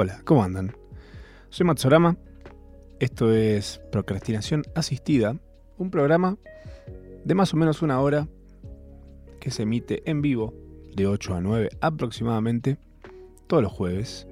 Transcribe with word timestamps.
Hola, 0.00 0.22
¿cómo 0.24 0.44
andan? 0.44 0.76
Soy 1.50 1.66
Matsorama. 1.66 2.16
Esto 3.00 3.34
es 3.34 3.80
Procrastinación 3.90 4.62
Asistida, 4.76 5.36
un 5.76 5.90
programa 5.90 6.38
de 7.24 7.34
más 7.34 7.52
o 7.52 7.56
menos 7.56 7.82
una 7.82 8.00
hora 8.00 8.28
que 9.40 9.50
se 9.50 9.64
emite 9.64 10.08
en 10.08 10.22
vivo 10.22 10.54
de 10.94 11.08
8 11.08 11.34
a 11.34 11.40
9 11.40 11.70
aproximadamente, 11.80 12.78
todos 13.48 13.60
los 13.60 13.72
jueves 13.72 14.28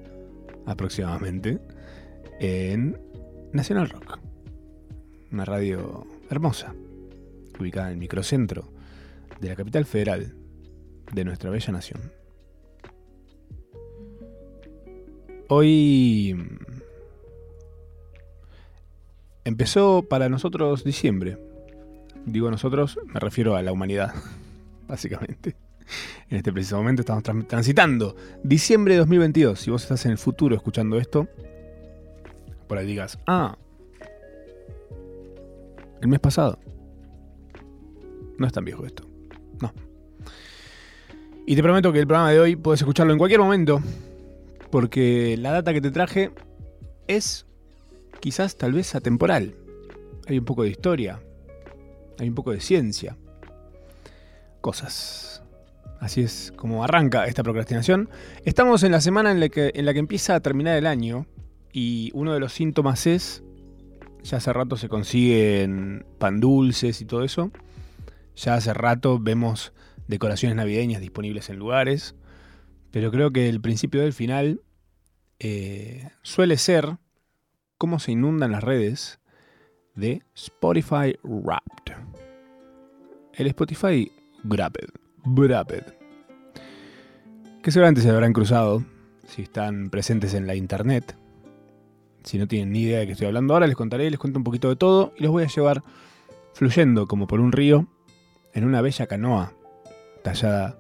aproximadamente, 0.67 1.59
en 2.39 2.97
Nacional 3.53 3.91
Rock. 3.91 4.21
Una 5.33 5.45
radio 5.45 6.07
hermosa, 6.31 6.77
ubicada 7.59 7.89
en 7.89 7.95
el 7.95 7.99
microcentro 7.99 8.71
de 9.41 9.49
la 9.49 9.57
capital 9.57 9.85
federal 9.85 10.33
de 11.13 11.25
nuestra 11.25 11.51
bella 11.51 11.73
nación. 11.73 12.16
Hoy 15.49 16.37
empezó 19.45 20.03
para 20.03 20.29
nosotros 20.29 20.83
diciembre. 20.83 21.39
Digo 22.25 22.51
nosotros, 22.51 22.99
me 23.07 23.21
refiero 23.21 23.55
a 23.55 23.63
la 23.63 23.71
humanidad, 23.71 24.13
básicamente. 24.89 25.55
En 26.29 26.39
este 26.39 26.53
preciso 26.53 26.77
momento 26.79 27.03
estamos 27.03 27.23
transitando 27.47 28.17
diciembre 28.43 28.95
de 28.95 29.01
2022. 29.01 29.61
Si 29.61 29.71
vos 29.71 29.83
estás 29.85 30.05
en 30.07 30.13
el 30.13 30.19
futuro 30.19 30.57
escuchando 30.57 30.99
esto, 30.99 31.29
por 32.67 32.79
ahí 32.79 32.87
digas, 32.87 33.21
ah, 33.29 33.57
el 36.03 36.09
mes 36.09 36.19
pasado. 36.19 36.59
No 38.37 38.49
es 38.49 38.53
tan 38.53 38.65
viejo 38.65 38.85
esto. 38.85 39.09
No. 39.61 39.73
Y 41.47 41.55
te 41.55 41.63
prometo 41.63 41.93
que 41.93 42.01
el 42.01 42.07
programa 42.09 42.33
de 42.33 42.41
hoy 42.41 42.57
puedes 42.57 42.81
escucharlo 42.81 43.13
en 43.13 43.19
cualquier 43.19 43.41
momento 43.41 43.81
porque 44.77 45.39
la 45.39 45.53
data 45.53 45.73
que 45.73 45.81
te 45.81 45.91
traje 45.91 46.33
es 47.07 47.47
quizás 48.21 48.59
tal 48.59 48.75
vez 48.75 48.95
atemporal. 48.95 49.55
Hay 50.29 50.37
un 50.37 50.45
poco 50.45 50.65
de 50.65 50.69
historia, 50.69 51.19
hay 52.19 52.29
un 52.29 52.35
poco 52.35 52.53
de 52.53 52.61
ciencia, 52.61 53.17
cosas. 54.61 55.43
Así 55.99 56.21
es 56.21 56.53
como 56.57 56.85
arranca 56.85 57.25
esta 57.25 57.43
procrastinación. 57.43 58.11
Estamos 58.45 58.83
en 58.83 58.93
la 58.93 59.01
semana 59.01 59.31
en 59.31 59.41
la, 59.41 59.49
que, 59.49 59.73
en 59.75 59.87
la 59.87 59.95
que 59.95 59.99
empieza 59.99 60.35
a 60.35 60.41
terminar 60.41 60.77
el 60.77 60.87
año 60.87 61.25
y 61.73 62.11
uno 62.13 62.35
de 62.35 62.41
los 62.41 62.53
síntomas 62.53 63.07
es, 63.07 63.43
ya 64.25 64.37
hace 64.37 64.53
rato 64.53 64.77
se 64.77 64.91
consiguen 64.91 66.05
pan 66.19 66.39
dulces 66.39 67.01
y 67.01 67.07
todo 67.07 67.25
eso, 67.25 67.51
ya 68.37 68.57
hace 68.57 68.75
rato 68.75 69.19
vemos 69.19 69.73
decoraciones 70.07 70.55
navideñas 70.55 71.01
disponibles 71.01 71.49
en 71.49 71.57
lugares, 71.57 72.15
pero 72.91 73.11
creo 73.11 73.31
que 73.31 73.49
el 73.49 73.63
principio 73.63 74.03
del 74.03 74.13
final 74.13 74.61
eh, 75.39 76.09
suele 76.23 76.57
ser 76.57 76.97
cómo 77.79 77.99
se 77.99 78.13
inundan 78.13 78.53
las 78.53 78.65
redes 78.65 79.21
de 79.95 80.23
Spotify 80.35 81.17
Wrapped. 81.23 81.95
El 83.35 83.47
Spotify 83.49 84.11
Wrapped. 84.45 84.89
Wrapped. 85.25 85.95
Que 87.63 87.71
seguramente 87.71 88.01
se 88.01 88.11
habrán 88.11 88.33
cruzado 88.33 88.85
si 89.27 89.43
están 89.43 89.91
presentes 89.91 90.35
en 90.35 90.47
la 90.47 90.55
internet. 90.55 91.17
Si 92.25 92.39
no 92.39 92.47
tienen 92.47 92.73
ni 92.73 92.83
idea 92.83 93.01
de 93.01 93.07
qué 93.07 93.13
estoy 93.13 93.29
hablando 93.29 93.55
ahora, 93.55 93.67
les 93.67 93.77
contaré, 93.77 94.11
les 94.11 94.19
cuento 94.19 94.39
un 94.39 94.45
poquito 94.45 94.69
de 94.69 94.77
todo 94.77 95.13
y 95.17 95.23
los 95.23 95.33
voy 95.33 95.45
a 95.45 95.49
llevar 95.49 95.83
fluyendo 96.55 97.07
como 97.07 97.27
por 97.27 97.41
un 97.41 97.53
río 97.53 97.87
en 98.53 98.65
una 98.65 98.81
bella 98.81 99.07
canoa 99.07 99.53
tallada 100.23 100.79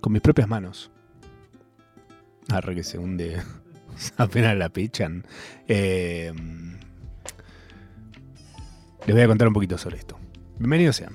con 0.00 0.12
mis 0.12 0.22
propias 0.22 0.48
manos 0.48 0.90
Arre 2.50 2.74
que 2.74 2.82
se 2.82 2.98
hunde. 2.98 3.42
Apenas 4.16 4.56
la 4.56 4.68
pichan. 4.68 5.24
Eh, 5.66 6.32
les 9.06 9.14
voy 9.14 9.22
a 9.22 9.26
contar 9.26 9.48
un 9.48 9.54
poquito 9.54 9.78
sobre 9.78 9.96
esto. 9.96 10.18
Bienvenidos 10.58 10.96
sean. 10.96 11.14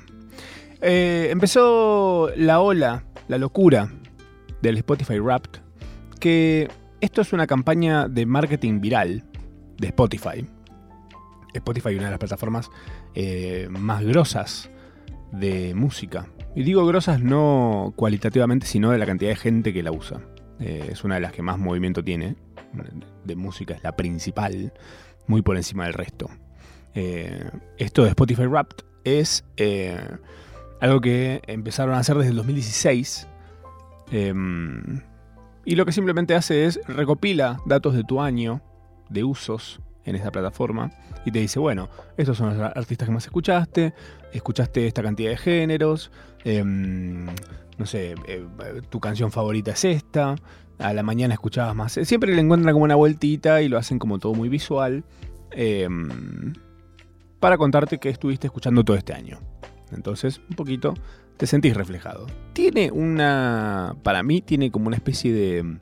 Eh, 0.81 1.29
empezó 1.31 2.29
la 2.35 2.59
ola, 2.59 3.03
la 3.27 3.37
locura 3.37 3.91
del 4.61 4.77
Spotify 4.77 5.19
Wrapped. 5.19 5.61
Que 6.19 6.69
esto 7.01 7.21
es 7.21 7.33
una 7.33 7.47
campaña 7.47 8.07
de 8.07 8.25
marketing 8.25 8.79
viral 8.79 9.23
de 9.77 9.87
Spotify. 9.87 10.47
Spotify 11.53 11.89
es 11.89 11.95
una 11.95 12.05
de 12.05 12.11
las 12.11 12.19
plataformas 12.19 12.71
eh, 13.13 13.67
más 13.69 14.03
grosas 14.03 14.69
de 15.31 15.73
música. 15.75 16.27
Y 16.55 16.63
digo 16.63 16.85
grosas 16.85 17.21
no 17.21 17.93
cualitativamente, 17.95 18.65
sino 18.65 18.91
de 18.91 18.97
la 18.97 19.05
cantidad 19.05 19.31
de 19.31 19.35
gente 19.35 19.73
que 19.73 19.83
la 19.83 19.91
usa. 19.91 20.21
Eh, 20.59 20.89
es 20.91 21.03
una 21.03 21.15
de 21.15 21.21
las 21.21 21.33
que 21.33 21.41
más 21.41 21.57
movimiento 21.57 22.03
tiene. 22.03 22.35
De 23.23 23.35
música 23.35 23.73
es 23.73 23.83
la 23.83 23.95
principal, 23.95 24.73
muy 25.27 25.41
por 25.41 25.57
encima 25.57 25.85
del 25.85 25.93
resto. 25.93 26.29
Eh, 26.95 27.49
esto 27.77 28.03
de 28.03 28.09
Spotify 28.09 28.45
Wrapped 28.45 28.85
es 29.03 29.43
eh, 29.57 29.97
algo 30.79 31.01
que 31.01 31.41
empezaron 31.47 31.95
a 31.95 31.99
hacer 31.99 32.17
desde 32.17 32.31
el 32.31 32.37
2016. 32.37 33.27
Em, 34.11 35.01
y 35.65 35.75
lo 35.75 35.85
que 35.85 35.91
simplemente 35.91 36.35
hace 36.35 36.65
es 36.65 36.79
recopila 36.87 37.61
datos 37.65 37.93
de 37.95 38.03
tu 38.03 38.21
año 38.21 38.61
de 39.09 39.23
usos 39.23 39.79
en 40.05 40.15
esa 40.15 40.31
plataforma 40.31 40.91
y 41.25 41.31
te 41.31 41.39
dice, 41.39 41.59
bueno, 41.59 41.89
estos 42.17 42.37
son 42.37 42.57
los 42.57 42.71
artistas 42.75 43.07
que 43.07 43.13
más 43.13 43.25
escuchaste, 43.25 43.93
escuchaste 44.33 44.85
esta 44.85 45.01
cantidad 45.01 45.29
de 45.29 45.37
géneros, 45.37 46.11
em, 46.43 47.27
no 47.77 47.85
sé, 47.85 48.15
eh, 48.27 48.45
tu 48.89 48.99
canción 48.99 49.31
favorita 49.31 49.71
es 49.71 49.85
esta, 49.85 50.35
a 50.83 50.93
la 50.93 51.01
mañana 51.01 51.33
escuchabas 51.33 51.75
más. 51.75 51.93
Siempre 52.03 52.35
le 52.35 52.41
encuentran 52.41 52.73
como 52.73 52.83
una 52.83 52.95
vueltita 52.95 53.61
y 53.61 53.69
lo 53.69 53.77
hacen 53.77 53.99
como 53.99 54.19
todo 54.19 54.33
muy 54.33 54.49
visual 54.49 55.05
em, 55.51 56.53
para 57.39 57.57
contarte 57.57 57.99
que 57.99 58.09
estuviste 58.09 58.47
escuchando 58.47 58.83
todo 58.83 58.97
este 58.97 59.13
año. 59.13 59.39
Entonces, 59.93 60.41
un 60.49 60.57
poquito 60.57 60.93
te 61.37 61.47
sentís 61.47 61.75
reflejado. 61.75 62.27
Tiene 62.51 62.91
una, 62.91 63.95
para 64.03 64.23
mí, 64.23 64.41
tiene 64.41 64.71
como 64.71 64.87
una 64.87 64.97
especie 64.97 65.33
de... 65.33 65.77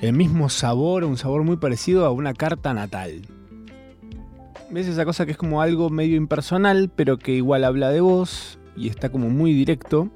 El 0.00 0.12
mismo 0.12 0.48
sabor, 0.48 1.04
un 1.04 1.16
sabor 1.16 1.42
muy 1.42 1.56
parecido 1.56 2.04
a 2.06 2.10
una 2.10 2.34
carta 2.34 2.74
natal. 2.74 3.22
¿Ves 4.70 4.86
esa 4.86 5.04
cosa 5.04 5.24
que 5.24 5.32
es 5.32 5.38
como 5.38 5.62
algo 5.62 5.88
medio 5.90 6.16
impersonal, 6.16 6.90
pero 6.94 7.18
que 7.18 7.32
igual 7.32 7.64
habla 7.64 7.90
de 7.90 8.00
vos 8.00 8.58
y 8.76 8.88
está 8.88 9.10
como 9.10 9.30
muy 9.30 9.52
directo? 9.52 10.10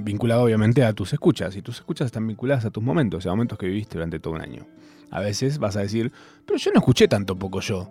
Vinculado 0.00 0.42
obviamente 0.42 0.84
a 0.84 0.92
tus 0.92 1.12
escuchas, 1.12 1.56
y 1.56 1.62
tus 1.62 1.76
escuchas 1.76 2.06
están 2.06 2.26
vinculadas 2.26 2.64
a 2.64 2.70
tus 2.70 2.82
momentos, 2.82 3.26
a 3.26 3.30
momentos 3.30 3.58
que 3.58 3.66
viviste 3.66 3.94
durante 3.94 4.20
todo 4.20 4.34
un 4.34 4.40
año. 4.40 4.66
A 5.10 5.20
veces 5.20 5.58
vas 5.58 5.76
a 5.76 5.80
decir, 5.80 6.12
pero 6.46 6.58
yo 6.58 6.70
no 6.72 6.80
escuché 6.80 7.08
tanto 7.08 7.36
poco 7.36 7.60
yo. 7.60 7.90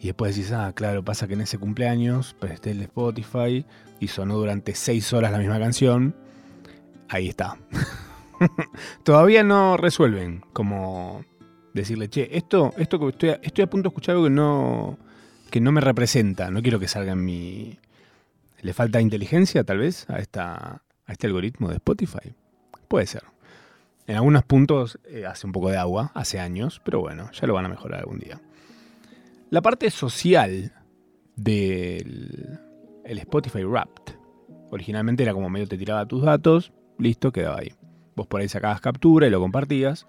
Y 0.00 0.06
después 0.06 0.36
decís, 0.36 0.52
ah, 0.52 0.72
claro, 0.74 1.04
pasa 1.04 1.26
que 1.26 1.34
en 1.34 1.40
ese 1.40 1.58
cumpleaños 1.58 2.34
presté 2.38 2.70
el 2.70 2.82
Spotify 2.82 3.64
y 3.98 4.08
sonó 4.08 4.36
durante 4.36 4.74
seis 4.74 5.12
horas 5.12 5.32
la 5.32 5.38
misma 5.38 5.58
canción. 5.58 6.14
Ahí 7.08 7.28
está. 7.28 7.58
Todavía 9.02 9.42
no 9.42 9.76
resuelven 9.76 10.44
como 10.52 11.24
decirle, 11.74 12.08
che, 12.08 12.36
esto, 12.36 12.72
esto 12.76 13.00
que 13.00 13.08
estoy, 13.08 13.30
estoy 13.42 13.64
a 13.64 13.70
punto 13.70 13.88
de 13.88 13.92
escuchar 13.92 14.14
algo 14.14 14.24
que 14.24 14.30
no, 14.30 14.98
que 15.50 15.60
no 15.60 15.72
me 15.72 15.80
representa, 15.80 16.50
no 16.50 16.62
quiero 16.62 16.78
que 16.78 16.88
salga 16.88 17.12
en 17.12 17.24
mi... 17.24 17.78
¿Le 18.60 18.72
falta 18.72 19.00
inteligencia 19.00 19.62
tal 19.62 19.78
vez 19.78 20.08
a 20.10 20.18
esta, 20.18 20.82
a 21.08 21.12
este 21.12 21.26
algoritmo 21.26 21.68
de 21.68 21.74
Spotify? 21.74 22.32
Puede 22.86 23.06
ser. 23.06 23.24
En 24.06 24.14
algunos 24.14 24.44
puntos 24.44 25.00
eh, 25.04 25.26
hace 25.26 25.46
un 25.46 25.52
poco 25.52 25.70
de 25.70 25.76
agua, 25.76 26.12
hace 26.14 26.38
años, 26.38 26.80
pero 26.84 27.00
bueno, 27.00 27.30
ya 27.32 27.46
lo 27.46 27.54
van 27.54 27.66
a 27.66 27.68
mejorar 27.68 28.00
algún 28.00 28.20
día. 28.20 28.40
La 29.50 29.60
parte 29.60 29.90
social 29.90 30.72
del 31.34 32.60
el 33.04 33.18
Spotify 33.18 33.64
Wrapped. 33.64 34.14
Originalmente 34.70 35.22
era 35.22 35.32
como 35.32 35.48
medio 35.48 35.66
te 35.66 35.78
tiraba 35.78 36.06
tus 36.06 36.22
datos, 36.22 36.72
listo, 36.98 37.32
quedaba 37.32 37.58
ahí. 37.58 37.72
Vos 38.14 38.26
por 38.26 38.40
ahí 38.40 38.48
sacabas 38.48 38.80
captura 38.80 39.26
y 39.26 39.30
lo 39.30 39.40
compartías. 39.40 40.06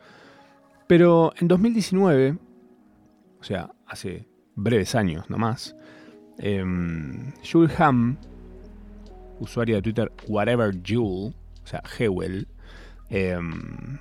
Pero 0.88 1.32
en 1.40 1.47
2019, 1.47 2.38
o 3.40 3.44
sea, 3.44 3.72
hace 3.85 4.28
breves 4.56 4.96
años 4.96 5.29
nomás, 5.29 5.76
eh, 6.40 6.64
Jules 7.50 7.79
Ham, 7.79 8.18
usuario 9.40 9.76
de 9.76 9.82
Twitter 9.82 10.12
Whatever 10.28 10.74
o 10.96 11.34
sea, 11.64 11.84
Hewell, 11.97 12.47
em, 13.09 14.00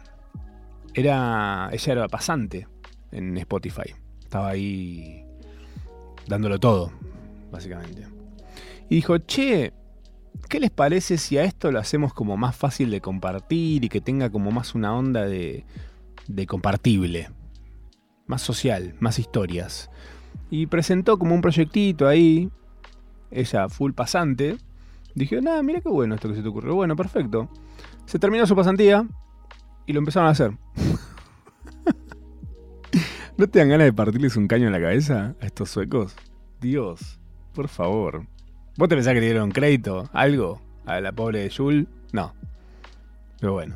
era, 0.95 1.69
ella 1.73 1.93
era 1.93 2.09
pasante 2.09 2.67
en 3.13 3.37
Spotify. 3.39 3.95
Estaba 4.21 4.51
ahí 4.51 5.25
dándolo 6.27 6.59
todo, 6.59 6.93
básicamente. 7.51 8.07
Y 8.89 8.97
dijo, 8.97 9.19
che, 9.19 9.73
¿qué 10.49 10.61
les 10.61 10.71
parece 10.71 11.19
si 11.19 11.39
a 11.39 11.45
esto 11.45 11.71
lo 11.71 11.79
hacemos 11.79 12.15
como 12.15 12.37
más 12.37 12.57
fácil 12.57 12.91
de 12.91 13.01
compartir 13.01 13.85
y 13.85 13.89
que 13.89 14.01
tenga 14.01 14.31
como 14.31 14.51
más 14.51 14.75
una 14.75 14.95
onda 14.95 15.25
de, 15.25 15.65
de 16.27 16.47
compartible? 16.47 17.31
Más 18.27 18.43
social, 18.43 18.95
más 19.01 19.19
historias. 19.19 19.91
Y 20.51 20.67
presentó 20.67 21.19
como 21.19 21.35
un 21.35 21.41
proyectito 21.41 22.09
ahí, 22.09 22.51
ella 23.31 23.69
full 23.69 23.93
pasante, 23.93 24.57
Dije, 25.19 25.43
nada, 25.43 25.61
mira 25.65 25.81
qué 25.81 25.89
bueno 25.89 26.15
esto 26.15 26.29
que 26.29 26.37
se 26.37 26.43
te 26.43 26.49
ocurrió. 26.49 26.77
Bueno, 26.77 26.95
perfecto. 26.95 27.49
Se 28.07 28.21
terminó 28.21 28.47
su 28.47 28.55
pasantía 28.55 29.05
y 29.85 29.93
lo 29.93 29.99
empezaron 29.99 30.29
a 30.29 30.31
hacer. 30.31 30.53
¿No 33.37 33.49
te 33.49 33.59
dan 33.59 33.69
ganas 33.69 33.87
de 33.87 33.93
partirles 33.93 34.37
un 34.37 34.47
caño 34.47 34.67
en 34.67 34.73
la 34.73 34.81
cabeza 34.81 35.35
a 35.41 35.47
estos 35.47 35.71
suecos? 35.71 36.15
Dios, 36.61 37.19
por 37.53 37.67
favor. 37.67 38.27
¿Vos 38.77 38.89
te 38.89 38.95
pensás 38.95 39.13
que 39.13 39.19
le 39.19 39.27
dieron 39.27 39.51
crédito? 39.51 40.09
¿Algo? 40.13 40.63
¿A 40.87 41.01
la 41.01 41.11
pobre 41.11 41.41
de 41.41 41.51
Jul? 41.51 41.89
No. 42.13 42.33
Pero 43.41 43.55
bueno. 43.55 43.75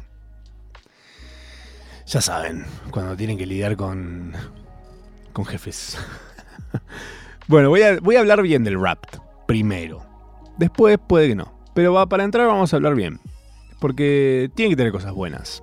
Ya 2.06 2.20
saben, 2.20 2.66
cuando 2.92 3.16
tienen 3.16 3.36
que 3.36 3.46
lidiar 3.46 3.76
con. 3.76 4.32
con 5.32 5.44
jefes. 5.44 5.98
bueno, 7.48 7.68
voy 7.68 7.82
a, 7.82 7.98
voy 7.98 8.14
a 8.14 8.20
hablar 8.20 8.42
bien 8.42 8.62
del 8.62 8.80
rap 8.80 9.04
primero. 9.48 10.11
Después 10.58 10.98
puede 11.06 11.28
que 11.28 11.34
no. 11.34 11.52
Pero 11.74 11.92
va, 11.92 12.08
para 12.08 12.24
entrar 12.24 12.46
vamos 12.46 12.72
a 12.72 12.76
hablar 12.76 12.94
bien. 12.94 13.20
Porque 13.80 14.50
tiene 14.54 14.70
que 14.70 14.76
tener 14.76 14.92
cosas 14.92 15.12
buenas. 15.12 15.62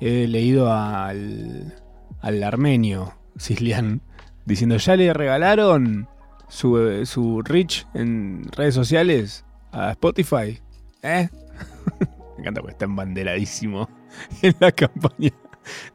He 0.00 0.26
leído 0.26 0.72
al, 0.72 1.74
al 2.20 2.42
armenio 2.42 3.14
Cislian 3.38 4.02
diciendo, 4.44 4.76
ya 4.76 4.96
le 4.96 5.12
regalaron 5.12 6.08
su, 6.48 7.04
su 7.04 7.42
reach 7.42 7.86
en 7.94 8.46
redes 8.52 8.74
sociales 8.74 9.44
a 9.72 9.90
Spotify. 9.92 10.60
¿Eh? 11.02 11.28
Me 12.36 12.40
encanta 12.40 12.60
porque 12.60 12.72
está 12.72 12.84
embanderadísimo 12.84 13.88
en 14.42 14.54
la 14.60 14.72
campaña 14.72 15.32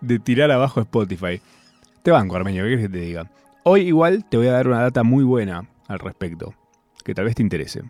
de 0.01 0.19
tirar 0.19 0.51
abajo 0.51 0.81
Spotify. 0.81 1.41
Te 2.03 2.11
banco, 2.11 2.35
Armenio, 2.35 2.63
¿qué 2.63 2.69
quieres 2.69 2.87
que 2.87 2.93
te 2.93 3.05
diga? 3.05 3.31
Hoy 3.63 3.81
igual 3.81 4.25
te 4.25 4.37
voy 4.37 4.47
a 4.47 4.53
dar 4.53 4.67
una 4.67 4.81
data 4.81 5.03
muy 5.03 5.23
buena 5.23 5.65
al 5.87 5.99
respecto, 5.99 6.55
que 7.03 7.13
tal 7.13 7.25
vez 7.25 7.35
te 7.35 7.41
interese. 7.41 7.81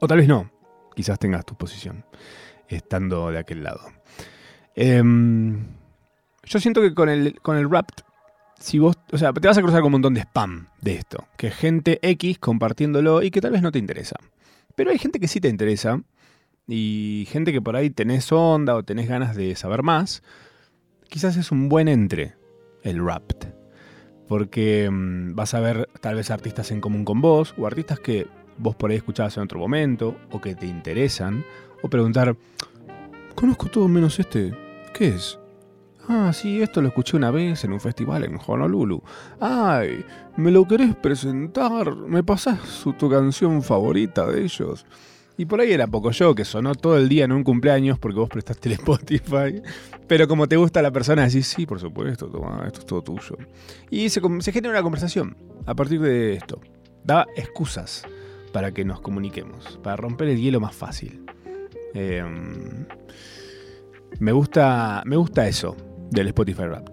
O 0.00 0.06
tal 0.06 0.18
vez 0.18 0.28
no, 0.28 0.50
quizás 0.94 1.18
tengas 1.18 1.44
tu 1.44 1.54
posición, 1.54 2.04
estando 2.68 3.30
de 3.30 3.38
aquel 3.38 3.62
lado. 3.62 3.80
Em, 4.74 5.64
yo 6.44 6.60
siento 6.60 6.80
que 6.82 6.94
con 6.94 7.08
el, 7.08 7.40
con 7.40 7.56
el 7.56 7.70
rap, 7.70 7.90
si 8.58 8.78
vos, 8.78 8.96
o 9.12 9.18
sea, 9.18 9.32
te 9.32 9.46
vas 9.46 9.58
a 9.58 9.62
cruzar 9.62 9.80
con 9.80 9.86
un 9.86 9.92
montón 9.92 10.14
de 10.14 10.20
spam 10.20 10.68
de 10.80 10.94
esto, 10.94 11.26
que 11.36 11.50
gente 11.50 11.98
X 12.02 12.38
compartiéndolo 12.38 13.22
y 13.22 13.30
que 13.30 13.40
tal 13.40 13.52
vez 13.52 13.62
no 13.62 13.72
te 13.72 13.78
interesa. 13.78 14.16
Pero 14.74 14.90
hay 14.90 14.98
gente 14.98 15.18
que 15.18 15.28
sí 15.28 15.40
te 15.40 15.48
interesa 15.48 16.02
y 16.66 17.26
gente 17.30 17.52
que 17.52 17.62
por 17.62 17.76
ahí 17.76 17.90
tenés 17.90 18.30
onda 18.32 18.74
o 18.74 18.82
tenés 18.82 19.08
ganas 19.08 19.34
de 19.34 19.54
saber 19.56 19.82
más, 19.82 20.22
quizás 21.08 21.36
es 21.36 21.50
un 21.50 21.68
buen 21.68 21.88
entre 21.88 22.34
el 22.82 23.04
rap. 23.04 23.32
Porque 24.28 24.88
mm, 24.90 25.34
vas 25.34 25.54
a 25.54 25.60
ver 25.60 25.88
tal 26.00 26.16
vez 26.16 26.30
artistas 26.30 26.70
en 26.70 26.80
común 26.80 27.04
con 27.04 27.20
vos 27.20 27.54
o 27.58 27.66
artistas 27.66 28.00
que 28.00 28.26
vos 28.58 28.74
por 28.74 28.90
ahí 28.90 28.96
escuchabas 28.96 29.36
en 29.36 29.44
otro 29.44 29.58
momento 29.58 30.16
o 30.30 30.40
que 30.40 30.54
te 30.54 30.66
interesan 30.66 31.44
o 31.82 31.88
preguntar, 31.88 32.36
conozco 33.34 33.66
todo 33.66 33.88
menos 33.88 34.18
este, 34.18 34.52
¿qué 34.94 35.08
es? 35.08 35.38
Ah, 36.08 36.32
sí, 36.32 36.62
esto 36.62 36.80
lo 36.80 36.88
escuché 36.88 37.16
una 37.16 37.32
vez 37.32 37.64
en 37.64 37.72
un 37.72 37.80
festival 37.80 38.24
en 38.24 38.38
Honolulu. 38.44 39.02
Ay, 39.40 40.04
¿me 40.36 40.52
lo 40.52 40.66
querés 40.66 40.94
presentar? 40.94 41.96
¿Me 41.96 42.22
pasás 42.22 42.84
tu 42.96 43.10
canción 43.10 43.60
favorita 43.62 44.26
de 44.26 44.44
ellos? 44.44 44.86
Y 45.38 45.44
por 45.44 45.60
ahí 45.60 45.72
era 45.72 45.86
poco 45.86 46.10
yo, 46.12 46.34
que 46.34 46.44
sonó 46.44 46.74
todo 46.74 46.96
el 46.96 47.08
día 47.08 47.24
en 47.24 47.32
un 47.32 47.44
cumpleaños 47.44 47.98
porque 47.98 48.18
vos 48.18 48.28
prestaste 48.28 48.70
el 48.70 48.74
Spotify. 48.74 49.62
Pero 50.06 50.26
como 50.28 50.48
te 50.48 50.56
gusta 50.56 50.80
la 50.80 50.90
persona, 50.90 51.26
decís, 51.26 51.46
sí, 51.46 51.66
por 51.66 51.78
supuesto, 51.78 52.28
toma, 52.28 52.64
esto 52.66 52.80
es 52.80 52.86
todo 52.86 53.02
tuyo. 53.02 53.36
Y 53.90 54.08
se, 54.08 54.20
genera 54.52 54.70
una 54.70 54.82
conversación 54.82 55.36
a 55.66 55.74
partir 55.74 56.00
de 56.00 56.34
esto. 56.34 56.60
Da 57.04 57.26
excusas 57.36 58.04
para 58.52 58.72
que 58.72 58.84
nos 58.84 59.00
comuniquemos, 59.00 59.78
para 59.82 59.96
romper 59.96 60.28
el 60.28 60.40
hielo 60.40 60.58
más 60.58 60.74
fácil. 60.74 61.24
Em, 61.92 62.86
me, 64.18 64.32
gusta, 64.32 65.02
me 65.04 65.16
gusta 65.16 65.46
eso 65.46 65.76
del 66.10 66.28
Spotify 66.28 66.64
Rap. 66.64 66.88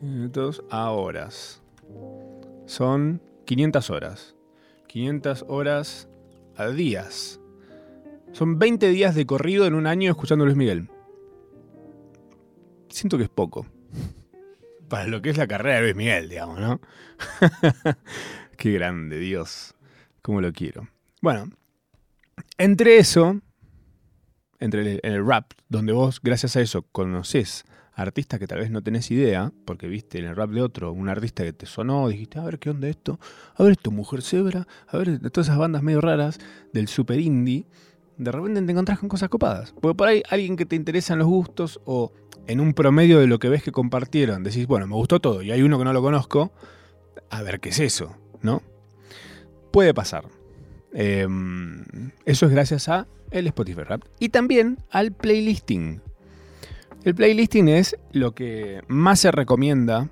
minutos 0.00 0.64
a 0.70 0.90
horas. 0.90 1.62
Son 2.66 3.20
500 3.50 3.90
horas. 3.90 4.36
500 4.86 5.44
horas 5.48 6.08
a 6.54 6.68
días. 6.68 7.40
Son 8.30 8.60
20 8.60 8.88
días 8.90 9.16
de 9.16 9.26
corrido 9.26 9.66
en 9.66 9.74
un 9.74 9.88
año 9.88 10.08
escuchando 10.08 10.44
a 10.44 10.46
Luis 10.46 10.56
Miguel. 10.56 10.88
Siento 12.90 13.18
que 13.18 13.24
es 13.24 13.28
poco. 13.28 13.66
Para 14.88 15.08
lo 15.08 15.20
que 15.20 15.30
es 15.30 15.36
la 15.36 15.48
carrera 15.48 15.78
de 15.78 15.82
Luis 15.82 15.96
Miguel, 15.96 16.28
digamos, 16.28 16.60
¿no? 16.60 16.80
Qué 18.56 18.70
grande, 18.70 19.18
Dios. 19.18 19.74
Cómo 20.22 20.40
lo 20.40 20.52
quiero. 20.52 20.88
Bueno, 21.20 21.50
entre 22.56 22.98
eso, 22.98 23.40
entre 24.60 24.82
el, 24.82 25.00
el 25.02 25.26
rap, 25.26 25.54
donde 25.68 25.92
vos, 25.92 26.20
gracias 26.22 26.54
a 26.54 26.60
eso, 26.60 26.82
conoces 26.92 27.64
artistas 28.00 28.40
que 28.40 28.46
tal 28.46 28.58
vez 28.58 28.70
no 28.70 28.82
tenés 28.82 29.10
idea, 29.10 29.52
porque 29.64 29.86
viste 29.86 30.18
en 30.18 30.24
el 30.24 30.36
rap 30.36 30.50
de 30.50 30.62
otro 30.62 30.92
un 30.92 31.08
artista 31.08 31.44
que 31.44 31.52
te 31.52 31.66
sonó, 31.66 32.08
dijiste, 32.08 32.38
a 32.38 32.44
ver 32.44 32.58
qué 32.58 32.70
onda 32.70 32.88
esto, 32.88 33.20
a 33.54 33.62
ver 33.62 33.72
esto, 33.72 33.90
Mujer 33.90 34.22
Zebra, 34.22 34.66
a 34.88 34.96
ver 34.96 35.18
todas 35.30 35.48
esas 35.48 35.58
bandas 35.58 35.82
medio 35.82 36.00
raras 36.00 36.38
del 36.72 36.88
super 36.88 37.20
indie, 37.20 37.66
de 38.16 38.32
repente 38.32 38.60
te 38.62 38.72
encontrás 38.72 38.98
con 38.98 39.08
cosas 39.08 39.28
copadas. 39.28 39.72
Porque 39.80 39.94
por 39.94 40.08
ahí 40.08 40.22
alguien 40.28 40.56
que 40.56 40.66
te 40.66 40.76
interesan 40.76 41.18
los 41.18 41.28
gustos 41.28 41.80
o 41.84 42.12
en 42.46 42.60
un 42.60 42.74
promedio 42.74 43.18
de 43.18 43.26
lo 43.26 43.38
que 43.38 43.48
ves 43.48 43.62
que 43.62 43.72
compartieron, 43.72 44.42
decís, 44.42 44.66
bueno, 44.66 44.86
me 44.86 44.94
gustó 44.94 45.20
todo 45.20 45.42
y 45.42 45.50
hay 45.50 45.62
uno 45.62 45.78
que 45.78 45.84
no 45.84 45.92
lo 45.92 46.02
conozco, 46.02 46.52
a 47.30 47.42
ver 47.42 47.60
qué 47.60 47.70
es 47.70 47.80
eso, 47.80 48.16
¿no? 48.42 48.62
Puede 49.70 49.94
pasar. 49.94 50.24
Em, 50.92 51.84
eso 52.24 52.46
es 52.46 52.52
gracias 52.52 52.88
a 52.88 53.06
el 53.30 53.46
Spotify 53.46 53.82
Rap 53.82 54.02
y 54.18 54.30
también 54.30 54.78
al 54.90 55.12
playlisting. 55.12 56.02
El 57.02 57.14
playlisting 57.14 57.68
es 57.68 57.96
lo 58.12 58.34
que 58.34 58.82
más 58.86 59.20
se 59.20 59.30
recomienda 59.30 60.10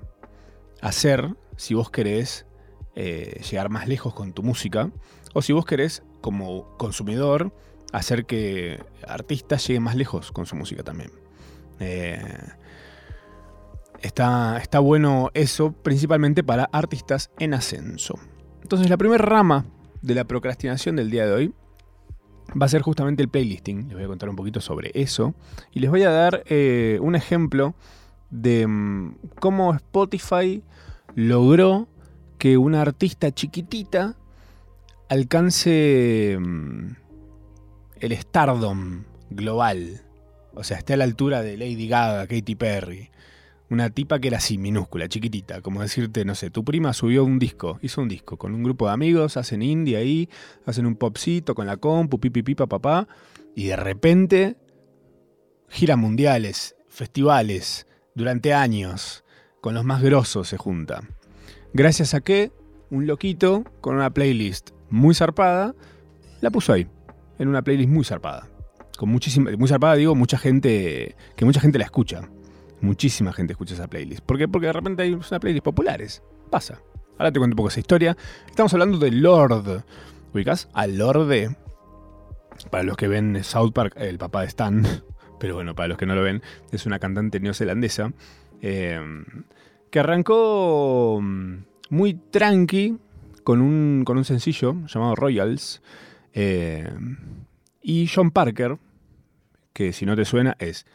hacer 0.81 1.35
si 1.55 1.75
vos 1.75 1.91
querés 1.91 2.47
eh, 2.95 3.41
llegar 3.49 3.69
más 3.69 3.87
lejos 3.87 4.15
con 4.15 4.33
tu 4.33 4.41
música 4.41 4.89
o 5.35 5.43
si 5.43 5.53
vos 5.53 5.65
querés 5.65 6.01
como 6.21 6.75
consumidor 6.77 7.53
hacer 7.93 8.25
que 8.25 8.83
artistas 9.07 9.67
lleguen 9.67 9.83
más 9.83 9.95
lejos 9.95 10.31
con 10.31 10.47
su 10.47 10.55
música 10.55 10.81
también. 10.81 11.11
Eh, 11.79 12.21
está, 14.01 14.57
está 14.57 14.79
bueno 14.79 15.29
eso 15.35 15.71
principalmente 15.71 16.43
para 16.43 16.63
artistas 16.71 17.29
en 17.37 17.53
ascenso. 17.53 18.15
Entonces 18.63 18.89
la 18.89 18.97
primera 18.97 19.23
rama 19.23 19.67
de 20.01 20.15
la 20.15 20.23
procrastinación 20.23 20.95
del 20.95 21.11
día 21.11 21.27
de 21.27 21.33
hoy 21.33 21.53
va 22.59 22.65
a 22.65 22.69
ser 22.69 22.81
justamente 22.81 23.23
el 23.23 23.29
playlisting. 23.29 23.87
Les 23.87 23.93
voy 23.93 24.03
a 24.03 24.07
contar 24.07 24.29
un 24.29 24.35
poquito 24.35 24.61
sobre 24.61 24.91
eso. 24.93 25.33
Y 25.71 25.79
les 25.79 25.89
voy 25.89 26.03
a 26.03 26.11
dar 26.11 26.43
eh, 26.47 26.99
un 27.01 27.15
ejemplo 27.15 27.75
de 28.29 28.67
mm, 28.67 29.15
cómo 29.39 29.73
Spotify 29.73 30.63
logró 31.15 31.87
que 32.37 32.57
una 32.57 32.81
artista 32.81 33.31
chiquitita 33.31 34.15
alcance 35.09 36.37
mm, 36.39 36.91
el 37.99 38.17
stardom 38.17 39.03
global. 39.29 40.01
O 40.53 40.63
sea, 40.63 40.77
esté 40.77 40.93
a 40.93 40.97
la 40.97 41.03
altura 41.03 41.41
de 41.41 41.57
Lady 41.57 41.87
Gaga, 41.87 42.27
Katy 42.27 42.55
Perry. 42.55 43.09
Una 43.69 43.91
tipa 43.91 44.19
que 44.19 44.29
era 44.29 44.37
así, 44.37 44.57
minúscula, 44.57 45.07
chiquitita. 45.07 45.61
Como 45.61 45.81
decirte, 45.81 46.25
no 46.25 46.33
sé, 46.33 46.49
tu 46.49 46.65
prima 46.65 46.91
subió 46.93 47.23
un 47.23 47.37
disco, 47.37 47.77
hizo 47.83 48.01
un 48.01 48.09
disco 48.09 48.37
con 48.37 48.55
un 48.55 48.63
grupo 48.63 48.87
de 48.87 48.93
amigos, 48.93 49.37
hacen 49.37 49.61
indie 49.61 49.95
ahí, 49.97 50.29
hacen 50.65 50.87
un 50.87 50.95
popcito 50.95 51.53
con 51.53 51.67
la 51.67 51.77
compu, 51.77 52.19
pipi, 52.19 52.41
pipa, 52.41 52.65
papá. 52.65 53.07
Y 53.55 53.67
de 53.67 53.75
repente, 53.75 54.57
giras 55.69 55.97
mundiales, 55.97 56.75
festivales, 56.89 57.85
durante 58.15 58.53
años, 58.53 59.23
con 59.61 59.75
los 59.75 59.85
más 59.85 60.01
grosos 60.01 60.47
se 60.47 60.57
junta. 60.57 61.01
Gracias 61.73 62.13
a 62.15 62.21
que 62.21 62.51
un 62.89 63.05
loquito 63.05 63.63
con 63.81 63.95
una 63.95 64.09
playlist 64.09 64.71
muy 64.89 65.13
zarpada, 65.13 65.75
la 66.41 66.49
puso 66.49 66.73
ahí, 66.73 66.87
en 67.37 67.47
una 67.47 67.61
playlist 67.61 67.89
muy 67.89 68.03
zarpada. 68.03 68.47
Con 68.97 69.09
muchísima, 69.09 69.51
muy 69.57 69.69
zarpada 69.69 69.95
digo, 69.95 70.15
mucha 70.15 70.37
gente, 70.37 71.15
que 71.35 71.45
mucha 71.45 71.61
gente 71.61 71.77
la 71.77 71.85
escucha. 71.85 72.27
Muchísima 72.81 73.33
gente 73.33 73.53
escucha 73.53 73.73
esa 73.73 73.87
playlist. 73.87 74.23
¿Por 74.23 74.37
qué? 74.37 74.47
Porque 74.47 74.67
de 74.67 74.73
repente 74.73 75.03
hay 75.03 75.13
una 75.13 75.39
playlist 75.39 75.63
populares. 75.63 76.23
Pasa. 76.49 76.81
Ahora 77.17 77.31
te 77.31 77.39
cuento 77.39 77.53
un 77.53 77.57
poco 77.57 77.69
esa 77.69 77.81
historia. 77.81 78.15
Estamos 78.47 78.73
hablando 78.73 78.97
de 78.97 79.11
Lord. 79.11 79.83
¿Ubicas? 80.33 80.69
A 80.73 80.87
Lorde. 80.87 81.55
Para 82.71 82.83
los 82.83 82.97
que 82.97 83.07
ven 83.07 83.43
South 83.43 83.71
Park, 83.73 83.93
el 83.97 84.17
papá 84.17 84.41
de 84.41 84.47
Stan. 84.47 84.85
Pero 85.39 85.55
bueno, 85.55 85.75
para 85.75 85.87
los 85.89 85.97
que 85.97 86.05
no 86.05 86.15
lo 86.15 86.21
ven, 86.21 86.41
es 86.71 86.85
una 86.85 86.99
cantante 86.99 87.39
neozelandesa. 87.39 88.13
Eh, 88.61 88.99
que 89.89 89.99
arrancó 89.99 91.19
mm, 91.21 91.55
muy 91.89 92.13
tranqui 92.13 92.97
con 93.43 93.61
un, 93.61 94.03
con 94.05 94.17
un 94.17 94.25
sencillo 94.25 94.75
llamado 94.87 95.15
Royals. 95.15 95.81
Eh, 96.33 96.87
y 97.81 98.07
John 98.07 98.31
Parker, 98.31 98.77
que 99.73 99.93
si 99.93 100.05
no 100.05 100.15
te 100.15 100.25
suena, 100.25 100.55
es. 100.59 100.85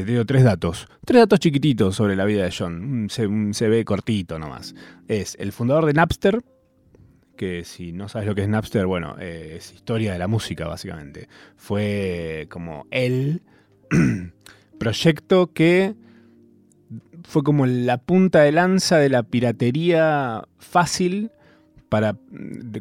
Te 0.00 0.06
digo 0.06 0.24
tres 0.24 0.44
datos. 0.44 0.88
Tres 1.04 1.20
datos 1.20 1.40
chiquititos 1.40 1.94
sobre 1.94 2.16
la 2.16 2.24
vida 2.24 2.44
de 2.44 2.54
John. 2.56 3.08
Un, 3.10 3.52
CV 3.52 3.84
cortito 3.84 4.38
nomás. 4.38 4.74
Es 5.08 5.36
el 5.38 5.52
fundador 5.52 5.84
de 5.84 5.92
Napster, 5.92 6.40
que 7.36 7.64
si 7.64 7.92
no 7.92 8.08
sabes 8.08 8.26
lo 8.26 8.34
que 8.34 8.40
es 8.40 8.48
Napster, 8.48 8.86
bueno, 8.86 9.16
eh, 9.20 9.56
es 9.58 9.74
historia 9.74 10.14
de 10.14 10.18
la 10.18 10.26
música, 10.26 10.66
básicamente. 10.66 11.28
Fue 11.54 12.46
como 12.48 12.86
el 12.90 13.42
proyecto 14.78 15.52
que 15.52 15.94
fue 17.24 17.42
como 17.42 17.66
la 17.66 17.98
punta 17.98 18.40
de 18.40 18.52
lanza 18.52 18.96
de 18.96 19.10
la 19.10 19.24
piratería 19.24 20.48
fácil 20.58 21.30
para 21.90 22.16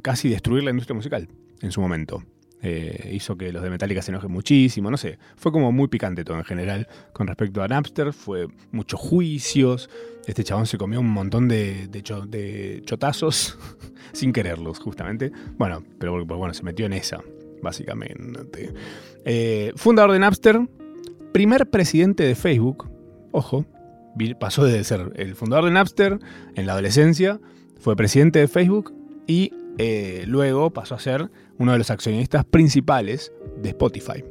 casi 0.01 0.29
destruir 0.29 0.63
la 0.63 0.69
industria 0.69 0.95
musical 0.95 1.27
en 1.61 1.73
su 1.73 1.81
momento. 1.81 2.23
Eh, 2.62 3.12
hizo 3.13 3.38
que 3.38 3.54
los 3.54 3.63
de 3.63 3.70
Metallica 3.70 4.01
se 4.01 4.12
enojen 4.12 4.32
muchísimo, 4.32 4.92
no 4.92 4.98
sé. 4.98 5.18
Fue 5.36 5.51
como 5.51 5.72
muy 5.72 5.88
picante 5.88 6.25
todo 6.25 6.38
en 6.38 6.44
general 6.44 6.88
con 7.13 7.28
respecto 7.28 7.63
a 7.63 7.68
Napster. 7.68 8.13
Fue 8.13 8.48
muchos 8.72 9.00
juicios. 9.00 9.89
Este 10.28 10.44
chabón 10.44 10.66
se 10.66 10.78
comió 10.78 11.00
un 11.00 11.10
montón 11.10 11.48
de, 11.48 11.89
chotazos 12.86 13.58
sin 14.13 14.34
quererlos, 14.34 14.80
justamente. 14.80 15.32
Bueno, 15.58 15.84
pero 16.00 16.25
bueno, 16.25 16.54
se 16.54 16.63
metió 16.63 16.86
en 16.86 16.94
esa, 16.94 17.22
básicamente. 17.62 18.74
Eh, 19.25 19.72
fundador 19.75 20.12
de 20.12 20.20
Napster, 20.20 20.60
primer 21.32 21.70
presidente 21.70 22.24
de 22.24 22.36
Facebook. 22.36 22.89
Ojo, 23.32 23.66
pasó 24.39 24.63
de 24.63 24.84
ser 24.84 25.13
el 25.16 25.36
fundador 25.36 25.66
de 25.66 25.72
Napster 25.72 26.20
en 26.56 26.66
la 26.66 26.74
adolescencia, 26.74 27.39
fue 27.80 27.96
presidente 27.96 28.39
de 28.39 28.48
Facebook 28.48 28.94
y 29.28 29.54
eh, 29.81 30.25
luego 30.27 30.71
pasó 30.71 30.95
a 30.95 31.00
ser 31.00 31.31
uno 31.57 31.71
de 31.71 31.77
los 31.77 31.89
accionistas 31.89 32.43
principales 32.43 33.31
de 33.62 33.69
Spotify. 33.69 34.24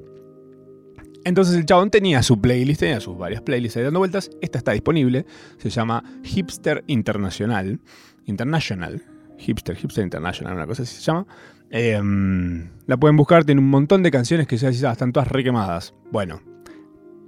Entonces 1.25 1.57
el 1.57 1.65
chabón 1.65 1.91
tenía 1.91 2.23
su 2.23 2.39
playlist, 2.41 2.81
tenía 2.81 3.01
sus 3.01 3.17
varias 3.17 3.41
playlists 3.41 3.79
ahí 3.79 3.83
dando 3.83 3.99
vueltas. 3.99 4.31
Esta 4.43 4.59
está 4.59 4.73
disponible, 4.73 5.27
se 5.57 5.71
llama 5.71 6.05
Hipster 6.23 6.85
Internacional. 6.87 7.81
International. 8.27 9.03
Hipster, 9.39 9.75
Hipster 9.75 10.05
International, 10.05 10.55
una 10.55 10.67
cosa 10.67 10.83
así 10.83 10.97
se 10.97 11.03
llama. 11.03 11.27
Em, 11.71 12.69
la 12.87 12.99
pueden 12.99 13.17
buscar, 13.17 13.45
tiene 13.45 13.63
un 13.63 13.71
montón 13.71 14.03
de 14.03 14.11
canciones 14.11 14.47
que 14.47 14.59
ya 14.59 14.69
están 14.69 15.13
todas 15.13 15.29
requemadas. 15.29 15.95
Bueno, 16.13 16.43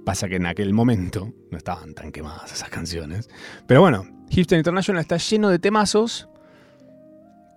Pasa 0.05 0.27
que 0.27 0.37
en 0.37 0.47
aquel 0.47 0.73
momento 0.73 1.31
no 1.51 1.57
estaban 1.57 1.93
tan 1.93 2.11
quemadas 2.11 2.51
esas 2.51 2.69
canciones. 2.69 3.29
Pero 3.67 3.81
bueno, 3.81 4.05
Hipster 4.29 4.57
International 4.57 4.99
está 4.99 5.17
lleno 5.17 5.49
de 5.49 5.59
temazos 5.59 6.27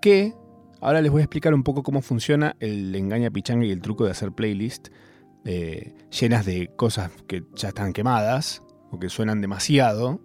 que 0.02 0.34
ahora 0.84 1.00
les 1.00 1.10
voy 1.10 1.22
a 1.22 1.24
explicar 1.24 1.54
un 1.54 1.62
poco 1.62 1.82
cómo 1.82 2.02
funciona 2.02 2.56
el 2.60 2.94
engaña 2.94 3.30
pichanga 3.30 3.64
y 3.64 3.70
el 3.70 3.80
truco 3.80 4.04
de 4.04 4.10
hacer 4.10 4.32
playlist 4.32 4.88
eh, 5.46 5.94
llenas 6.10 6.44
de 6.44 6.70
cosas 6.76 7.10
que 7.26 7.42
ya 7.54 7.68
están 7.68 7.94
quemadas 7.94 8.62
o 8.90 8.98
que 8.98 9.08
suenan 9.08 9.40
demasiado 9.40 10.20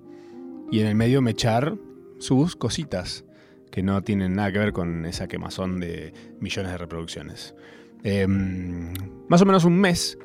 y 0.69 0.81
en 0.81 0.87
el 0.87 0.95
medio 0.95 1.21
mechar 1.21 1.77
sus 2.19 2.57
cositas 2.57 3.23
que 3.71 3.83
no 3.83 4.01
tienen 4.01 4.35
nada 4.35 4.51
que 4.51 4.59
ver 4.59 4.73
con 4.73 5.05
esa 5.05 5.29
quemazón 5.29 5.79
de 5.79 6.13
millones 6.41 6.73
de 6.73 6.77
reproducciones. 6.77 7.55
Em, 8.03 8.93
más 9.29 9.41
o 9.41 9.45
menos 9.45 9.63
un 9.63 9.77
mes, 9.77 10.17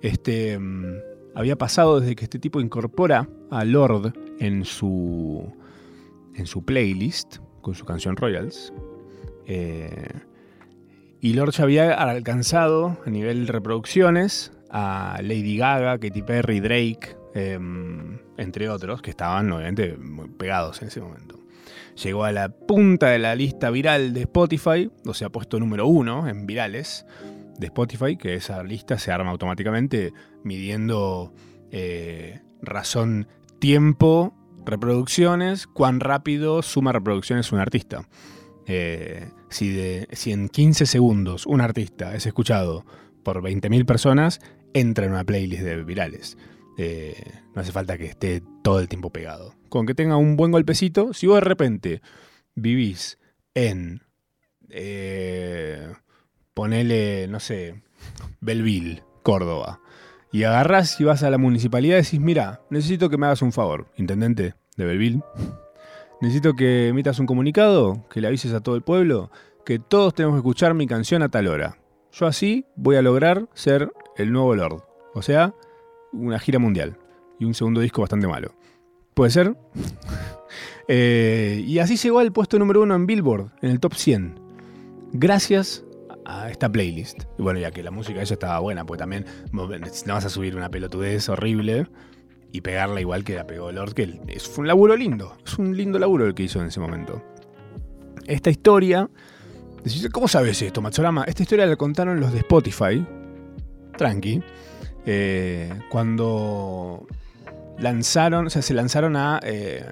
este 0.00 0.52
em, 0.52 1.00
había 1.34 1.56
pasado 1.56 2.00
desde 2.00 2.16
que 2.16 2.24
este 2.24 2.38
tipo 2.38 2.62
incorpora 2.62 3.28
a 3.50 3.64
Lord 3.66 4.14
en 4.38 4.64
su, 4.64 5.52
en 6.34 6.46
su 6.46 6.64
playlist 6.64 7.38
con 7.60 7.74
su 7.74 7.84
canción 7.84 8.16
Royals. 8.16 8.72
Eh, 9.46 10.08
y 11.20 11.34
Lord 11.34 11.52
ya 11.52 11.64
había 11.64 11.92
alcanzado 11.94 12.98
a 13.06 13.10
nivel 13.10 13.46
reproducciones 13.46 14.52
a 14.70 15.20
Lady 15.22 15.56
Gaga, 15.56 15.98
Katy 15.98 16.22
Perry, 16.22 16.60
Drake, 16.60 17.16
em, 17.34 18.18
entre 18.36 18.68
otros, 18.68 19.02
que 19.02 19.10
estaban 19.10 19.52
obviamente 19.52 19.96
muy 19.96 20.28
pegados 20.28 20.82
en 20.82 20.88
ese 20.88 21.00
momento. 21.00 21.38
Llegó 22.02 22.24
a 22.24 22.32
la 22.32 22.48
punta 22.48 23.10
de 23.10 23.18
la 23.18 23.34
lista 23.34 23.70
viral 23.70 24.14
de 24.14 24.22
Spotify, 24.22 24.90
o 25.06 25.14
sea, 25.14 25.28
puesto 25.28 25.60
número 25.60 25.86
uno 25.86 26.26
en 26.26 26.46
virales 26.46 27.06
de 27.58 27.66
Spotify, 27.66 28.16
que 28.16 28.34
esa 28.34 28.62
lista 28.64 28.98
se 28.98 29.12
arma 29.12 29.30
automáticamente 29.30 30.12
midiendo 30.42 31.32
eh, 31.70 32.40
razón 32.62 33.28
tiempo, 33.58 34.34
reproducciones, 34.64 35.66
cuán 35.66 36.00
rápido 36.00 36.62
suma 36.62 36.92
reproducciones 36.92 37.52
un 37.52 37.58
artista. 37.58 38.08
Eh, 38.74 39.28
si, 39.50 39.70
de, 39.70 40.08
si 40.12 40.32
en 40.32 40.48
15 40.48 40.86
segundos 40.86 41.44
un 41.44 41.60
artista 41.60 42.14
es 42.14 42.24
escuchado 42.24 42.86
por 43.22 43.42
20.000 43.42 43.84
personas, 43.84 44.40
entra 44.72 45.04
en 45.04 45.12
una 45.12 45.24
playlist 45.24 45.62
de 45.62 45.84
virales. 45.84 46.38
Eh, 46.78 47.22
no 47.54 47.60
hace 47.60 47.70
falta 47.70 47.98
que 47.98 48.06
esté 48.06 48.42
todo 48.62 48.80
el 48.80 48.88
tiempo 48.88 49.10
pegado. 49.10 49.54
Con 49.68 49.84
que 49.84 49.94
tenga 49.94 50.16
un 50.16 50.38
buen 50.38 50.52
golpecito, 50.52 51.12
si 51.12 51.26
vos 51.26 51.36
de 51.36 51.40
repente 51.42 52.02
vivís 52.54 53.18
en 53.54 54.00
ponele, 56.54 57.28
no 57.28 57.40
sé, 57.40 57.82
Belville, 58.40 59.02
Córdoba, 59.22 59.80
y 60.32 60.44
agarrás 60.44 60.98
y 60.98 61.04
vas 61.04 61.22
a 61.22 61.28
la 61.28 61.36
municipalidad 61.36 61.98
y 61.98 62.02
decís, 62.02 62.20
mira, 62.20 62.62
necesito 62.70 63.10
que 63.10 63.18
me 63.18 63.26
hagas 63.26 63.42
un 63.42 63.52
favor, 63.52 63.88
intendente 63.98 64.54
de 64.78 64.84
Belville, 64.86 65.20
necesito 66.22 66.54
que 66.54 66.88
emitas 66.88 67.18
un 67.18 67.26
comunicado, 67.26 68.06
que 68.08 68.20
le 68.20 68.28
avises 68.28 68.54
a 68.54 68.60
todo 68.60 68.76
el 68.76 68.82
pueblo, 68.82 69.32
que 69.66 69.80
todos 69.80 70.14
tenemos 70.14 70.36
que 70.36 70.38
escuchar 70.38 70.72
mi 70.72 70.86
canción 70.86 71.20
a 71.22 71.28
tal 71.28 71.48
hora. 71.48 71.78
Yo 72.12 72.26
así 72.26 72.64
voy 72.76 72.94
a 72.94 73.02
lograr 73.02 73.48
ser 73.54 73.92
el 74.16 74.32
nuevo 74.32 74.54
Lord. 74.54 74.84
O 75.14 75.22
sea, 75.22 75.52
una 76.12 76.38
gira 76.38 76.60
mundial. 76.60 76.96
Y 77.40 77.44
un 77.44 77.54
segundo 77.54 77.80
disco 77.80 78.02
bastante 78.02 78.28
malo. 78.28 78.54
¿Puede 79.14 79.30
ser? 79.30 79.54
Eh, 80.88 81.62
y 81.64 81.78
así 81.78 81.96
llegó 81.96 82.18
al 82.18 82.32
puesto 82.32 82.58
número 82.58 82.82
uno 82.82 82.96
en 82.96 83.06
Billboard, 83.06 83.52
en 83.62 83.70
el 83.70 83.80
top 83.80 83.94
100. 83.94 84.34
Gracias 85.12 85.84
a 86.26 86.50
esta 86.50 86.70
playlist. 86.70 87.22
Y 87.38 87.42
bueno, 87.42 87.60
ya 87.60 87.70
que 87.70 87.84
la 87.84 87.92
música 87.92 88.20
ella 88.20 88.34
estaba 88.34 88.58
buena, 88.58 88.84
pues 88.84 88.98
también 88.98 89.24
no 89.52 89.68
vas 89.68 90.24
a 90.24 90.28
subir 90.28 90.56
una 90.56 90.70
pelotudez 90.70 91.28
horrible 91.28 91.86
y 92.52 92.60
pegarla 92.60 93.00
igual 93.00 93.24
que 93.24 93.34
la 93.34 93.46
pegó 93.46 93.72
Lord, 93.72 93.94
que 93.94 94.20
es 94.28 94.58
un 94.58 94.66
laburo 94.66 94.96
lindo. 94.96 95.36
Es 95.44 95.58
un 95.58 95.76
lindo 95.76 95.98
laburo 95.98 96.26
el 96.26 96.34
que 96.34 96.44
hizo 96.44 96.60
en 96.60 96.66
ese 96.66 96.80
momento. 96.80 97.22
Esta 98.26 98.50
historia. 98.50 99.08
¿Cómo 100.12 100.28
sabes 100.28 100.60
esto, 100.62 100.80
Matsurama? 100.80 101.24
Esta 101.24 101.42
historia 101.42 101.66
la 101.66 101.76
contaron 101.76 102.20
los 102.20 102.32
de 102.32 102.38
Spotify. 102.38 103.04
Tranqui. 103.96 104.42
Eh, 105.06 105.72
cuando 105.90 107.06
lanzaron, 107.78 108.46
o 108.46 108.50
sea, 108.50 108.62
se 108.62 108.74
lanzaron 108.74 109.16
a. 109.16 109.40
Eh, 109.42 109.86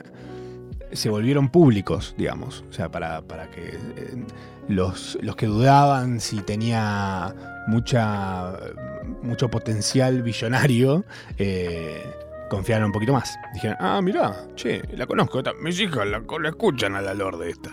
se 0.93 1.09
volvieron 1.09 1.49
públicos, 1.49 2.15
digamos. 2.19 2.65
O 2.69 2.73
sea, 2.73 2.91
para, 2.91 3.23
para 3.23 3.51
que. 3.51 3.69
Eh, 3.71 4.25
los, 4.71 5.19
que 5.37 5.47
dudaban 5.47 6.21
si 6.21 6.41
tenía 6.43 7.35
mucha, 7.67 8.57
mucho 9.23 9.49
potencial 9.49 10.23
billonario, 10.23 11.05
eh, 11.39 12.05
confiaron 12.51 12.87
un 12.87 12.93
poquito 12.93 13.15
más. 13.15 13.39
Dijeron, 13.55 13.79
ah, 13.81 14.03
mirá, 14.03 14.47
che, 14.57 14.83
la 14.93 15.07
conozco, 15.07 15.43
mis 15.63 15.81
hijas 15.81 16.07
la, 16.07 16.23
escuchan 16.49 16.95
a 16.95 17.01
la 17.01 17.15
Lorde 17.15 17.49
esta. 17.49 17.71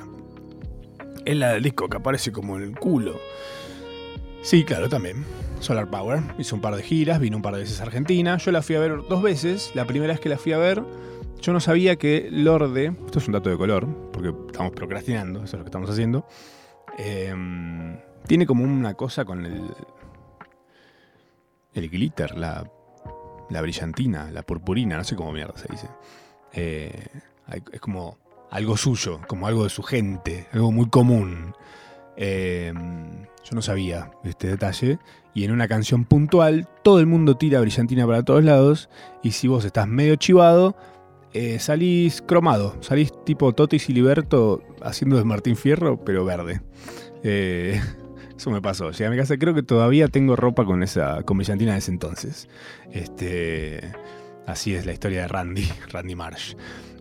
Es 1.25 1.35
la 1.35 1.51
del 1.51 1.63
disco 1.63 1.89
que 1.89 1.97
aparece 1.97 2.31
como 2.31 2.55
en 2.55 2.63
el 2.63 2.79
culo. 2.79 3.19
Sí, 4.41 4.63
claro, 4.63 4.87
también. 4.87 5.25
Solar 5.59 5.89
Power. 5.89 6.21
Hizo 6.37 6.55
un 6.55 6.61
par 6.61 6.75
de 6.75 6.83
giras, 6.83 7.19
vino 7.19 7.35
un 7.35 7.43
par 7.43 7.55
de 7.55 7.61
veces 7.61 7.81
a 7.81 7.83
Argentina. 7.83 8.37
Yo 8.37 8.51
la 8.51 8.61
fui 8.61 8.75
a 8.75 8.79
ver 8.79 9.01
dos 9.09 9.21
veces. 9.21 9.71
La 9.75 9.85
primera 9.85 10.13
vez 10.13 10.21
que 10.21 10.29
la 10.29 10.37
fui 10.37 10.53
a 10.53 10.57
ver, 10.57 10.81
yo 11.41 11.51
no 11.51 11.59
sabía 11.59 11.97
que 11.97 12.29
Lorde, 12.31 12.93
esto 13.05 13.19
es 13.19 13.27
un 13.27 13.33
dato 13.33 13.49
de 13.49 13.57
color, 13.57 13.87
porque 14.13 14.33
estamos 14.47 14.71
procrastinando, 14.71 15.43
eso 15.43 15.57
es 15.57 15.59
lo 15.59 15.63
que 15.65 15.69
estamos 15.69 15.89
haciendo, 15.89 16.25
em, 16.97 17.99
tiene 18.25 18.45
como 18.45 18.63
una 18.63 18.93
cosa 18.93 19.25
con 19.25 19.45
el, 19.45 19.61
el 21.73 21.89
glitter, 21.89 22.37
la, 22.37 22.69
la 23.49 23.61
brillantina, 23.61 24.31
la 24.31 24.43
purpurina, 24.43 24.97
no 24.97 25.03
sé 25.03 25.15
cómo 25.15 25.31
mierda 25.31 25.57
se 25.57 25.67
dice. 25.71 25.87
Eh, 26.53 27.07
es 27.71 27.79
como 27.79 28.17
algo 28.51 28.77
suyo, 28.77 29.21
como 29.27 29.47
algo 29.47 29.63
de 29.63 29.69
su 29.69 29.83
gente, 29.83 30.47
algo 30.51 30.71
muy 30.71 30.89
común. 30.89 31.53
Em, 32.15 33.23
yo 33.43 33.53
no 33.53 33.61
sabía 33.61 34.11
este 34.23 34.47
detalle. 34.47 34.99
Y 35.33 35.43
en 35.43 35.51
una 35.51 35.67
canción 35.67 36.05
puntual, 36.05 36.67
todo 36.83 36.99
el 36.99 37.05
mundo 37.05 37.37
tira 37.37 37.61
brillantina 37.61 38.05
para 38.07 38.23
todos 38.23 38.43
lados. 38.43 38.89
Y 39.23 39.31
si 39.31 39.47
vos 39.47 39.65
estás 39.65 39.87
medio 39.87 40.15
chivado, 40.15 40.75
eh, 41.33 41.59
salís 41.59 42.21
cromado. 42.21 42.75
Salís 42.81 43.11
tipo 43.23 43.53
Totis 43.53 43.89
y 43.89 43.93
Liberto 43.93 44.63
haciendo 44.81 45.17
de 45.17 45.23
Martín 45.23 45.55
Fierro, 45.55 46.03
pero 46.03 46.25
verde. 46.25 46.61
Eh, 47.23 47.79
eso 48.37 48.51
me 48.51 48.61
pasó. 48.61 48.91
Llegué 48.91 49.05
a 49.07 49.09
mi 49.09 49.17
casa, 49.17 49.37
creo 49.37 49.53
que 49.53 49.63
todavía 49.63 50.07
tengo 50.07 50.35
ropa 50.35 50.65
con 50.65 50.83
esa 50.83 51.23
con 51.23 51.37
brillantina 51.37 51.73
de 51.73 51.79
ese 51.79 51.91
entonces. 51.91 52.47
Este, 52.91 53.81
así 54.45 54.75
es 54.75 54.85
la 54.85 54.93
historia 54.93 55.21
de 55.21 55.27
Randy, 55.27 55.67
Randy 55.91 56.15
Marsh. 56.15 56.55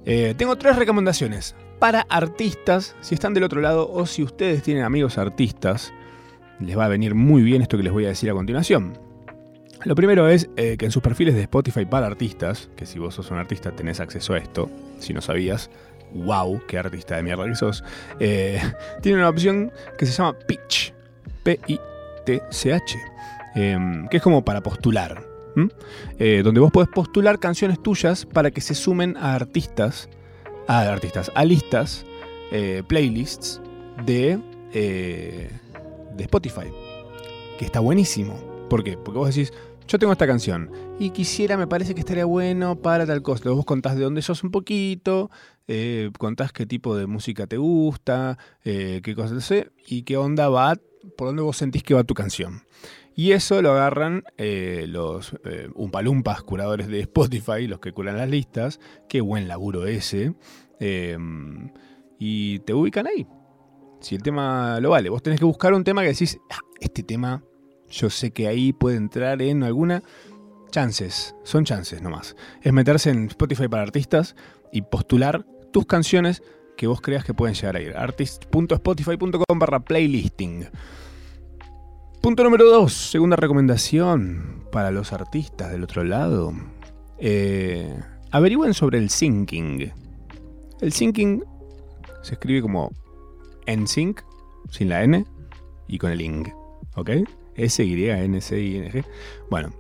Eh, 0.05 0.35
tengo 0.37 0.57
tres 0.57 0.77
recomendaciones 0.77 1.55
para 1.79 2.07
artistas, 2.09 2.97
si 3.01 3.15
están 3.15 3.35
del 3.35 3.45
otro 3.45 3.61
lado 3.61 3.91
o 3.91 4.07
si 4.07 4.23
ustedes 4.23 4.63
tienen 4.63 4.85
amigos 4.85 5.19
artistas 5.19 5.93
les 6.61 6.77
va 6.77 6.87
a 6.87 6.89
venir 6.89 7.15
muy 7.15 7.43
bien 7.43 7.63
esto 7.63 7.77
que 7.77 7.83
les 7.83 7.93
voy 7.93 8.05
a 8.07 8.09
decir 8.09 8.31
a 8.31 8.35
continuación. 8.35 8.99
Lo 9.85 9.95
primero 9.95 10.29
es 10.29 10.49
eh, 10.57 10.77
que 10.77 10.87
en 10.87 10.91
sus 10.91 11.03
perfiles 11.03 11.35
de 11.35 11.43
Spotify 11.43 11.85
para 11.85 12.07
artistas, 12.07 12.71
que 12.77 12.87
si 12.87 12.99
vos 12.99 13.15
sos 13.15 13.31
un 13.31 13.39
artista 13.39 13.73
tenés 13.73 14.01
acceso 14.01 14.33
a 14.35 14.39
esto, 14.39 14.71
si 14.99 15.13
no 15.13 15.21
sabías, 15.21 15.71
wow, 16.15 16.61
qué 16.67 16.79
artista 16.79 17.17
de 17.17 17.23
mierda 17.23 17.45
que 17.45 17.55
sos, 17.55 17.85
eh, 18.19 18.61
tiene 19.03 19.19
una 19.19 19.29
opción 19.29 19.71
que 19.99 20.07
se 20.07 20.13
llama 20.13 20.37
Pitch, 20.47 20.95
P-I-T-C-H, 21.47 22.99
em, 23.55 24.09
que 24.09 24.17
es 24.19 24.23
como 24.23 24.45
para 24.45 24.63
postular, 24.63 25.25
eh, 26.19 26.43
donde 26.45 26.61
vos 26.61 26.71
podés 26.71 26.91
postular 26.91 27.39
canciones 27.39 27.83
tuyas 27.83 28.27
para 28.27 28.51
que 28.51 28.61
se 28.61 28.75
sumen 28.75 29.17
a 29.17 29.35
artistas, 29.35 30.11
a 30.69 30.81
artistas, 30.81 31.31
a 31.35 31.45
listas, 31.45 32.05
playlists 32.89 33.61
de 34.05 34.39
de 36.17 36.25
Spotify, 36.25 36.73
que 37.59 37.65
está 37.65 37.81
buenísimo. 37.81 38.35
¿Por 38.69 38.83
qué? 38.83 38.97
Porque 38.97 39.19
vos 39.19 39.35
decís, 39.35 39.53
yo 39.87 39.99
tengo 39.99 40.13
esta 40.13 40.27
canción 40.27 40.71
y 40.99 41.11
quisiera, 41.11 41.57
me 41.57 41.67
parece 41.67 41.95
que 41.95 42.01
estaría 42.01 42.25
bueno 42.25 42.77
para 42.77 43.07
tal 43.07 43.23
cosa. 43.23 43.51
Vos 43.51 43.65
contás 43.65 43.97
de 43.97 44.03
dónde 44.03 44.23
sos 44.23 44.43
un 44.43 44.51
poquito, 44.51 45.31
eh, 45.69 46.11
contás 46.19 46.53
qué 46.53 46.67
tipo 46.67 46.97
de 46.97 47.07
música 47.07 47.47
te 47.47 47.57
gusta, 47.57 48.39
eh, 48.65 49.01
qué 49.03 49.15
cosas 49.15 49.45
sé, 49.45 49.71
y 49.87 50.03
qué 50.03 50.17
onda 50.17 50.49
va, 50.49 50.77
por 51.17 51.29
dónde 51.29 51.43
vos 51.43 51.57
sentís 51.57 51.83
que 51.83 51.95
va 51.95 52.05
tu 52.05 52.15
canción. 52.15 52.63
Y 53.15 53.33
eso 53.33 53.63
lo 53.63 53.71
agarran 53.73 54.25
eh, 54.37 54.85
los 54.89 55.35
umpalumpas 55.75 56.43
curadores 56.43 56.89
de 56.89 57.01
Spotify, 57.11 57.67
los 57.67 57.81
que 57.81 57.93
curan 57.93 58.19
las 58.19 58.29
listas. 58.29 58.79
Qué 59.09 59.23
buen 59.23 59.49
laburo 59.49 59.87
ese. 59.87 60.35
y 62.19 62.59
te 62.61 62.75
ubican 62.75 63.07
ahí 63.07 63.27
si 64.01 64.15
el 64.15 64.23
tema 64.23 64.79
lo 64.81 64.91
vale. 64.91 65.09
Vos 65.09 65.23
tenés 65.23 65.39
que 65.39 65.45
buscar 65.45 65.75
un 65.75 65.85
tema 65.85 66.03
que 66.03 66.09
decís, 66.09 66.39
ah, 66.51 66.61
este 66.81 67.03
tema 67.03 67.43
yo 67.89 68.11
sé 68.11 68.31
que 68.31 68.49
ahí 68.49 68.73
puede 68.73 68.97
entrar 68.97 69.43
en 69.43 69.63
alguna... 69.63 70.03
Chances, 70.71 71.35
son 71.45 71.65
chances 71.65 72.03
nomás. 72.03 72.37
Es 72.61 72.73
meterse 72.73 73.11
en 73.11 73.27
Spotify 73.27 73.69
para 73.69 73.85
artistas 73.85 74.35
y 74.73 74.83
postular 74.83 75.47
tus 75.73 75.87
canciones 75.87 76.43
que 76.77 76.87
vos 76.87 77.01
creas 77.01 77.25
que 77.25 77.35
pueden 77.35 77.55
llegar 77.55 77.77
a 77.77 77.81
ir. 77.81 77.97
artist.spotify.com 77.97 79.59
barra 79.59 79.81
playlisting. 79.81 80.69
Punto 82.21 82.45
número 82.45 82.67
2, 82.67 82.93
segunda 82.93 83.37
recomendación 83.37 84.65
para 84.73 84.91
los 84.91 85.13
artistas 85.13 85.71
del 85.71 85.85
otro 85.85 86.05
lado. 86.05 86.53
Eh, 87.19 87.99
averigüen 88.31 88.75
sobre 88.75 88.99
el 88.99 89.11
syncing. 89.11 89.93
El 90.81 90.93
syncing 90.93 91.45
se 92.23 92.35
escribe 92.35 92.63
como 92.63 92.91
NSYNC, 93.67 94.23
sin 94.71 94.89
la 94.89 95.03
N, 95.03 95.25
y 95.89 95.99
con 95.99 96.11
el 96.11 96.21
ING. 96.21 96.53
¿Ok? 96.97 97.11
S-Y-N-C-I-N-G. 97.55 99.05
Bueno, 99.51 99.73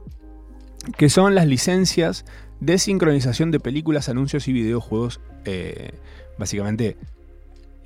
que 0.96 1.08
son 1.08 1.34
las 1.34 1.46
licencias 1.46 2.24
de 2.60 2.78
sincronización 2.78 3.50
de 3.50 3.60
películas, 3.60 4.08
anuncios 4.08 4.48
y 4.48 4.52
videojuegos. 4.52 5.20
Eh, 5.44 5.92
básicamente, 6.38 6.96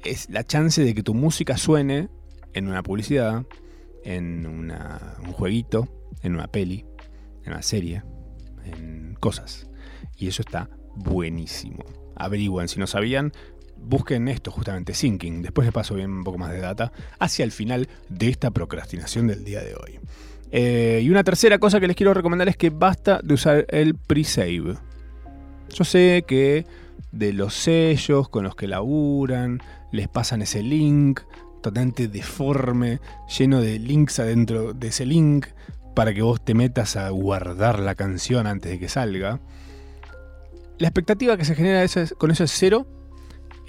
es 0.04 0.30
la 0.30 0.44
chance 0.44 0.82
de 0.82 0.94
que 0.94 1.02
tu 1.02 1.14
música 1.14 1.56
suene 1.56 2.08
en 2.52 2.68
una 2.68 2.82
publicidad, 2.82 3.44
en 4.04 4.46
un 4.46 4.72
jueguito, 5.32 5.88
en 6.22 6.34
una 6.34 6.48
peli, 6.48 6.84
en 7.44 7.52
una 7.52 7.62
serie, 7.62 8.02
en 8.64 9.16
cosas. 9.20 9.68
Y 10.16 10.28
eso 10.28 10.42
está 10.42 10.70
buenísimo. 10.94 11.84
Averigüen, 12.16 12.68
si 12.68 12.78
no 12.78 12.86
sabían, 12.86 13.32
busquen 13.76 14.28
esto 14.28 14.50
justamente, 14.50 14.94
Syncing. 14.94 15.42
Después 15.42 15.66
les 15.66 15.72
paso 15.72 15.94
bien 15.94 16.10
un 16.10 16.24
poco 16.24 16.38
más 16.38 16.52
de 16.52 16.60
data 16.60 16.92
hacia 17.18 17.44
el 17.44 17.52
final 17.52 17.88
de 18.08 18.28
esta 18.28 18.50
procrastinación 18.50 19.26
del 19.26 19.44
día 19.44 19.62
de 19.62 19.74
hoy. 19.74 20.00
Eh, 20.52 21.00
y 21.02 21.10
una 21.10 21.24
tercera 21.24 21.58
cosa 21.58 21.80
que 21.80 21.86
les 21.86 21.96
quiero 21.96 22.14
recomendar 22.14 22.48
es 22.48 22.56
que 22.56 22.70
basta 22.70 23.20
de 23.22 23.34
usar 23.34 23.66
el 23.68 23.94
pre-save. 23.94 24.76
Yo 25.68 25.84
sé 25.84 26.24
que 26.26 26.66
de 27.12 27.32
los 27.32 27.54
sellos 27.54 28.28
con 28.28 28.44
los 28.44 28.56
que 28.56 28.66
laburan, 28.66 29.60
les 29.92 30.08
pasan 30.08 30.42
ese 30.42 30.62
link 30.62 31.20
totalmente 31.62 32.08
deforme, 32.08 33.00
lleno 33.38 33.60
de 33.60 33.78
links 33.78 34.18
adentro 34.18 34.72
de 34.72 34.88
ese 34.88 35.04
link, 35.06 35.46
para 35.94 36.14
que 36.14 36.22
vos 36.22 36.42
te 36.42 36.54
metas 36.54 36.96
a 36.96 37.10
guardar 37.10 37.78
la 37.80 37.94
canción 37.94 38.46
antes 38.46 38.70
de 38.70 38.78
que 38.78 38.88
salga. 38.88 39.40
La 40.78 40.88
expectativa 40.88 41.36
que 41.36 41.44
se 41.44 41.54
genera 41.54 41.84
con 42.16 42.30
eso 42.30 42.44
es 42.44 42.52
cero 42.52 42.86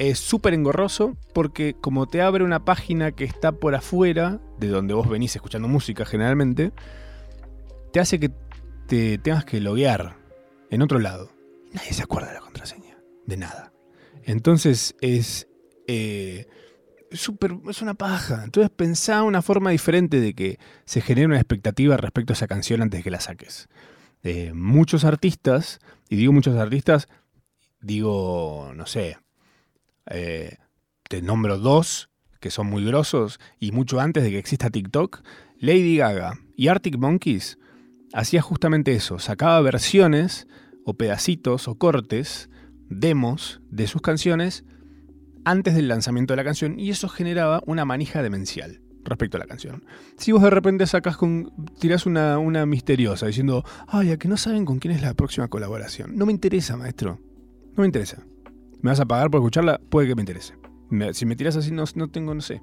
es 0.09 0.17
súper 0.17 0.55
engorroso 0.55 1.15
porque 1.31 1.75
como 1.79 2.07
te 2.07 2.23
abre 2.23 2.43
una 2.43 2.65
página 2.65 3.11
que 3.11 3.23
está 3.23 3.51
por 3.51 3.75
afuera, 3.75 4.39
de 4.59 4.67
donde 4.67 4.95
vos 4.95 5.07
venís 5.07 5.35
escuchando 5.35 5.67
música 5.67 6.05
generalmente, 6.05 6.71
te 7.93 7.99
hace 7.99 8.19
que 8.19 8.31
te 8.87 9.19
tengas 9.19 9.45
que 9.45 9.61
loguear 9.61 10.17
en 10.71 10.81
otro 10.81 10.97
lado. 10.97 11.31
Nadie 11.71 11.93
se 11.93 12.01
acuerda 12.01 12.29
de 12.29 12.33
la 12.33 12.39
contraseña, 12.39 12.97
de 13.27 13.37
nada. 13.37 13.73
Entonces 14.23 14.95
es... 15.01 15.47
Eh, 15.87 16.47
es 17.11 17.81
una 17.81 17.93
paja. 17.93 18.43
Entonces 18.43 18.71
pensá 18.75 19.21
una 19.21 19.41
forma 19.41 19.69
diferente 19.69 20.19
de 20.19 20.33
que 20.33 20.57
se 20.85 21.01
genere 21.01 21.27
una 21.27 21.35
expectativa 21.35 21.97
respecto 21.97 22.33
a 22.33 22.35
esa 22.35 22.47
canción 22.47 22.81
antes 22.81 22.99
de 22.99 23.03
que 23.03 23.11
la 23.11 23.19
saques. 23.19 23.67
Eh, 24.23 24.53
muchos 24.55 25.03
artistas, 25.03 25.79
y 26.09 26.15
digo 26.15 26.31
muchos 26.31 26.55
artistas, 26.55 27.07
digo, 27.81 28.71
no 28.75 28.85
sé, 28.85 29.17
eh, 30.09 30.57
te 31.09 31.21
nombro 31.21 31.57
dos 31.57 32.09
que 32.39 32.51
son 32.51 32.67
muy 32.67 32.83
grosos 32.83 33.39
y 33.59 33.71
mucho 33.71 33.99
antes 33.99 34.23
de 34.23 34.31
que 34.31 34.39
exista 34.39 34.69
TikTok, 34.69 35.21
Lady 35.59 35.97
Gaga 35.97 36.39
y 36.57 36.67
Arctic 36.67 36.97
Monkeys 36.97 37.57
hacía 38.13 38.41
justamente 38.41 38.93
eso, 38.93 39.19
sacaba 39.19 39.61
versiones 39.61 40.47
o 40.83 40.95
pedacitos 40.95 41.67
o 41.67 41.75
cortes, 41.75 42.49
demos 42.89 43.61
de 43.69 43.87
sus 43.87 44.01
canciones 44.01 44.65
antes 45.45 45.75
del 45.75 45.87
lanzamiento 45.87 46.33
de 46.33 46.37
la 46.37 46.43
canción 46.43 46.79
y 46.79 46.89
eso 46.89 47.07
generaba 47.07 47.61
una 47.67 47.85
manija 47.85 48.23
demencial 48.23 48.81
respecto 49.03 49.37
a 49.37 49.39
la 49.39 49.47
canción. 49.47 49.85
Si 50.17 50.31
vos 50.31 50.41
de 50.41 50.49
repente 50.49 50.85
sacas 50.87 51.17
con. 51.17 51.51
tirás 51.79 52.05
una, 52.05 52.37
una 52.37 52.65
misteriosa 52.65 53.27
diciendo, 53.27 53.63
ay, 53.87 54.11
a 54.11 54.17
que 54.17 54.27
no 54.27 54.37
saben 54.37 54.65
con 54.65 54.79
quién 54.79 54.93
es 54.93 55.01
la 55.01 55.15
próxima 55.15 55.47
colaboración. 55.47 56.15
No 56.15 56.25
me 56.25 56.31
interesa, 56.31 56.77
maestro. 56.77 57.19
No 57.75 57.81
me 57.81 57.85
interesa 57.85 58.23
me 58.81 58.89
vas 58.89 58.99
a 58.99 59.05
pagar 59.05 59.29
por 59.29 59.41
escucharla, 59.41 59.79
puede 59.89 60.07
que 60.07 60.15
me 60.15 60.21
interese. 60.21 60.55
si 61.13 61.25
me 61.25 61.35
tiras 61.35 61.55
así, 61.55 61.71
no, 61.71 61.83
no, 61.95 62.07
tengo, 62.09 62.33
no 62.33 62.41
sé. 62.41 62.61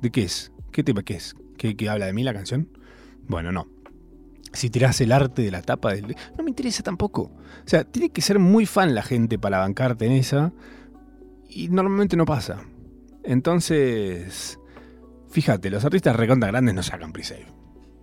¿De 0.00 0.10
qué 0.10 0.22
es? 0.22 0.52
¿Qué 0.72 0.82
tema 0.82 1.02
qué 1.02 1.14
es? 1.14 1.34
¿Qué, 1.56 1.88
habla 1.88 2.06
de 2.06 2.12
mí 2.12 2.22
la 2.22 2.34
canción? 2.34 2.68
Bueno, 3.26 3.52
no. 3.52 3.66
Si 4.52 4.70
tiras 4.70 5.00
el 5.00 5.12
arte 5.12 5.42
de 5.42 5.50
la 5.50 5.62
tapa, 5.62 5.92
del, 5.92 6.16
no 6.36 6.44
me 6.44 6.50
interesa 6.50 6.82
tampoco. 6.82 7.22
O 7.22 7.66
sea, 7.66 7.84
tiene 7.84 8.10
que 8.10 8.22
ser 8.22 8.38
muy 8.38 8.66
fan 8.66 8.94
la 8.94 9.02
gente 9.02 9.38
para 9.38 9.58
bancarte 9.58 10.06
en 10.06 10.12
esa. 10.12 10.52
Y 11.48 11.68
normalmente 11.68 12.16
no 12.16 12.24
pasa. 12.24 12.64
Entonces, 13.24 14.58
fíjate, 15.28 15.70
los 15.70 15.84
artistas 15.84 16.16
reconta 16.16 16.46
grandes 16.46 16.74
no 16.74 16.82
sacan 16.82 17.12
pre-save. 17.12 17.46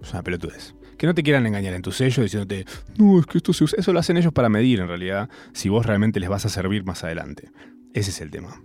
Es 0.01 0.12
una 0.12 0.23
pelotudez 0.23 0.75
que 0.97 1.08
no 1.08 1.13
te 1.13 1.23
quieran 1.23 1.45
engañar 1.45 1.73
en 1.73 1.81
tu 1.81 1.91
sello 1.91 2.23
diciéndote, 2.23 2.65
no, 2.97 3.19
es 3.19 3.25
que 3.25 3.38
esto 3.38 3.53
se 3.53 3.63
usa. 3.63 3.79
Eso 3.79 3.93
lo 3.93 3.99
hacen 3.99 4.17
ellos 4.17 4.34
para 4.34 4.49
medir 4.49 4.79
en 4.79 4.88
realidad 4.88 5.29
si 5.53 5.69
vos 5.69 5.86
realmente 5.86 6.19
les 6.19 6.29
vas 6.29 6.45
a 6.45 6.49
servir 6.49 6.84
más 6.84 7.03
adelante. 7.03 7.51
Ese 7.93 8.12
es 8.12 8.21
el 8.21 8.31
tema. 8.31 8.62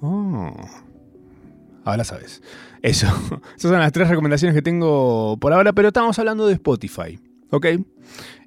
Oh. 0.00 0.54
ahora 1.84 2.04
sabes. 2.04 2.42
Eso. 2.82 3.06
Esas 3.56 3.70
son 3.70 3.80
las 3.80 3.92
tres 3.92 4.08
recomendaciones 4.08 4.54
que 4.54 4.62
tengo 4.62 5.36
por 5.38 5.52
ahora, 5.52 5.72
pero 5.72 5.88
estamos 5.88 6.18
hablando 6.18 6.46
de 6.46 6.54
Spotify. 6.54 7.18
¿Ok? 7.50 7.66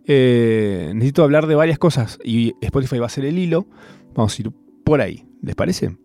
Eh, 0.05 0.91
necesito 0.93 1.23
hablar 1.23 1.47
de 1.47 1.55
varias 1.55 1.77
cosas 1.77 2.17
y 2.23 2.55
Spotify 2.61 2.99
va 2.99 3.05
a 3.05 3.09
ser 3.09 3.25
el 3.25 3.37
hilo. 3.37 3.67
Vamos 4.13 4.37
a 4.37 4.41
ir 4.41 4.51
por 4.83 5.01
ahí. 5.01 5.25
¿Les 5.41 5.55
parece? 5.55 5.95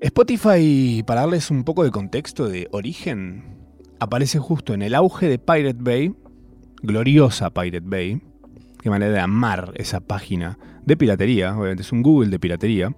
Spotify, 0.00 1.02
para 1.06 1.22
darles 1.22 1.50
un 1.50 1.64
poco 1.64 1.82
de 1.82 1.90
contexto 1.90 2.48
de 2.48 2.68
origen, 2.70 3.65
aparece 3.98 4.38
justo 4.38 4.74
en 4.74 4.82
el 4.82 4.94
auge 4.94 5.28
de 5.28 5.38
Pirate 5.38 5.78
Bay, 5.78 6.14
gloriosa 6.82 7.50
Pirate 7.50 7.80
Bay, 7.84 8.20
qué 8.80 8.90
manera 8.90 9.12
de 9.12 9.20
amar 9.20 9.72
esa 9.76 10.00
página 10.00 10.58
de 10.84 10.96
piratería, 10.96 11.56
obviamente 11.56 11.82
es 11.82 11.92
un 11.92 12.02
Google 12.02 12.30
de 12.30 12.38
piratería. 12.38 12.94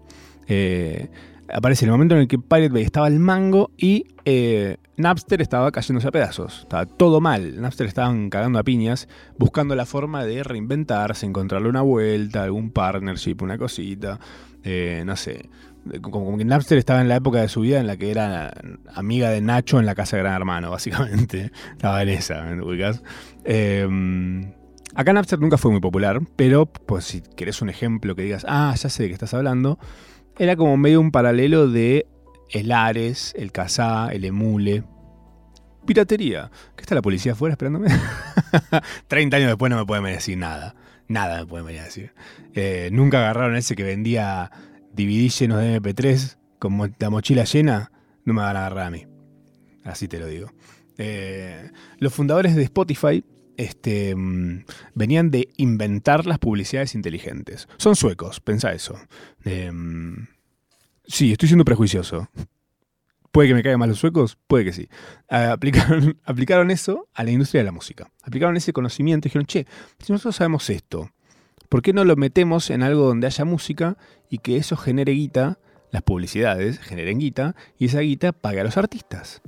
Eh, 0.47 1.09
aparece 1.53 1.85
el 1.85 1.91
momento 1.91 2.15
en 2.15 2.23
el 2.23 2.29
que 2.29 2.39
Pirate 2.39 2.69
Bay 2.69 2.83
estaba 2.83 3.07
al 3.07 3.19
mango 3.19 3.71
y 3.77 4.07
eh, 4.25 4.77
Napster 4.97 5.41
estaba 5.41 5.71
cayéndose 5.73 6.09
a 6.09 6.11
pedazos. 6.11 6.61
Estaba 6.61 6.87
todo 6.87 7.21
mal. 7.21 7.61
Napster 7.61 7.87
estaban 7.87 8.31
cagando 8.31 8.59
a 8.59 8.63
piñas, 8.63 9.09
buscando 9.39 9.75
la 9.75 9.87
forma 9.87 10.25
de 10.25 10.43
reinventarse, 10.43 11.25
encontrarle 11.25 11.69
una 11.69 11.83
vuelta, 11.83 12.43
algún 12.43 12.71
partnership, 12.71 13.37
una 13.41 13.57
cosita. 13.57 14.19
Eh, 14.65 15.03
no 15.07 15.17
sé. 15.17 15.49
Como, 16.03 16.37
que 16.37 16.45
Napster 16.45 16.79
estaba 16.79 17.01
en 17.01 17.09
la 17.09 17.17
época 17.17 17.41
de 17.41 17.49
su 17.49 17.61
vida 17.63 17.81
en 17.81 17.87
la 17.87 17.97
que 17.97 18.11
era 18.11 18.53
amiga 18.95 19.31
de 19.31 19.41
Nacho 19.41 19.79
en 19.79 19.87
la 19.87 19.95
casa 19.95 20.17
de 20.17 20.23
Gran 20.23 20.35
Hermano, 20.35 20.71
básicamente. 20.71 21.51
estaba 21.73 22.03
en 22.03 22.09
esa, 22.11 22.43
¿me 22.43 22.63
ubicas? 22.63 23.03
Em, 23.45 24.53
acá 24.95 25.13
Napster 25.13 25.39
nunca 25.39 25.57
fue 25.57 25.71
muy 25.71 25.81
popular, 25.81 26.21
pero 26.37 26.67
pues 26.67 27.05
si 27.05 27.23
querés 27.23 27.63
un 27.63 27.71
ejemplo 27.71 28.15
que 28.15 28.23
digas, 28.23 28.45
ah, 28.49 28.75
ya 28.77 28.89
sé 28.89 29.05
de 29.05 29.09
qué 29.09 29.15
estás 29.15 29.35
hablando, 29.35 29.79
era 30.39 30.57
como 30.57 30.77
medio 30.77 31.01
un 31.01 31.11
paralelo 31.11 31.69
de 31.69 32.07
el 32.51 32.73
Ares, 32.73 33.35
el 33.37 33.53
Kazaa, 33.53 34.09
el 34.13 34.25
Emule. 34.25 34.85
Piratería. 35.87 36.51
¿Qué 36.77 36.83
está 36.83 36.95
la 36.95 37.03
policía 37.03 37.33
afuera 37.33 37.55
esperándome? 37.55 37.89
30 39.09 39.37
años 39.37 39.49
después 39.49 39.71
no 39.71 39.79
me 39.79 39.87
pueden 39.87 40.05
decir 40.05 40.37
nada. 40.37 40.75
Nada 41.09 41.41
me 41.41 41.47
pueden 41.47 41.67
venir 41.67 41.81
a 41.81 41.85
decir. 41.85 42.13
Eh, 42.55 42.91
nunca 42.93 43.19
agarraron 43.19 43.57
ese 43.57 43.75
que 43.75 43.83
vendía 43.83 44.51
DVD 44.99 45.31
llenos 45.31 45.61
de 45.61 45.81
MP3 45.81 46.37
con 46.59 46.95
la 46.99 47.11
mochila 47.11 47.45
llena. 47.45 47.93
No 48.25 48.35
me 48.35 48.43
van 48.43 48.57
a 48.57 48.67
agarrar 48.67 48.87
a 48.87 48.91
mí. 48.91 49.07
Así 49.85 50.09
te 50.09 50.19
lo 50.19 50.27
digo. 50.27 50.53
Eh, 50.99 51.71
los 51.99 52.13
fundadores 52.13 52.57
de 52.57 52.65
Spotify 52.65 53.25
este, 53.57 54.15
mm, 54.17 54.65
venían 54.95 55.31
de 55.31 55.49
inventar 55.57 56.27
las 56.27 56.39
publicidades 56.39 56.97
inteligentes. 56.97 57.69
Son 57.77 57.95
suecos, 57.95 58.41
pensá 58.41 58.73
eso. 58.73 58.99
Em, 59.45 60.27
sí, 61.07 61.31
estoy 61.31 61.49
siendo 61.49 61.65
prejuicioso. 61.65 62.29
¿Puede 63.31 63.49
que 63.49 63.55
me 63.55 63.63
caigan 63.63 63.79
mal 63.79 63.89
los 63.89 64.01
suecos? 64.01 64.37
Puede 64.49 64.65
que 64.65 64.73
sí. 64.73 64.89
Ah, 65.29 65.53
aplicaron, 65.53 66.19
aplicaron 66.25 66.73
eso 66.73 67.09
a 67.15 67.23
la 67.23 67.31
industria 67.31 67.61
de 67.61 67.67
la 67.67 67.73
música. 67.73 68.11
Aplicaron 68.23 68.57
ese 68.57 68.73
conocimiento 68.73 69.29
y 69.29 69.31
dijeron, 69.31 69.47
che, 69.47 69.67
si 70.01 70.13
nosotros 70.13 70.35
sabemos 70.35 70.69
esto, 70.71 71.13
¿por 71.69 71.83
qué 71.83 71.93
no 71.93 72.05
lo 72.05 72.17
metemos 72.17 72.71
en 72.71 72.83
algo 72.83 73.07
donde 73.07 73.27
haya 73.27 73.45
música 73.45 73.97
y 74.29 74.39
que 74.39 74.57
eso 74.57 74.77
genere 74.77 75.13
guita, 75.13 75.59
las 75.91 76.03
publicidades 76.03 76.79
generen 76.79 77.19
guita, 77.19 77.55
y 77.79 77.87
esa 77.87 78.01
guita 78.01 78.33
pague 78.33 78.61
a 78.61 78.65
los 78.65 78.77
artistas? 78.77 79.43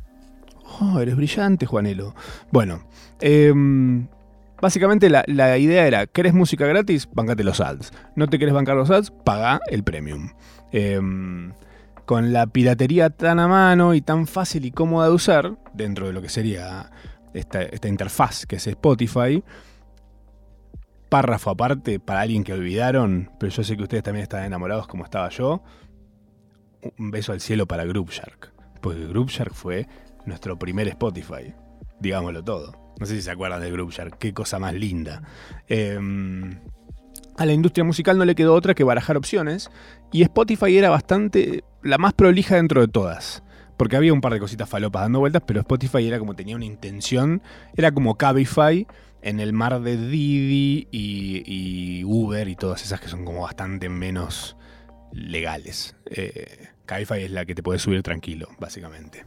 Oh, 0.80 1.00
eres 1.00 1.16
brillante, 1.16 1.66
Juanelo. 1.66 2.14
Bueno, 2.52 2.84
em, 3.20 4.06
básicamente 4.60 5.10
la, 5.10 5.58
idea 5.58 5.86
era, 5.86 6.06
¿querés 6.06 6.32
música 6.32 6.66
gratis? 6.66 7.08
Bancate 7.12 7.44
los 7.44 7.60
ads. 7.60 7.92
¿No 8.14 8.28
te 8.28 8.38
querés 8.38 8.54
bancar 8.54 8.76
los 8.76 8.90
ads? 8.90 9.10
Paga 9.10 9.60
el 9.68 9.82
premium. 9.82 10.30
Em, 10.72 11.52
con 12.06 12.32
la 12.32 12.46
piratería 12.46 13.10
tan 13.10 13.40
a 13.40 13.48
mano 13.48 13.94
y 13.94 14.00
tan 14.00 14.26
fácil 14.26 14.64
y 14.64 14.70
cómoda 14.70 15.08
de 15.08 15.14
usar, 15.14 15.56
dentro 15.74 16.06
de 16.06 16.12
lo 16.12 16.22
que 16.22 16.28
sería 16.28 16.90
esta, 17.34 17.62
esta 17.62 17.88
interfaz 17.88 18.46
que 18.46 18.56
es 18.56 18.66
Spotify, 18.66 19.42
párrafo 21.10 21.50
aparte 21.50 22.00
para 22.00 22.22
alguien 22.22 22.44
que 22.44 22.54
olvidaron, 22.54 23.30
pero 23.38 23.52
yo 23.52 23.62
sé 23.62 23.76
que 23.76 23.82
ustedes 23.82 24.02
también 24.02 24.22
están 24.22 24.44
enamorados 24.44 24.86
como 24.86 25.04
estaba 25.04 25.28
yo. 25.28 25.62
Un 26.98 27.10
beso 27.10 27.32
al 27.32 27.40
cielo 27.40 27.66
para 27.66 27.84
Group 27.84 28.10
Shark. 28.10 28.52
Porque 28.80 29.06
Group 29.06 29.28
Shark 29.28 29.52
fue 29.52 29.86
nuestro 30.24 30.58
primer 30.58 30.88
Spotify, 30.88 31.54
digámoslo 32.00 32.42
todo. 32.42 32.80
No 33.00 33.06
sé 33.06 33.16
si 33.16 33.22
se 33.22 33.30
acuerdan 33.30 33.62
de 33.62 33.70
Groupshark, 33.70 34.18
qué 34.18 34.34
cosa 34.34 34.58
más 34.58 34.74
linda. 34.74 35.22
Em, 35.68 36.60
a 37.38 37.46
la 37.46 37.54
industria 37.54 37.82
musical 37.82 38.18
no 38.18 38.26
le 38.26 38.34
quedó 38.34 38.54
otra 38.54 38.74
que 38.74 38.84
barajar 38.84 39.16
opciones, 39.16 39.70
y 40.12 40.20
Spotify 40.22 40.76
era 40.76 40.90
bastante 40.90 41.64
la 41.82 41.96
más 41.96 42.12
prolija 42.12 42.56
dentro 42.56 42.82
de 42.82 42.88
todas. 42.88 43.42
Porque 43.78 43.96
había 43.96 44.12
un 44.12 44.20
par 44.20 44.34
de 44.34 44.40
cositas 44.40 44.68
falopas 44.68 45.02
dando 45.02 45.20
vueltas, 45.20 45.42
pero 45.46 45.60
Spotify 45.60 46.06
era 46.06 46.18
como 46.18 46.34
tenía 46.34 46.56
una 46.56 46.66
intención, 46.66 47.40
era 47.74 47.92
como 47.92 48.16
Cabify 48.16 48.86
en 49.22 49.40
el 49.40 49.52
mar 49.52 49.80
de 49.80 49.96
Didi 49.96 50.88
y, 50.90 52.02
Uber 52.04 52.48
y 52.48 52.56
todas 52.56 52.82
esas 52.82 53.00
que 53.00 53.08
son 53.08 53.24
como 53.24 53.42
bastante 53.42 53.88
menos 53.88 54.56
legales. 55.12 55.96
Eh, 56.06 56.68
Cabify 56.86 57.24
es 57.24 57.30
la 57.30 57.44
que 57.44 57.54
te 57.54 57.62
puede 57.62 57.78
subir 57.78 58.02
tranquilo, 58.02 58.48
básicamente. 58.58 59.24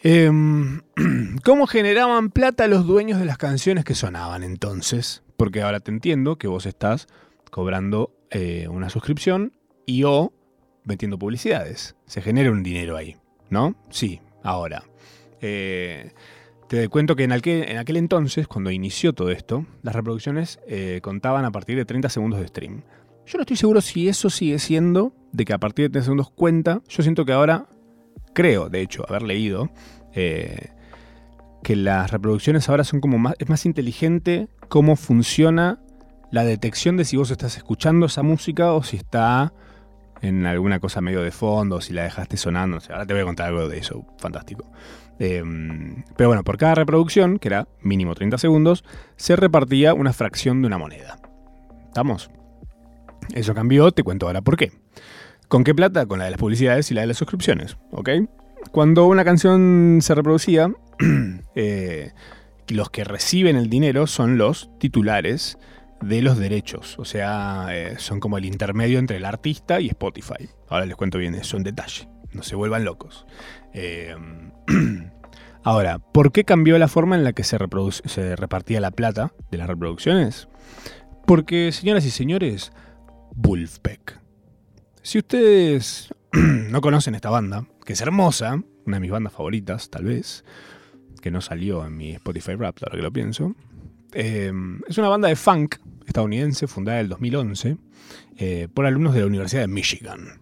Em, 0.00 0.82
¿Cómo 1.44 1.66
generaban 1.66 2.30
plata 2.30 2.66
los 2.68 2.86
dueños 2.86 3.18
de 3.18 3.24
las 3.24 3.38
canciones 3.38 3.84
que 3.84 3.94
sonaban 3.94 4.42
entonces? 4.42 5.22
Porque 5.36 5.62
ahora 5.62 5.80
te 5.80 5.90
entiendo 5.90 6.36
que 6.36 6.46
vos 6.46 6.66
estás 6.66 7.06
cobrando 7.50 8.14
eh, 8.30 8.68
una 8.68 8.90
suscripción 8.90 9.52
y 9.86 10.04
o 10.04 10.32
metiendo 10.84 11.18
publicidades. 11.18 11.96
Se 12.06 12.22
genera 12.22 12.50
un 12.50 12.62
dinero 12.62 12.96
ahí, 12.96 13.16
¿no? 13.50 13.74
Sí, 13.90 14.20
ahora. 14.42 14.84
Eh, 15.40 16.12
te 16.68 16.88
cuento 16.88 17.16
que 17.16 17.24
en 17.24 17.32
aquel, 17.32 17.64
en 17.68 17.78
aquel, 17.78 17.96
entonces, 17.96 18.46
cuando 18.46 18.70
inició 18.70 19.14
todo 19.14 19.30
esto, 19.30 19.66
las 19.82 19.94
reproducciones 19.94 20.60
eh, 20.66 21.00
contaban 21.02 21.44
a 21.44 21.50
partir 21.50 21.76
de 21.76 21.84
30 21.84 22.08
segundos 22.10 22.40
de 22.40 22.48
stream. 22.48 22.82
Yo 23.26 23.38
no 23.38 23.42
estoy 23.42 23.56
seguro 23.56 23.80
si 23.80 24.08
eso 24.08 24.30
sigue 24.30 24.58
siendo, 24.58 25.14
de 25.32 25.44
que 25.44 25.52
a 25.52 25.58
partir 25.58 25.86
de 25.86 25.90
30 25.90 26.04
segundos 26.04 26.30
cuenta. 26.30 26.82
Yo 26.88 27.02
siento 27.02 27.24
que 27.24 27.32
ahora 27.32 27.66
creo, 28.34 28.68
de 28.68 28.82
hecho, 28.82 29.04
haber 29.08 29.22
leído, 29.22 29.70
eh, 30.14 30.68
que 31.62 31.74
las 31.74 32.10
reproducciones 32.10 32.68
ahora 32.68 32.84
son 32.84 33.00
como 33.00 33.18
más, 33.18 33.34
es 33.38 33.48
más 33.48 33.66
inteligente 33.66 34.48
cómo 34.68 34.96
funciona 34.96 35.80
la 36.30 36.44
detección 36.44 36.96
de 36.96 37.04
si 37.04 37.16
vos 37.16 37.30
estás 37.30 37.56
escuchando 37.56 38.06
esa 38.06 38.22
música 38.22 38.72
o 38.72 38.82
si 38.82 38.98
está 38.98 39.52
en 40.20 40.46
alguna 40.46 40.80
cosa 40.80 41.00
medio 41.00 41.22
de 41.22 41.30
fondo, 41.30 41.76
o 41.76 41.80
si 41.80 41.92
la 41.92 42.02
dejaste 42.02 42.36
sonando. 42.36 42.78
ahora 42.90 43.06
te 43.06 43.14
voy 43.14 43.22
a 43.22 43.24
contar 43.24 43.48
algo 43.48 43.68
de 43.68 43.78
eso, 43.78 44.04
fantástico. 44.18 44.70
Em, 45.18 46.04
pero 46.16 46.28
bueno, 46.28 46.44
por 46.44 46.58
cada 46.58 46.74
reproducción, 46.74 47.38
que 47.38 47.48
era 47.48 47.68
mínimo 47.80 48.14
30 48.14 48.38
segundos, 48.38 48.84
se 49.16 49.36
repartía 49.36 49.94
una 49.94 50.12
fracción 50.12 50.60
de 50.60 50.66
una 50.68 50.78
moneda. 50.78 51.18
¿Estamos? 51.86 52.30
Eso 53.34 53.54
cambió, 53.54 53.90
te 53.92 54.02
cuento 54.02 54.26
ahora 54.26 54.42
por 54.42 54.56
qué. 54.56 54.72
¿Con 55.48 55.64
qué 55.64 55.74
plata? 55.74 56.06
Con 56.06 56.18
la 56.18 56.26
de 56.26 56.32
las 56.32 56.40
publicidades 56.40 56.90
y 56.90 56.94
la 56.94 57.02
de 57.02 57.08
las 57.08 57.16
suscripciones, 57.16 57.76
¿ok? 57.90 58.10
Cuando 58.70 59.06
una 59.06 59.24
canción 59.24 59.98
se 60.02 60.14
reproducía, 60.14 60.72
eh, 61.54 62.12
los 62.68 62.90
que 62.90 63.04
reciben 63.04 63.56
el 63.56 63.70
dinero 63.70 64.06
son 64.06 64.36
los 64.36 64.70
titulares 64.78 65.58
de 66.02 66.22
los 66.22 66.38
derechos, 66.38 66.98
o 66.98 67.04
sea, 67.04 67.68
eh, 67.70 67.94
son 67.98 68.20
como 68.20 68.38
el 68.38 68.44
intermedio 68.44 68.98
entre 68.98 69.16
el 69.16 69.24
artista 69.24 69.80
y 69.80 69.88
Spotify. 69.88 70.48
Ahora 70.68 70.86
les 70.86 70.96
cuento 70.96 71.18
bien 71.18 71.34
eso 71.34 71.56
en 71.56 71.64
detalle, 71.64 72.08
no 72.32 72.42
se 72.42 72.56
vuelvan 72.56 72.84
locos. 72.84 73.26
Eh, 73.72 74.16
ahora, 75.62 75.98
¿por 75.98 76.32
qué 76.32 76.44
cambió 76.44 76.78
la 76.78 76.88
forma 76.88 77.16
en 77.16 77.24
la 77.24 77.32
que 77.32 77.44
se, 77.44 77.58
repartía 77.58 78.80
la 78.80 78.90
plata 78.90 79.32
de 79.50 79.58
las 79.58 79.68
reproducciones? 79.68 80.48
Porque, 81.26 81.72
señoras 81.72 82.04
y 82.04 82.10
señores, 82.10 82.72
Wolfpack 83.34 84.28
si 85.08 85.16
ustedes 85.16 86.14
no 86.32 86.82
conocen 86.82 87.14
esta 87.14 87.30
banda, 87.30 87.66
que 87.86 87.94
es 87.94 88.00
hermosa, 88.02 88.62
una 88.84 88.96
de 88.98 89.00
mis 89.00 89.10
bandas 89.10 89.32
favoritas, 89.32 89.88
tal 89.88 90.04
vez, 90.04 90.44
que 91.22 91.30
no 91.30 91.40
salió 91.40 91.86
en 91.86 91.96
mi 91.96 92.10
Spotify 92.10 92.56
Rap, 92.56 92.76
ahora 92.82 92.96
que 92.96 93.02
lo 93.02 93.10
pienso, 93.10 93.54
eh, 94.12 94.52
es 94.86 94.98
una 94.98 95.08
banda 95.08 95.28
de 95.28 95.36
funk 95.36 95.76
estadounidense 96.06 96.66
fundada 96.66 96.98
en 96.98 97.04
el 97.04 97.08
2011 97.08 97.76
eh, 98.36 98.68
por 98.72 98.84
alumnos 98.84 99.14
de 99.14 99.20
la 99.20 99.26
Universidad 99.26 99.62
de 99.62 99.68
Michigan. 99.68 100.40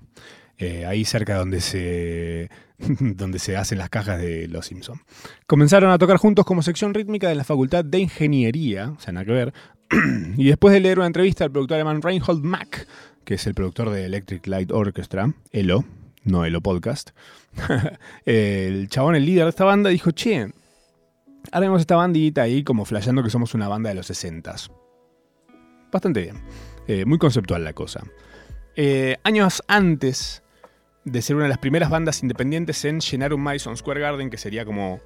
Eh, 0.58 0.86
ahí 0.86 1.04
cerca 1.04 1.34
de 1.34 1.38
donde 1.38 1.60
se, 1.60 2.50
donde 2.78 3.38
se 3.38 3.56
hacen 3.56 3.78
las 3.78 3.90
cajas 3.90 4.18
de 4.18 4.48
Los 4.48 4.66
Simpsons. 4.66 5.00
Comenzaron 5.46 5.90
a 5.90 5.98
tocar 5.98 6.16
juntos 6.16 6.44
como 6.44 6.62
sección 6.62 6.94
rítmica 6.94 7.28
de 7.28 7.34
la 7.34 7.44
Facultad 7.44 7.84
de 7.84 7.98
Ingeniería, 7.98 8.90
o 8.96 9.00
sea, 9.00 9.12
nada 9.12 9.26
que 9.26 9.32
ver, 9.32 9.54
y 10.36 10.46
después 10.46 10.72
de 10.72 10.80
leer 10.80 10.98
una 10.98 11.06
entrevista 11.06 11.44
al 11.44 11.50
productor 11.50 11.76
alemán 11.76 12.00
Reinhold 12.00 12.42
Mack, 12.42 12.86
que 13.24 13.34
es 13.34 13.46
el 13.46 13.54
productor 13.54 13.90
de 13.90 14.06
Electric 14.06 14.46
Light 14.46 14.72
Orchestra, 14.72 15.32
Elo, 15.52 15.84
no 16.24 16.44
Elo 16.44 16.60
Podcast, 16.62 17.10
el 18.24 18.88
chabón, 18.88 19.14
el 19.16 19.26
líder 19.26 19.44
de 19.44 19.50
esta 19.50 19.64
banda, 19.64 19.90
dijo, 19.90 20.10
che, 20.12 20.48
haremos 21.52 21.80
esta 21.80 21.96
bandita 21.96 22.42
ahí 22.42 22.64
como 22.64 22.84
flasheando 22.84 23.22
que 23.22 23.30
somos 23.30 23.54
una 23.54 23.68
banda 23.68 23.90
de 23.90 23.96
los 23.96 24.06
60 24.06 24.54
Bastante 25.92 26.20
bien. 26.20 26.42
Eh, 26.88 27.04
muy 27.04 27.18
conceptual 27.18 27.64
la 27.64 27.72
cosa. 27.72 28.02
Eh, 28.74 29.16
años 29.22 29.62
antes 29.68 30.42
de 31.06 31.22
ser 31.22 31.36
una 31.36 31.44
de 31.44 31.48
las 31.48 31.58
primeras 31.58 31.88
bandas 31.88 32.20
independientes 32.22 32.84
en 32.84 33.00
llenar 33.00 33.32
un 33.32 33.40
Madison 33.40 33.76
Square 33.76 34.00
Garden, 34.00 34.28
que 34.28 34.36
sería 34.36 34.64
como 34.64 35.00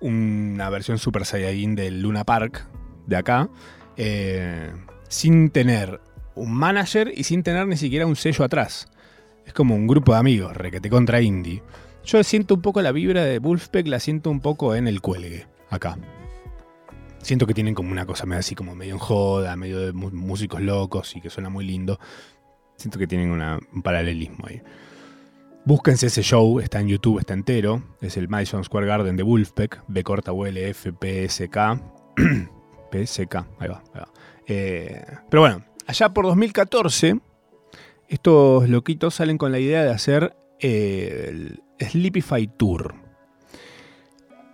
una 0.00 0.70
versión 0.70 0.98
Super 0.98 1.26
Saiyajin 1.26 1.74
del 1.74 2.00
Luna 2.00 2.24
Park 2.24 2.66
de 3.06 3.16
acá, 3.16 3.50
eh, 3.96 4.72
sin 5.08 5.50
tener 5.50 6.00
un 6.36 6.52
manager 6.54 7.12
y 7.14 7.24
sin 7.24 7.42
tener 7.42 7.66
ni 7.66 7.76
siquiera 7.76 8.06
un 8.06 8.14
sello 8.14 8.44
atrás. 8.44 8.88
Es 9.44 9.52
como 9.52 9.74
un 9.74 9.88
grupo 9.88 10.12
de 10.12 10.20
amigos, 10.20 10.56
requete 10.56 10.88
contra 10.88 11.20
indie. 11.20 11.64
Yo 12.04 12.22
siento 12.22 12.54
un 12.54 12.62
poco 12.62 12.80
la 12.80 12.92
vibra 12.92 13.24
de 13.24 13.40
Wolfpack, 13.40 13.88
la 13.88 13.98
siento 13.98 14.30
un 14.30 14.40
poco 14.40 14.76
en 14.76 14.86
el 14.86 15.00
cuelgue, 15.00 15.48
acá. 15.68 15.98
Siento 17.22 17.48
que 17.48 17.54
tienen 17.54 17.74
como 17.74 17.90
una 17.90 18.06
cosa 18.06 18.24
medio 18.24 18.38
así, 18.38 18.54
como 18.54 18.76
medio 18.76 18.92
en 18.94 18.98
joda, 18.98 19.56
medio 19.56 19.80
de 19.80 19.92
músicos 19.92 20.60
locos 20.60 21.16
y 21.16 21.20
que 21.20 21.28
suena 21.28 21.48
muy 21.50 21.64
lindo. 21.64 21.98
Siento 22.76 23.00
que 23.00 23.08
tienen 23.08 23.30
un 23.30 23.82
paralelismo 23.82 24.46
ahí. 24.46 24.62
Búsquense 25.64 26.08
ese 26.08 26.22
show, 26.22 26.58
está 26.58 26.80
en 26.80 26.88
YouTube, 26.88 27.20
está 27.20 27.34
entero. 27.34 27.82
Es 28.00 28.16
el 28.16 28.28
Madison 28.28 28.64
Square 28.64 28.86
Garden 28.86 29.16
de 29.16 29.22
Wolfpack, 29.22 29.84
B 29.86 30.02
corta 30.02 30.32
ULF 30.32 30.88
PSK. 31.00 31.56
PSK, 32.90 33.34
ahí 33.60 33.68
va, 33.68 33.82
ahí 33.94 34.00
va. 34.00 34.08
Eh, 34.48 35.04
pero 35.30 35.42
bueno, 35.42 35.64
allá 35.86 36.08
por 36.08 36.26
2014, 36.26 37.20
estos 38.08 38.68
loquitos 38.68 39.14
salen 39.14 39.38
con 39.38 39.52
la 39.52 39.60
idea 39.60 39.84
de 39.84 39.90
hacer 39.90 40.36
eh, 40.58 41.28
el 41.30 41.62
Sleepify 41.88 42.48
Tour. 42.56 42.96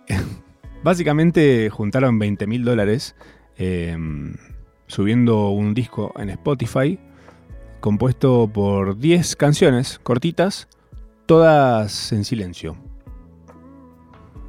Básicamente 0.83 1.69
juntaron 1.71 2.19
20 2.19 2.45
mil 2.45 2.63
dólares 2.63 3.15
em, 3.57 4.35
subiendo 4.85 5.49
un 5.49 5.73
disco 5.73 6.13
en 6.17 6.29
Spotify 6.29 6.99
compuesto 7.79 8.49
por 8.53 8.97
10 8.97 9.35
canciones 9.35 9.99
cortitas 9.99 10.69
todas 11.29 12.11
en 12.11 12.25
silencio. 12.25 12.75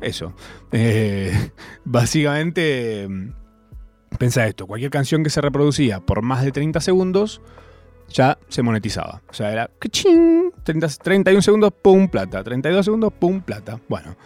Eso. 0.01 0.33
Eh, 0.73 1.51
básicamente, 1.85 3.07
pensa 4.19 4.47
esto, 4.47 4.67
cualquier 4.67 4.91
canción 4.91 5.23
que 5.23 5.29
se 5.29 5.43
reproducía 5.43 6.01
por 6.01 6.23
más 6.23 6.43
de 6.43 6.53
30 6.53 6.81
segundos 6.81 7.43
ya 8.09 8.39
se 8.49 8.63
monetizaba. 8.63 9.21
O 9.29 9.35
sea, 9.35 9.53
era 9.53 9.71
30, 10.65 10.89
31 11.03 11.43
segundos, 11.43 11.71
pum, 11.83 12.09
plata. 12.09 12.43
32 12.43 12.83
segundos, 12.83 13.13
pum, 13.13 13.43
plata. 13.43 13.79
Bueno, 13.87 14.17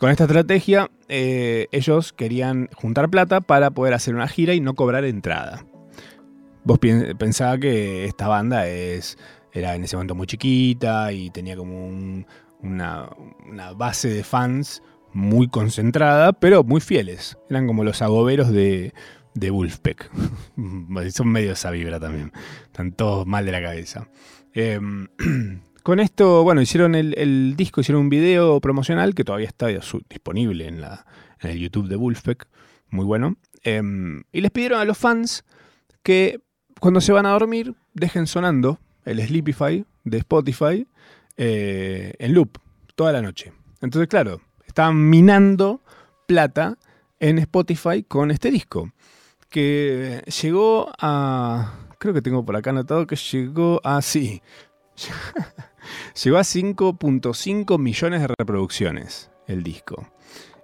con 0.00 0.10
esta 0.10 0.24
estrategia 0.24 0.90
eh, 1.06 1.68
ellos 1.70 2.12
querían 2.12 2.68
juntar 2.74 3.08
plata 3.08 3.40
para 3.40 3.70
poder 3.70 3.94
hacer 3.94 4.16
una 4.16 4.26
gira 4.26 4.52
y 4.52 4.60
no 4.60 4.74
cobrar 4.74 5.04
entrada. 5.04 5.64
Vos 6.64 6.80
pensaba 7.16 7.56
que 7.56 8.04
esta 8.04 8.26
banda 8.26 8.66
es 8.66 9.16
era 9.52 9.74
en 9.74 9.84
ese 9.84 9.96
momento 9.96 10.14
muy 10.14 10.26
chiquita 10.26 11.12
y 11.12 11.30
tenía 11.30 11.56
como 11.56 12.24
una, 12.62 13.08
base 13.76 14.08
de 14.08 14.24
fans 14.24 14.82
muy 15.12 15.48
concentrada, 15.48 16.32
pero 16.32 16.62
muy 16.62 16.80
fieles. 16.80 17.36
Eran 17.48 17.66
como 17.66 17.84
los 17.84 18.02
agoberos 18.02 18.50
de, 18.50 18.92
de 19.34 19.50
Wolfpack. 19.50 20.10
Son 21.12 21.28
medio 21.28 21.52
esa 21.52 21.70
vibra 21.70 21.98
también. 21.98 22.32
Están 22.64 22.92
todos 22.92 23.26
mal 23.26 23.44
de 23.44 23.52
la 23.52 23.62
cabeza. 23.62 24.08
Em, 24.54 25.08
con 25.82 26.00
esto, 26.00 26.44
bueno, 26.44 26.60
hicieron 26.60 26.94
el, 26.94 27.54
disco, 27.56 27.80
hicieron 27.80 28.02
un 28.02 28.08
video 28.08 28.60
promocional 28.60 29.14
que 29.14 29.24
todavía 29.24 29.48
está 29.48 29.66
disponible 30.08 30.68
en, 30.68 30.80
la, 30.80 31.06
en 31.40 31.50
el 31.50 31.58
YouTube 31.58 31.88
de 31.88 31.96
Wolfpack. 31.96 32.46
Muy 32.90 33.04
bueno. 33.04 33.36
Em, 33.62 34.22
y 34.32 34.40
les 34.40 34.50
pidieron 34.50 34.80
a 34.80 34.84
los 34.84 34.96
fans 34.96 35.44
que 36.02 36.40
cuando 36.78 37.00
se 37.00 37.12
van 37.12 37.26
a 37.26 37.30
dormir 37.30 37.74
dejen 37.94 38.26
sonando 38.26 38.78
el 39.04 39.20
Sleepify 39.20 39.84
de 40.04 40.18
Spotify 40.18 40.86
eh, 41.36 42.14
en 42.18 42.34
loop 42.34 42.58
toda 42.94 43.12
la 43.12 43.22
noche. 43.22 43.52
Entonces, 43.80 44.08
claro, 44.08 44.40
estaban 44.66 45.08
minando 45.08 45.80
plata 46.26 46.76
en 47.18 47.38
Spotify 47.38 48.02
con 48.02 48.30
este 48.30 48.50
disco. 48.50 48.92
Que 49.48 50.22
llegó 50.42 50.92
a. 50.98 51.74
Creo 51.98 52.14
que 52.14 52.22
tengo 52.22 52.44
por 52.44 52.56
acá 52.56 52.70
anotado 52.70 53.06
que 53.06 53.16
llegó 53.16 53.80
a. 53.84 54.00
Sí. 54.02 54.42
llegó 56.22 56.36
a 56.36 56.42
5.5 56.42 57.78
millones 57.78 58.20
de 58.20 58.28
reproducciones 58.38 59.30
el 59.46 59.62
disco. 59.62 60.06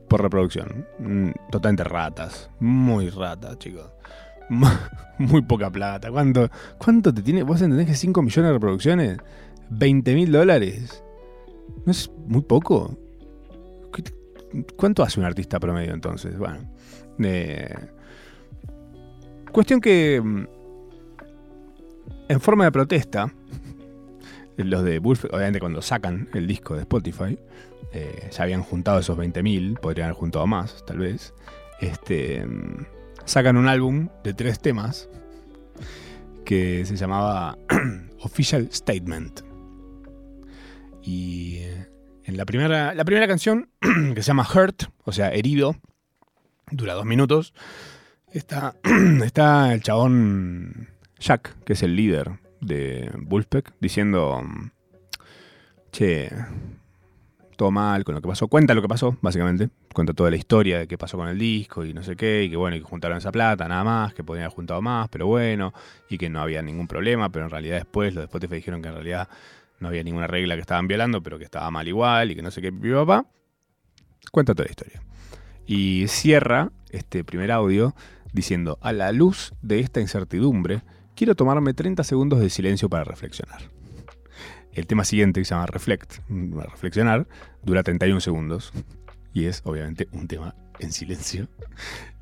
por 0.07 0.21
reproducción. 0.21 0.87
Mm, 0.99 1.31
totalmente 1.51 1.83
ratas. 1.83 2.49
Muy 2.59 3.09
ratas, 3.09 3.59
chicos. 3.59 3.96
Muy 5.17 5.41
poca 5.41 5.69
plata. 5.69 6.11
¿Cuánto, 6.11 6.49
¿Cuánto 6.77 7.13
te 7.13 7.21
tiene? 7.21 7.43
¿Vos 7.43 7.61
entendés 7.61 7.87
que 7.87 7.95
5 7.95 8.21
millones 8.21 8.49
de 8.49 8.53
reproducciones? 8.53 9.17
¿20 9.71 10.15
mil 10.15 10.31
dólares? 10.31 11.03
¿No 11.85 11.91
es 11.91 12.11
muy 12.27 12.41
poco? 12.41 12.97
¿Cuánto 14.75 15.03
hace 15.03 15.19
un 15.19 15.25
artista 15.25 15.59
promedio 15.59 15.93
entonces? 15.93 16.37
Bueno. 16.37 16.59
Eh, 17.19 17.73
cuestión 19.51 19.81
que. 19.81 20.21
Mm, 20.23 20.47
en 22.29 22.41
forma 22.41 22.65
de 22.65 22.71
protesta, 22.71 23.33
los 24.57 24.83
de 24.83 24.99
Wolf, 24.99 25.25
obviamente 25.25 25.59
cuando 25.59 25.81
sacan 25.81 26.29
el 26.33 26.45
disco 26.45 26.75
de 26.75 26.81
Spotify, 26.81 27.37
eh, 27.93 28.29
ya 28.31 28.43
habían 28.43 28.63
juntado 28.63 28.99
esos 28.99 29.17
20.000, 29.17 29.79
podrían 29.79 30.05
haber 30.05 30.17
juntado 30.17 30.45
más, 30.45 30.85
tal 30.85 30.99
vez. 30.99 31.33
Este, 31.79 32.45
sacan 33.27 33.57
un 33.57 33.67
álbum 33.67 34.07
de 34.23 34.33
tres 34.33 34.59
temas 34.59 35.09
que 36.45 36.85
se 36.85 36.95
llamaba 36.95 37.57
Official 38.21 38.69
Statement. 38.71 39.41
Y 41.03 41.57
eh, 41.57 41.87
en 42.23 42.37
la 42.37 42.45
primera, 42.45 42.95
la 42.95 43.03
primera 43.03 43.27
canción, 43.27 43.69
que 43.81 44.23
se 44.23 44.27
llama 44.27 44.47
Hurt, 44.47 44.85
o 45.03 45.11
sea, 45.11 45.33
herido, 45.33 45.75
dura 46.71 46.93
dos 46.93 47.05
minutos, 47.05 47.53
está, 48.31 48.75
está 49.23 49.73
el 49.73 49.83
chabón 49.83 50.89
Jack, 51.19 51.63
que 51.65 51.73
es 51.73 51.83
el 51.83 51.97
líder 51.97 52.39
de 52.61 53.11
Wolfpack, 53.19 53.73
diciendo, 53.81 54.41
che, 55.91 56.31
todo 57.57 57.71
mal 57.71 58.05
con 58.05 58.15
lo 58.15 58.21
que 58.21 58.27
pasó. 58.27 58.47
Cuenta 58.47 58.73
lo 58.73 58.81
que 58.81 58.87
pasó, 58.87 59.17
básicamente. 59.21 59.69
Cuenta 59.93 60.13
toda 60.13 60.29
la 60.29 60.37
historia 60.37 60.79
de 60.79 60.87
qué 60.87 60.97
pasó 60.97 61.17
con 61.17 61.27
el 61.27 61.37
disco 61.37 61.83
y 61.83 61.93
no 61.93 62.03
sé 62.03 62.15
qué, 62.15 62.43
y 62.43 62.49
que 62.49 62.55
bueno, 62.55 62.77
y 62.77 62.79
que 62.79 62.85
juntaron 62.85 63.17
esa 63.17 63.31
plata, 63.31 63.67
nada 63.67 63.83
más, 63.83 64.13
que 64.13 64.23
podían 64.23 64.45
haber 64.45 64.55
juntado 64.55 64.81
más, 64.81 65.09
pero 65.09 65.27
bueno, 65.27 65.73
y 66.09 66.17
que 66.17 66.29
no 66.29 66.39
había 66.39 66.61
ningún 66.61 66.87
problema, 66.87 67.29
pero 67.29 67.45
en 67.45 67.51
realidad 67.51 67.77
después 67.77 68.13
los 68.13 68.21
de 68.21 68.25
Spotify 68.25 68.55
dijeron 68.55 68.81
que 68.81 68.87
en 68.87 68.93
realidad 68.93 69.27
no 69.79 69.89
había 69.89 70.03
ninguna 70.03 70.27
regla 70.27 70.55
que 70.55 70.61
estaban 70.61 70.87
violando, 70.87 71.21
pero 71.21 71.37
que 71.37 71.43
estaba 71.43 71.69
mal 71.71 71.87
igual 71.87 72.31
y 72.31 72.35
que 72.35 72.41
no 72.41 72.51
sé 72.51 72.61
qué, 72.61 72.71
papá. 72.71 73.25
Cuenta 74.31 74.53
toda 74.53 74.65
la 74.65 74.71
historia. 74.71 75.01
Y 75.65 76.07
cierra 76.07 76.71
este 76.91 77.23
primer 77.23 77.51
audio 77.51 77.95
diciendo, 78.33 78.77
a 78.81 78.93
la 78.93 79.11
luz 79.11 79.53
de 79.61 79.79
esta 79.79 79.99
incertidumbre, 79.99 80.83
quiero 81.15 81.35
tomarme 81.35 81.73
30 81.73 82.03
segundos 82.03 82.39
de 82.39 82.49
silencio 82.49 82.87
para 82.87 83.03
reflexionar. 83.03 83.76
El 84.77 84.85
tema 84.85 85.05
siguiente, 85.05 85.41
que 85.41 85.45
se 85.45 85.55
llama 85.55 85.65
Reflect, 85.65 86.19
reflexionar, 86.29 87.27
dura 87.63 87.81
31 87.81 88.21
segundos. 88.21 88.71
Y 89.33 89.45
es 89.45 89.63
obviamente 89.65 90.07
un 90.11 90.27
tema 90.27 90.53
en 90.77 90.91
silencio. 90.91 91.47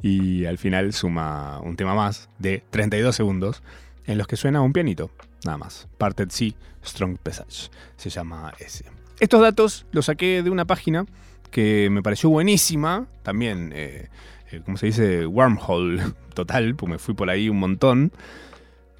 Y 0.02 0.46
al 0.46 0.58
final 0.58 0.94
suma 0.94 1.60
un 1.60 1.76
tema 1.76 1.96
más 1.96 2.30
de 2.40 2.64
32 2.70 3.14
segundos 3.14 3.62
en 4.06 4.18
los 4.18 4.26
que 4.28 4.38
suena 4.38 4.62
un 4.62 4.72
pianito, 4.72 5.12
nada 5.44 5.58
más. 5.58 5.90
Parted 5.98 6.30
C, 6.30 6.56
Strong 6.82 7.18
Passage, 7.18 7.70
se 7.98 8.10
llama 8.10 8.54
ese. 8.58 8.86
Estos 9.20 9.42
datos 9.42 9.86
los 9.92 10.06
saqué 10.06 10.42
de 10.42 10.50
una 10.50 10.64
página 10.64 11.06
que 11.52 11.90
me 11.92 12.02
pareció 12.02 12.30
buenísima, 12.30 13.06
también, 13.24 13.74
eh, 13.76 14.08
eh, 14.52 14.62
como 14.64 14.78
se 14.78 14.86
dice, 14.86 15.26
wormhole 15.26 16.02
total, 16.34 16.76
pues 16.76 16.90
me 16.90 17.00
fui 17.00 17.16
por 17.16 17.30
ahí 17.30 17.50
un 17.50 17.60
montón, 17.60 18.14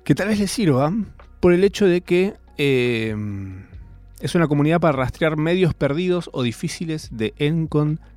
que 0.04 0.14
tal 0.14 0.28
vez 0.28 0.40
les 0.40 0.52
sirva 0.52 0.92
por 1.40 1.54
el 1.54 1.64
hecho 1.64 1.86
de 1.86 2.02
que 2.02 2.34
eh, 2.58 3.16
es 4.20 4.36
una 4.36 4.48
comunidad 4.48 4.80
para 4.80 4.98
rastrear 4.98 5.38
medios 5.38 5.74
perdidos 5.74 6.30
o 6.34 6.44
difíciles 6.44 7.10
de 7.12 7.34
encontrar 7.38 8.16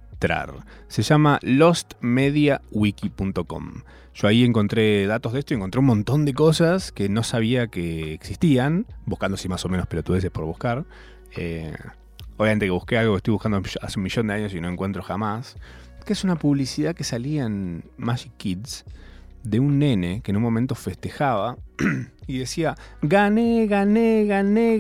se 0.89 1.03
llama 1.03 1.39
lostmediawiki.com. 1.43 3.83
Yo 4.15 4.27
ahí 4.27 4.43
encontré 4.45 5.07
datos 5.07 5.33
de 5.33 5.39
esto 5.39 5.55
y 5.55 5.57
encontré 5.57 5.79
un 5.79 5.87
montón 5.87 6.25
de 6.25 6.35
cosas 6.35 6.91
que 6.91 7.09
no 7.09 7.23
sabía 7.23 7.69
que 7.69 8.15
existían, 8.15 8.87
buscando 9.07 9.37
si 9.37 9.49
más 9.49 9.65
o 9.65 9.69
menos 9.69 9.87
pelotudeces 9.87 10.33
por 10.33 10.45
buscar. 10.45 10.85
Eh, 11.37 11.73
obviamente 12.37 12.67
que 12.67 12.71
busqué 12.71 12.99
algo 12.99 13.13
que 13.15 13.19
estoy 13.19 13.31
buscando 13.33 13.63
hace 13.81 13.99
un 13.99 14.03
millón 14.03 14.27
de 14.27 14.35
años 14.35 14.53
y 14.55 14.61
no 14.61 14.69
encuentro 14.69 15.05
jamás. 15.05 15.55
Que 16.05 16.15
es 16.15 16.25
una 16.25 16.35
publicidad 16.37 16.97
que 16.97 17.05
salía 17.05 17.45
en 17.45 17.85
Magic 17.97 18.33
Kids 18.39 18.85
de 19.45 19.61
un 19.61 19.79
nene 19.79 20.21
que 20.23 20.33
en 20.33 20.37
un 20.37 20.43
momento 20.43 20.75
festejaba 20.75 21.57
y 22.29 22.39
decía, 22.39 22.77
gané, 23.03 23.67
gané, 23.67 24.27
gané, 24.27 24.79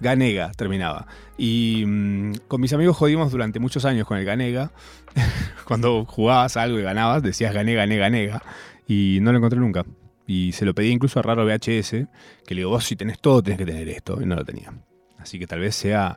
Ganega 0.00 0.50
terminaba. 0.52 1.06
Y 1.36 1.84
mm, 1.86 2.32
con 2.48 2.60
mis 2.62 2.72
amigos 2.72 2.96
jodimos 2.96 3.30
durante 3.30 3.60
muchos 3.60 3.84
años 3.84 4.06
con 4.06 4.16
el 4.16 4.24
Ganega. 4.24 4.72
Cuando 5.66 6.06
jugabas 6.06 6.56
algo 6.56 6.78
y 6.78 6.82
ganabas, 6.82 7.22
decías 7.22 7.52
gané, 7.52 7.74
gané, 7.74 7.98
ganega. 7.98 8.42
Y 8.88 9.18
no 9.20 9.30
lo 9.30 9.38
encontré 9.38 9.60
nunca. 9.60 9.84
Y 10.26 10.52
se 10.52 10.64
lo 10.64 10.74
pedí 10.74 10.88
incluso 10.88 11.18
a 11.18 11.22
Raro 11.22 11.44
VHS, 11.44 11.90
que 11.90 12.54
le 12.54 12.60
digo, 12.60 12.70
vos 12.70 12.84
si 12.84 12.96
tenés 12.96 13.20
todo, 13.20 13.42
tenés 13.42 13.58
que 13.58 13.66
tener 13.66 13.88
esto. 13.90 14.20
Y 14.22 14.26
no 14.26 14.36
lo 14.36 14.44
tenía. 14.44 14.72
Así 15.18 15.38
que 15.38 15.46
tal 15.46 15.60
vez 15.60 15.74
sea 15.74 16.16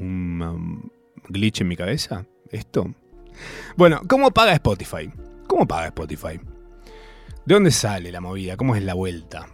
un 0.00 0.42
um, 0.42 0.82
glitch 1.28 1.60
en 1.60 1.68
mi 1.68 1.76
cabeza. 1.76 2.26
Esto. 2.50 2.92
Bueno, 3.76 4.00
¿cómo 4.08 4.32
paga 4.32 4.54
Spotify? 4.54 5.08
¿Cómo 5.46 5.68
paga 5.68 5.86
Spotify? 5.86 6.40
¿De 7.46 7.54
dónde 7.54 7.70
sale 7.70 8.12
la 8.12 8.20
movida? 8.20 8.56
¿Cómo 8.56 8.76
es 8.76 8.82
la 8.82 8.94
vuelta? 8.94 9.46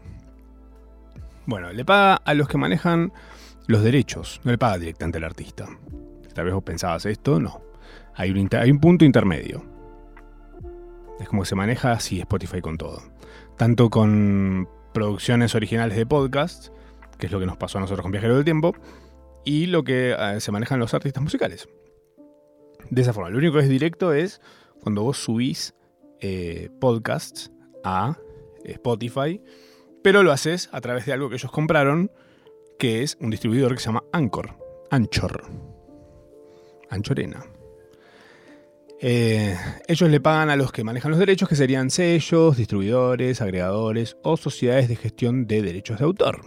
Bueno, 1.47 1.73
le 1.73 1.85
paga 1.85 2.17
a 2.17 2.35
los 2.35 2.49
que 2.49 2.59
manejan 2.59 3.13
los 3.69 3.83
derechos, 3.83 4.41
no 4.45 4.51
le 4.51 4.59
paga 4.59 4.79
directamente 4.79 5.19
al 5.19 5.25
artista. 5.25 5.69
Tal 6.35 6.45
vez 6.45 6.55
vos 6.55 6.65
pensabas 6.65 7.07
esto, 7.07 7.41
no. 7.41 7.63
Hay 8.15 8.31
un, 8.31 8.49
hay 8.53 8.71
un 8.71 8.81
punto 8.81 9.05
intermedio. 9.05 9.65
Es 11.21 11.29
como 11.29 11.43
que 11.43 11.49
se 11.49 11.55
maneja 11.55 11.93
así 11.93 12.21
Spotify 12.21 12.61
con 12.61 12.77
todo. 12.77 13.03
Tanto 13.57 13.89
con 13.89 14.69
producciones 14.93 15.55
originales 15.55 15.97
de 15.97 16.07
podcast, 16.07 16.69
que 17.19 17.27
es 17.27 17.33
lo 17.33 17.41
que 17.41 17.47
nos 17.47 17.57
pasó 17.57 17.79
a 17.79 17.81
nosotros 17.81 18.03
con 18.03 18.13
Viajero 18.13 18.35
del 18.35 18.45
Tiempo, 18.45 18.75
y 19.45 19.67
lo 19.67 19.85
que 19.85 20.15
eh, 20.19 20.41
se 20.41 20.53
manejan 20.53 20.81
los 20.81 20.93
artistas 20.93 21.23
musicales. 21.23 21.69
De 22.91 23.03
esa 23.03 23.13
forma, 23.13 23.31
lo 23.31 23.39
único 23.39 23.55
que 23.55 23.61
es 23.61 23.69
directo 23.69 24.13
es 24.13 24.41
cuando 24.83 25.03
vos 25.03 25.19
subís 25.19 25.75
eh, 26.21 26.71
podcasts 26.81 27.53
a 27.87 28.19
Spotify, 28.65 29.41
pero 30.03 30.23
lo 30.23 30.33
haces 30.33 30.69
a 30.73 30.81
través 30.81 31.07
de 31.07 31.13
algo 31.13 31.29
que 31.29 31.37
ellos 31.37 31.53
compraron 31.53 32.11
que 32.79 33.03
es 33.03 33.17
un 33.21 33.31
distribuidor 33.31 33.75
que 33.75 33.81
se 33.81 33.87
llama 33.87 34.05
Anchor. 34.13 34.51
Anchor. 34.91 35.45
Anchorena. 36.91 37.45
Eh, 39.01 39.57
ellos 39.89 40.11
le 40.11 40.21
pagan 40.21 40.49
a 40.51 40.57
los 40.57 40.73
que 40.73 40.85
manejan 40.85 41.11
los 41.11 41.21
derechos, 41.21 41.49
que 41.49 41.57
serían 41.57 41.91
sellos, 41.91 42.57
distribuidores, 42.57 43.41
agregadores 43.41 44.17
o 44.23 44.37
sociedades 44.37 44.89
de 44.89 44.97
gestión 44.97 45.47
de 45.47 45.63
derechos 45.63 45.99
de 45.99 46.05
autor. 46.05 46.41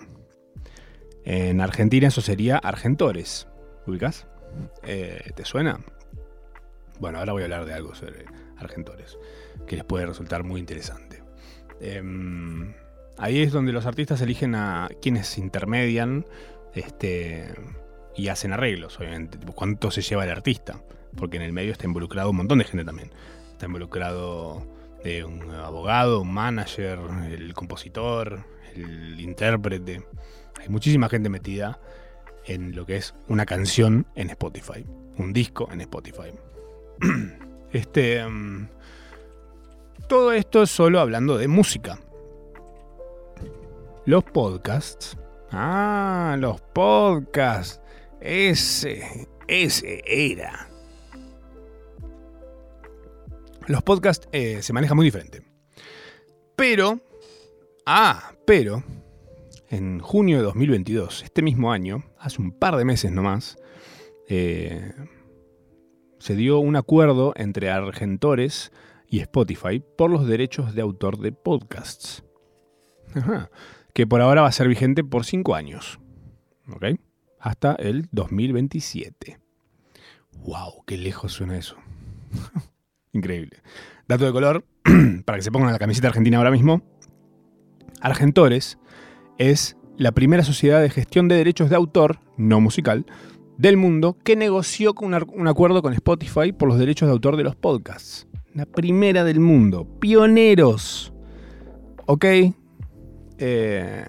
En 1.24 1.62
Argentina 1.62 2.08
eso 2.08 2.22
sería 2.22 2.58
Argentores. 2.58 3.48
¿Ubicas? 3.86 4.28
Eh, 4.84 5.32
¿Te 5.36 5.46
suena? 5.46 5.80
Bueno, 7.00 7.20
ahora 7.20 7.34
voy 7.34 7.44
a 7.44 7.46
hablar 7.46 7.66
de 7.66 7.74
algo 7.74 7.94
sobre 7.94 8.26
Argentores, 8.58 9.18
que 9.68 9.76
les 9.76 9.86
puede 9.86 10.06
resultar 10.06 10.44
muy 10.44 10.60
interesante. 10.60 11.29
Em, 11.82 12.74
Ahí 13.20 13.42
es 13.42 13.52
donde 13.52 13.74
los 13.74 13.86
artistas 13.86 14.22
eligen 14.22 14.56
a 14.56 14.90
quienes 15.02 15.38
intermedian 15.38 16.26
este, 16.74 17.54
y 18.16 18.30
hacen 18.30 18.54
arreglos, 18.54 18.98
obviamente. 18.98 19.38
¿Cuánto 19.54 19.92
se 19.92 20.02
lleva 20.02 20.24
el 20.24 20.30
artista? 20.30 20.82
Porque 21.18 21.36
en 21.36 21.44
el 21.44 21.52
medio 21.52 21.74
está 21.74 21.86
involucrado 21.86 22.30
un 22.30 22.38
montón 22.38 22.60
de 22.60 22.64
gente 22.64 22.86
también. 22.86 23.12
Está 23.52 23.66
involucrado 23.66 24.66
eh, 25.04 25.26
un 25.26 25.52
abogado, 25.52 26.22
un 26.22 26.34
manager, 26.34 26.98
el 27.30 27.54
compositor, 27.54 28.46
el 28.74 29.20
intérprete. 29.20 30.02
Hay 30.58 30.70
muchísima 30.70 31.10
gente 31.10 31.28
metida 31.28 31.78
en 32.46 32.74
lo 32.74 32.86
que 32.86 32.96
es 32.96 33.14
una 33.28 33.46
canción 33.46 34.08
en 34.16 34.30
Spotify, 34.30 34.86
un 35.18 35.34
disco 35.34 35.68
en 35.72 35.82
Spotify. 35.82 36.32
Este, 37.72 38.28
mm, 38.28 38.68
todo 40.08 40.32
esto 40.32 40.64
es 40.64 40.70
solo 40.70 41.00
hablando 41.00 41.38
de 41.38 41.48
música. 41.48 42.00
Los 44.06 44.24
podcasts. 44.24 45.18
Ah, 45.52 46.36
los 46.40 46.62
podcasts. 46.62 47.82
Ese, 48.22 49.28
ese 49.48 50.04
era. 50.06 50.68
Los 53.68 53.84
podcasts 53.84 54.28
eh, 54.32 54.62
se 54.62 54.74
manejan 54.74 54.98
muy 54.98 55.06
diferente. 55.06 55.44
Pero, 56.56 57.00
ah, 57.86 58.34
pero, 58.46 58.84
en 59.70 60.00
junio 60.00 60.38
de 60.38 60.44
2022, 60.44 61.24
este 61.24 61.42
mismo 61.42 61.72
año, 61.72 62.04
hace 62.18 62.42
un 62.42 62.52
par 62.52 62.76
de 62.76 62.86
meses 62.86 63.12
nomás, 63.12 63.58
eh, 64.28 64.94
se 66.18 66.36
dio 66.36 66.60
un 66.60 66.76
acuerdo 66.76 67.34
entre 67.36 67.70
Argentores 67.70 68.72
y 69.10 69.20
Spotify 69.20 69.82
por 69.98 70.10
los 70.12 70.28
derechos 70.28 70.74
de 70.74 70.82
autor 70.82 71.18
de 71.20 71.32
podcasts. 71.32 72.24
Ajá 73.16 73.50
que 74.00 74.08
por 74.08 74.22
ahora 74.22 74.44
va 74.44 74.48
a 74.48 74.54
ser 74.54 74.70
vigente 74.70 75.04
por 75.04 75.26
5 75.26 75.56
años. 75.56 76.00
¿Ok? 76.72 76.86
Hasta 77.38 77.74
el 77.76 78.08
2027. 78.14 79.40
¡Wow! 80.46 80.86
¡Qué 80.86 80.98
lejos 80.98 81.34
suena 81.34 81.58
eso! 81.58 81.76
Increíble. 83.12 83.58
Dato 84.08 84.26
de 84.26 84.32
color, 84.32 84.64
para 85.26 85.38
que 85.38 85.42
se 85.42 85.52
pongan 85.52 85.74
la 85.74 85.80
camiseta 85.80 86.08
argentina 86.08 86.38
ahora 86.38 86.52
mismo. 86.52 86.82
Argentores 88.00 88.78
es 89.38 89.76
la 89.98 90.14
primera 90.14 90.44
sociedad 90.44 90.82
de 90.82 90.90
gestión 90.90 91.28
de 91.28 91.36
derechos 91.36 91.70
de 91.70 91.76
autor, 91.76 92.20
no 92.38 92.62
musical, 92.62 93.06
del 93.58 93.76
mundo 93.76 94.18
que 94.24 94.38
negoció 94.38 94.94
un 95.02 95.48
acuerdo 95.50 95.82
con 95.82 95.92
Spotify 95.92 96.54
por 96.54 96.70
los 96.70 96.80
derechos 96.80 97.08
de 97.08 97.12
autor 97.12 97.36
de 97.36 97.44
los 97.44 97.58
podcasts. 97.58 98.29
La 98.54 98.66
primera 98.66 99.24
del 99.24 99.40
mundo. 99.40 99.88
Pioneros. 100.00 101.14
¿Ok? 102.08 102.26
Eh, 103.38 104.06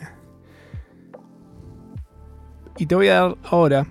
y 2.79 2.87
te 2.87 2.95
voy 2.95 3.09
a 3.09 3.21
dar 3.21 3.37
ahora 3.45 3.87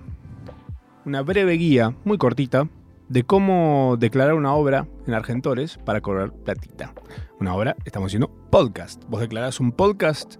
una 1.04 1.22
breve 1.22 1.52
guía, 1.52 1.94
muy 2.04 2.18
cortita, 2.18 2.68
de 3.08 3.22
cómo 3.22 3.96
declarar 3.98 4.34
una 4.34 4.54
obra 4.54 4.86
en 5.06 5.14
Argentores 5.14 5.78
para 5.78 6.00
cobrar 6.00 6.32
platita. 6.32 6.92
Una 7.38 7.54
obra, 7.54 7.76
estamos 7.84 8.08
diciendo 8.08 8.30
podcast. 8.50 9.02
Vos 9.08 9.20
declarás 9.20 9.60
un 9.60 9.72
podcast 9.72 10.36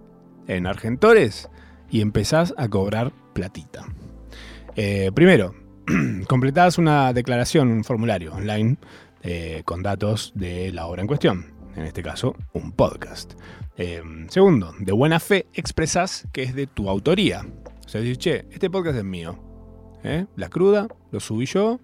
en 0.47 0.67
Argentores 0.67 1.49
y 1.89 2.01
empezás 2.01 2.53
a 2.57 2.67
cobrar 2.67 3.13
platita. 3.33 3.85
Eh, 4.75 5.11
primero, 5.15 5.55
completás 6.27 6.77
una 6.77 7.13
declaración, 7.13 7.69
un 7.69 7.83
formulario 7.83 8.33
online 8.33 8.77
eh, 9.23 9.61
con 9.65 9.83
datos 9.83 10.31
de 10.35 10.71
la 10.71 10.87
obra 10.87 11.01
en 11.01 11.07
cuestión. 11.07 11.53
En 11.75 11.85
este 11.85 12.03
caso, 12.03 12.35
un 12.53 12.71
podcast. 12.73 13.33
Em, 13.77 14.27
segundo, 14.29 14.73
de 14.79 14.91
buena 14.91 15.19
fe 15.19 15.47
expresas 15.53 16.27
que 16.33 16.43
es 16.43 16.53
de 16.53 16.67
tu 16.67 16.89
autoría. 16.89 17.45
O 17.85 17.89
sea, 17.89 18.01
dices, 18.01 18.17
che, 18.17 18.45
este 18.51 18.69
podcast 18.69 18.97
es 18.97 19.03
mío. 19.03 19.39
¿Eh? 20.03 20.25
La 20.35 20.49
cruda, 20.49 20.87
lo 21.11 21.19
subí 21.19 21.45
yo. 21.45 21.79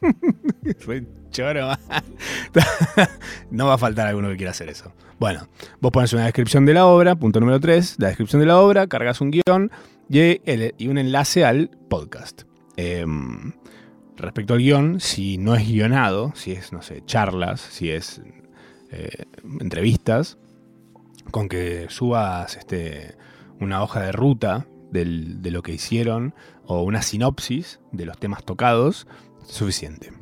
choro. 1.30 1.70
no 3.50 3.66
va 3.66 3.74
a 3.74 3.78
faltar 3.78 4.06
alguno 4.08 4.28
que 4.28 4.36
quiera 4.36 4.50
hacer 4.50 4.68
eso. 4.68 4.92
Bueno, 5.18 5.48
vos 5.80 5.92
pones 5.92 6.12
una 6.12 6.24
descripción 6.24 6.66
de 6.66 6.74
la 6.74 6.86
obra, 6.86 7.14
punto 7.16 7.40
número 7.40 7.60
3, 7.60 7.96
la 7.98 8.08
descripción 8.08 8.40
de 8.40 8.46
la 8.46 8.58
obra, 8.58 8.86
cargas 8.86 9.20
un 9.20 9.30
guion 9.30 9.70
y, 10.08 10.88
un 10.88 10.98
enlace 10.98 11.44
al 11.44 11.70
podcast. 11.88 12.42
Em, 12.76 13.52
respecto 14.20 14.54
al 14.54 14.60
guion, 14.60 15.00
si 15.00 15.38
no 15.38 15.54
es 15.54 15.66
guionado, 15.66 16.32
si 16.34 16.52
es, 16.52 16.72
no 16.72 16.82
sé, 16.82 17.02
charlas, 17.06 17.60
si 17.60 17.90
es 17.90 18.22
eh, 18.90 19.24
entrevistas, 19.60 20.38
con 21.30 21.48
que 21.48 21.86
subas 21.88 22.56
este, 22.56 23.16
una 23.60 23.82
hoja 23.82 24.00
de 24.00 24.12
ruta 24.12 24.66
de 24.90 25.50
lo 25.50 25.62
que 25.62 25.72
hicieron 25.72 26.34
o 26.64 26.82
una 26.82 27.02
sinopsis 27.02 27.80
de 27.92 28.06
los 28.06 28.18
temas 28.18 28.44
tocados, 28.44 29.06
suficiente. 29.46 30.12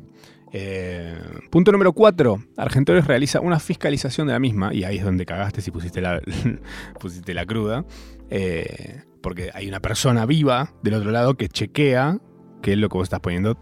Eh, 0.51 1.15
punto 1.51 1.71
número 1.71 1.93
4. 1.93 2.43
Argentores 2.57 3.05
realiza 3.05 3.39
una 3.39 3.59
fiscalización 3.59 4.27
de 4.27 4.33
la 4.33 4.39
misma, 4.39 4.73
y 4.73 4.83
ahí 4.83 4.97
es 4.97 5.03
donde 5.03 5.25
cagaste 5.25 5.61
si 5.61 5.71
pusiste 5.71 6.01
la, 6.01 6.21
pusiste 6.99 7.33
la 7.33 7.45
cruda, 7.45 7.85
eh, 8.29 9.03
porque 9.21 9.51
hay 9.53 9.67
una 9.67 9.79
persona 9.79 10.25
viva 10.25 10.73
del 10.81 10.95
otro 10.95 11.11
lado 11.11 11.35
que 11.35 11.49
chequea 11.49 12.19
que 12.61 12.75
lo 12.75 12.89
que 12.89 12.97
vos 12.97 13.05
estás 13.05 13.19
poniendo 13.19 13.57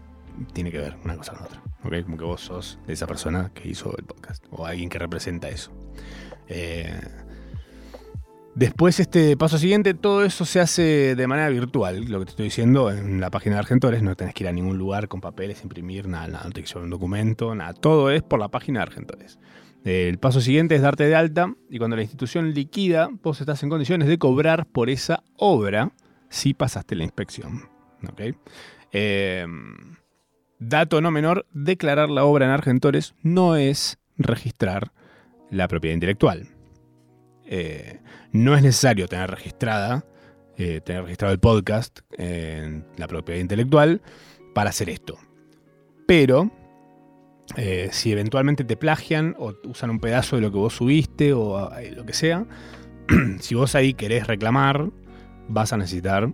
tiene 0.52 0.70
que 0.70 0.78
ver 0.78 0.96
una 1.04 1.16
cosa 1.16 1.32
con 1.32 1.44
otra. 1.44 1.62
Como 2.04 2.16
que 2.16 2.24
vos 2.24 2.40
sos 2.40 2.78
esa 2.86 3.06
persona 3.06 3.50
que 3.54 3.68
hizo 3.68 3.96
el 3.96 4.04
podcast, 4.04 4.44
o 4.50 4.66
alguien 4.66 4.88
que 4.88 4.98
representa 4.98 5.48
eso. 5.48 5.72
Eh, 6.48 7.00
Después, 8.58 8.98
este 8.98 9.36
paso 9.36 9.56
siguiente, 9.56 9.94
todo 9.94 10.24
eso 10.24 10.44
se 10.44 10.58
hace 10.58 11.14
de 11.14 11.26
manera 11.28 11.48
virtual. 11.48 12.06
Lo 12.06 12.18
que 12.18 12.24
te 12.24 12.30
estoy 12.30 12.44
diciendo 12.46 12.90
en 12.90 13.20
la 13.20 13.30
página 13.30 13.54
de 13.54 13.60
Argentores, 13.60 14.02
no 14.02 14.16
tenés 14.16 14.34
que 14.34 14.42
ir 14.42 14.48
a 14.48 14.52
ningún 14.52 14.76
lugar 14.76 15.06
con 15.06 15.20
papeles, 15.20 15.62
imprimir 15.62 16.08
nada, 16.08 16.26
nada, 16.26 16.44
no 16.44 16.50
tenés 16.50 16.68
que 16.68 16.74
llevar 16.74 16.84
un 16.86 16.90
documento, 16.90 17.54
nada. 17.54 17.72
Todo 17.72 18.10
es 18.10 18.24
por 18.24 18.40
la 18.40 18.48
página 18.48 18.80
de 18.80 18.82
Argentores. 18.82 19.38
El 19.84 20.18
paso 20.18 20.40
siguiente 20.40 20.74
es 20.74 20.82
darte 20.82 21.04
de 21.04 21.14
alta 21.14 21.54
y 21.70 21.78
cuando 21.78 21.94
la 21.94 22.02
institución 22.02 22.52
liquida, 22.52 23.08
vos 23.22 23.40
estás 23.40 23.62
en 23.62 23.68
condiciones 23.68 24.08
de 24.08 24.18
cobrar 24.18 24.66
por 24.66 24.90
esa 24.90 25.22
obra 25.36 25.92
si 26.28 26.52
pasaste 26.52 26.96
la 26.96 27.04
inspección. 27.04 27.68
Em, 28.90 29.94
dato 30.58 31.00
no 31.00 31.10
menor, 31.10 31.46
declarar 31.52 32.10
la 32.10 32.24
obra 32.24 32.46
en 32.46 32.52
Argentores 32.52 33.14
no 33.22 33.56
es 33.56 33.98
registrar 34.16 34.92
la 35.50 35.68
propiedad 35.68 35.94
intelectual. 35.94 36.48
Eh, 37.44 38.00
no 38.32 38.54
es 38.54 38.62
necesario 38.62 39.08
tener 39.08 39.30
registrada, 39.30 40.04
eh, 40.56 40.80
tener 40.82 41.02
registrado 41.02 41.32
el 41.32 41.40
podcast 41.40 42.00
en 42.12 42.84
la 42.96 43.08
propiedad 43.08 43.40
intelectual 43.40 44.02
para 44.54 44.70
hacer 44.70 44.90
esto. 44.90 45.18
Pero 46.06 46.50
eh, 47.56 47.88
si 47.92 48.12
eventualmente 48.12 48.64
te 48.64 48.76
plagian 48.76 49.34
o 49.38 49.54
usan 49.64 49.90
un 49.90 50.00
pedazo 50.00 50.36
de 50.36 50.42
lo 50.42 50.52
que 50.52 50.58
vos 50.58 50.74
subiste 50.74 51.32
o 51.32 51.70
lo 51.94 52.04
que 52.04 52.12
sea, 52.12 52.46
si 53.40 53.54
vos 53.54 53.74
ahí 53.74 53.94
querés 53.94 54.26
reclamar, 54.26 54.90
vas 55.48 55.72
a 55.72 55.78
necesitar 55.78 56.32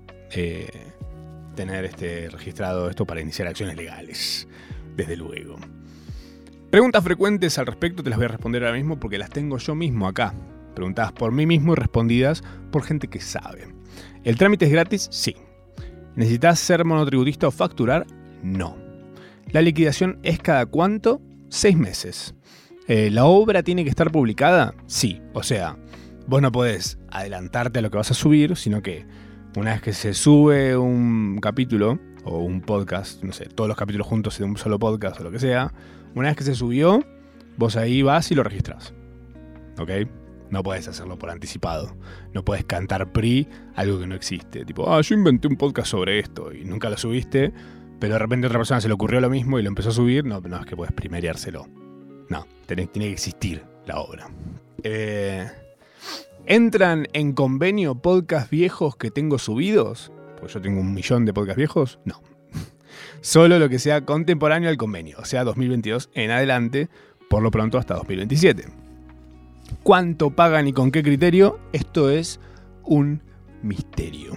tener 1.54 1.84
este, 1.84 2.28
registrado 2.30 2.90
esto 2.90 3.06
para 3.06 3.20
iniciar 3.20 3.48
acciones 3.48 3.76
legales, 3.76 4.48
desde 4.96 5.16
luego. 5.16 5.56
Preguntas 6.70 7.04
frecuentes 7.04 7.58
al 7.58 7.66
respecto 7.66 8.02
te 8.02 8.10
las 8.10 8.18
voy 8.18 8.26
a 8.26 8.28
responder 8.28 8.64
ahora 8.64 8.76
mismo 8.76 8.98
porque 8.98 9.18
las 9.18 9.30
tengo 9.30 9.58
yo 9.58 9.74
mismo 9.74 10.08
acá 10.08 10.34
preguntadas 10.74 11.12
por 11.12 11.32
mí 11.32 11.46
mismo 11.46 11.72
y 11.72 11.76
respondidas 11.76 12.42
por 12.70 12.82
gente 12.82 13.08
que 13.08 13.20
sabe. 13.20 13.68
¿El 14.24 14.36
trámite 14.36 14.66
es 14.66 14.72
gratis? 14.72 15.08
Sí. 15.10 15.36
¿Necesitas 16.16 16.58
ser 16.58 16.84
monotributista 16.84 17.48
o 17.48 17.50
facturar? 17.50 18.06
No. 18.42 18.76
¿La 19.50 19.62
liquidación 19.62 20.18
es 20.22 20.38
cada 20.38 20.66
cuánto? 20.66 21.20
Seis 21.48 21.76
meses. 21.76 22.34
Eh, 22.88 23.10
¿La 23.10 23.24
obra 23.24 23.62
tiene 23.62 23.84
que 23.84 23.90
estar 23.90 24.10
publicada? 24.10 24.74
Sí. 24.86 25.22
O 25.32 25.42
sea, 25.42 25.76
vos 26.26 26.42
no 26.42 26.52
podés 26.52 26.98
adelantarte 27.10 27.78
a 27.78 27.82
lo 27.82 27.90
que 27.90 27.98
vas 27.98 28.10
a 28.10 28.14
subir, 28.14 28.56
sino 28.56 28.82
que 28.82 29.06
una 29.56 29.72
vez 29.72 29.82
que 29.82 29.92
se 29.92 30.14
sube 30.14 30.76
un 30.76 31.38
capítulo 31.40 31.98
o 32.24 32.38
un 32.38 32.60
podcast, 32.60 33.22
no 33.22 33.32
sé, 33.32 33.46
todos 33.46 33.68
los 33.68 33.76
capítulos 33.76 34.06
juntos 34.06 34.38
en 34.40 34.50
un 34.50 34.56
solo 34.56 34.78
podcast 34.78 35.20
o 35.20 35.24
lo 35.24 35.30
que 35.30 35.38
sea, 35.38 35.72
una 36.14 36.28
vez 36.28 36.36
que 36.36 36.44
se 36.44 36.54
subió, 36.54 37.04
vos 37.56 37.76
ahí 37.76 38.02
vas 38.02 38.30
y 38.30 38.34
lo 38.34 38.42
registras. 38.42 38.94
¿Ok? 39.78 39.90
No 40.50 40.62
puedes 40.62 40.86
hacerlo 40.88 41.18
por 41.18 41.30
anticipado. 41.30 41.96
No 42.32 42.44
puedes 42.44 42.64
cantar 42.64 43.12
PRI 43.12 43.48
algo 43.74 43.98
que 43.98 44.06
no 44.06 44.14
existe. 44.14 44.64
Tipo, 44.64 44.92
ah, 44.92 45.00
yo 45.00 45.14
inventé 45.14 45.48
un 45.48 45.56
podcast 45.56 45.88
sobre 45.88 46.18
esto 46.18 46.52
y 46.52 46.64
nunca 46.64 46.90
lo 46.90 46.96
subiste, 46.96 47.52
pero 47.98 48.14
de 48.14 48.18
repente 48.18 48.46
a 48.46 48.48
otra 48.48 48.60
persona 48.60 48.80
se 48.80 48.88
le 48.88 48.94
ocurrió 48.94 49.20
lo 49.20 49.30
mismo 49.30 49.58
y 49.58 49.62
lo 49.62 49.68
empezó 49.68 49.88
a 49.88 49.92
subir. 49.92 50.24
No, 50.24 50.40
no 50.40 50.60
es 50.60 50.66
que 50.66 50.76
puedes 50.76 50.92
primereárselo. 50.92 51.66
No, 52.28 52.46
tiene, 52.66 52.88
que 52.88 53.12
existir 53.12 53.64
la 53.86 53.98
obra. 53.98 54.28
Eh, 54.82 55.46
¿Entran 56.46 57.08
en 57.12 57.32
convenio 57.32 57.94
podcast 57.96 58.50
viejos 58.50 58.96
que 58.96 59.10
tengo 59.10 59.38
subidos? 59.38 60.12
Pues 60.40 60.52
yo 60.52 60.60
tengo 60.60 60.80
un 60.80 60.92
millón 60.94 61.24
de 61.24 61.32
podcast 61.32 61.56
viejos. 61.56 61.98
No. 62.04 62.22
Solo 63.20 63.58
lo 63.58 63.68
que 63.68 63.78
sea 63.78 64.04
contemporáneo 64.04 64.68
al 64.68 64.76
convenio, 64.76 65.18
o 65.20 65.24
sea, 65.24 65.44
2022 65.44 66.10
en 66.14 66.30
adelante, 66.30 66.88
por 67.28 67.42
lo 67.42 67.50
pronto 67.50 67.78
hasta 67.78 67.94
2027 67.94 68.84
cuánto 69.82 70.30
pagan 70.30 70.68
y 70.68 70.72
con 70.72 70.90
qué 70.90 71.02
criterio, 71.02 71.58
esto 71.72 72.10
es 72.10 72.40
un 72.82 73.22
misterio. 73.62 74.36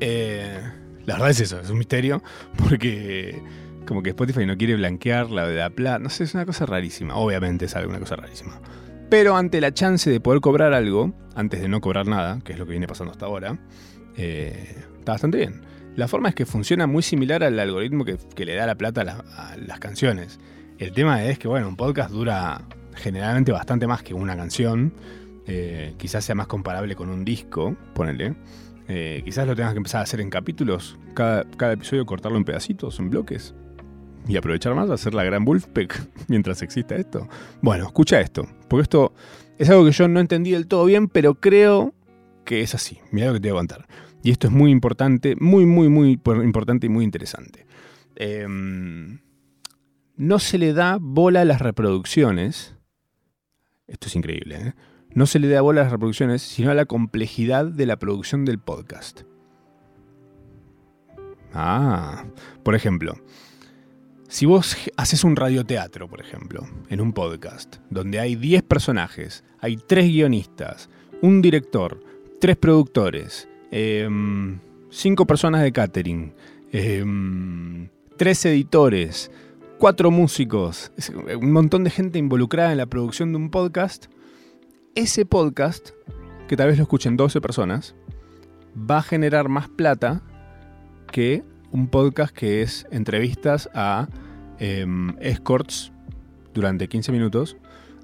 Eh, 0.00 0.60
la 1.04 1.14
verdad 1.14 1.30
es 1.30 1.40
eso, 1.40 1.60
es 1.60 1.70
un 1.70 1.78
misterio, 1.78 2.22
porque 2.68 3.42
como 3.86 4.02
que 4.02 4.10
Spotify 4.10 4.46
no 4.46 4.56
quiere 4.56 4.76
blanquear 4.76 5.30
la 5.30 5.46
de 5.46 5.56
la 5.56 5.70
plata, 5.70 5.98
no 5.98 6.10
sé, 6.10 6.24
es 6.24 6.34
una 6.34 6.46
cosa 6.46 6.66
rarísima, 6.66 7.16
obviamente 7.16 7.66
es 7.66 7.76
alguna 7.76 7.98
cosa 7.98 8.16
rarísima. 8.16 8.60
Pero 9.12 9.36
ante 9.36 9.60
la 9.60 9.74
chance 9.74 10.10
de 10.10 10.20
poder 10.20 10.40
cobrar 10.40 10.72
algo, 10.72 11.12
antes 11.34 11.60
de 11.60 11.68
no 11.68 11.82
cobrar 11.82 12.06
nada, 12.06 12.38
que 12.42 12.54
es 12.54 12.58
lo 12.58 12.64
que 12.64 12.70
viene 12.70 12.86
pasando 12.86 13.12
hasta 13.12 13.26
ahora, 13.26 13.58
eh, 14.16 14.74
está 14.98 15.12
bastante 15.12 15.36
bien. 15.36 15.60
La 15.96 16.08
forma 16.08 16.30
es 16.30 16.34
que 16.34 16.46
funciona 16.46 16.86
muy 16.86 17.02
similar 17.02 17.44
al 17.44 17.58
algoritmo 17.58 18.06
que, 18.06 18.16
le 18.46 18.54
da 18.54 18.64
la 18.64 18.76
plata 18.76 19.02
a 19.36 19.56
las 19.58 19.80
canciones. 19.80 20.40
El 20.78 20.92
tema 20.92 21.24
es 21.24 21.38
que, 21.38 21.46
bueno, 21.46 21.68
un 21.68 21.76
podcast 21.76 22.10
dura 22.10 22.62
generalmente 22.94 23.52
bastante 23.52 23.86
más 23.86 24.02
que 24.02 24.14
una 24.14 24.34
canción. 24.34 24.94
Eh, 25.46 25.92
quizás 25.98 26.24
sea 26.24 26.34
más 26.34 26.46
comparable 26.46 26.96
con 26.96 27.10
un 27.10 27.22
disco, 27.22 27.76
ponele. 27.92 28.34
Eh, 28.88 29.20
quizás 29.26 29.46
lo 29.46 29.54
tengas 29.54 29.72
que 29.72 29.76
empezar 29.76 30.00
a 30.00 30.04
hacer 30.04 30.22
en 30.22 30.30
capítulos, 30.30 30.98
cada, 31.12 31.44
episodio 31.70 32.06
cortarlo 32.06 32.38
en 32.38 32.46
pedacitos, 32.46 32.98
en 32.98 33.10
bloques. 33.10 33.54
Y 34.28 34.36
aprovechar 34.36 34.74
más, 34.74 34.90
hacer 34.90 35.14
la 35.14 35.24
gran 35.24 35.44
Wolfpack 35.44 36.08
mientras 36.28 36.62
exista 36.62 36.96
esto. 36.96 37.28
Bueno, 37.60 37.86
escucha 37.86 38.20
esto, 38.20 38.46
porque 38.68 38.82
esto 38.82 39.12
es 39.58 39.68
algo 39.68 39.84
que 39.84 39.92
yo 39.92 40.08
no 40.08 40.20
entendí 40.20 40.52
del 40.52 40.66
todo 40.66 40.84
bien, 40.84 41.08
pero 41.08 41.34
creo 41.34 41.94
que 42.44 42.62
es 42.62 42.74
así. 42.74 42.98
Mira 43.10 43.28
lo 43.28 43.34
que 43.34 43.40
te 43.40 43.50
voy 43.50 43.58
a 43.58 43.60
contar. 43.60 43.86
Y 44.22 44.30
esto 44.30 44.46
es 44.46 44.52
muy 44.52 44.70
importante, 44.70 45.36
muy, 45.40 45.66
muy, 45.66 45.88
muy 45.88 46.20
importante 46.44 46.86
y 46.86 46.90
muy 46.90 47.04
interesante. 47.04 47.66
Em, 48.14 49.18
no 50.16 50.38
se 50.38 50.58
le 50.58 50.72
da 50.72 50.98
bola 51.00 51.40
a 51.40 51.44
las 51.44 51.60
reproducciones 51.60 52.76
esto 53.92 54.06
es 54.06 54.16
increíble, 54.16 54.56
¿eh? 54.56 54.74
No 55.14 55.26
se 55.26 55.38
le 55.38 55.48
da 55.48 55.60
bola 55.60 55.82
a 55.82 55.84
las 55.84 55.92
reproducciones, 55.92 56.40
sino 56.40 56.70
a 56.70 56.74
la 56.74 56.86
complejidad 56.86 57.66
de 57.66 57.84
la 57.84 57.98
producción 57.98 58.46
del 58.46 58.58
podcast. 58.58 59.22
Ah, 61.52 62.24
por 62.62 62.74
ejemplo, 62.74 63.14
si 64.32 64.46
vos 64.46 64.74
haces 64.96 65.24
un 65.24 65.36
radioteatro, 65.36 66.08
por 66.08 66.22
ejemplo, 66.22 66.66
en 66.88 67.02
un 67.02 67.12
podcast, 67.12 67.76
donde 67.90 68.18
hay 68.18 68.34
10 68.34 68.62
personajes, 68.62 69.44
hay 69.60 69.76
3 69.76 70.06
guionistas, 70.06 70.88
un 71.20 71.42
director, 71.42 72.02
3 72.40 72.56
productores, 72.56 73.46
5 73.70 73.72
em, 73.72 75.26
personas 75.26 75.60
de 75.60 75.70
catering, 75.70 76.32
3 76.70 76.94
em, 76.94 77.90
editores, 78.16 79.30
cuatro 79.78 80.10
músicos, 80.10 80.92
un 81.38 81.52
montón 81.52 81.84
de 81.84 81.90
gente 81.90 82.18
involucrada 82.18 82.72
en 82.72 82.78
la 82.78 82.86
producción 82.86 83.32
de 83.32 83.36
un 83.36 83.50
podcast, 83.50 84.06
ese 84.94 85.26
podcast, 85.26 85.90
que 86.48 86.56
tal 86.56 86.68
vez 86.68 86.78
lo 86.78 86.84
escuchen 86.84 87.18
12 87.18 87.42
personas, 87.42 87.94
va 88.74 88.96
a 88.96 89.02
generar 89.02 89.50
más 89.50 89.68
plata 89.68 90.22
que 91.12 91.44
un 91.70 91.88
podcast 91.88 92.34
que 92.34 92.62
es 92.62 92.86
entrevistas 92.90 93.68
a 93.74 94.08
em, 94.62 95.16
escorts 95.20 95.92
durante 96.54 96.86
15 96.86 97.10
minutos, 97.10 97.56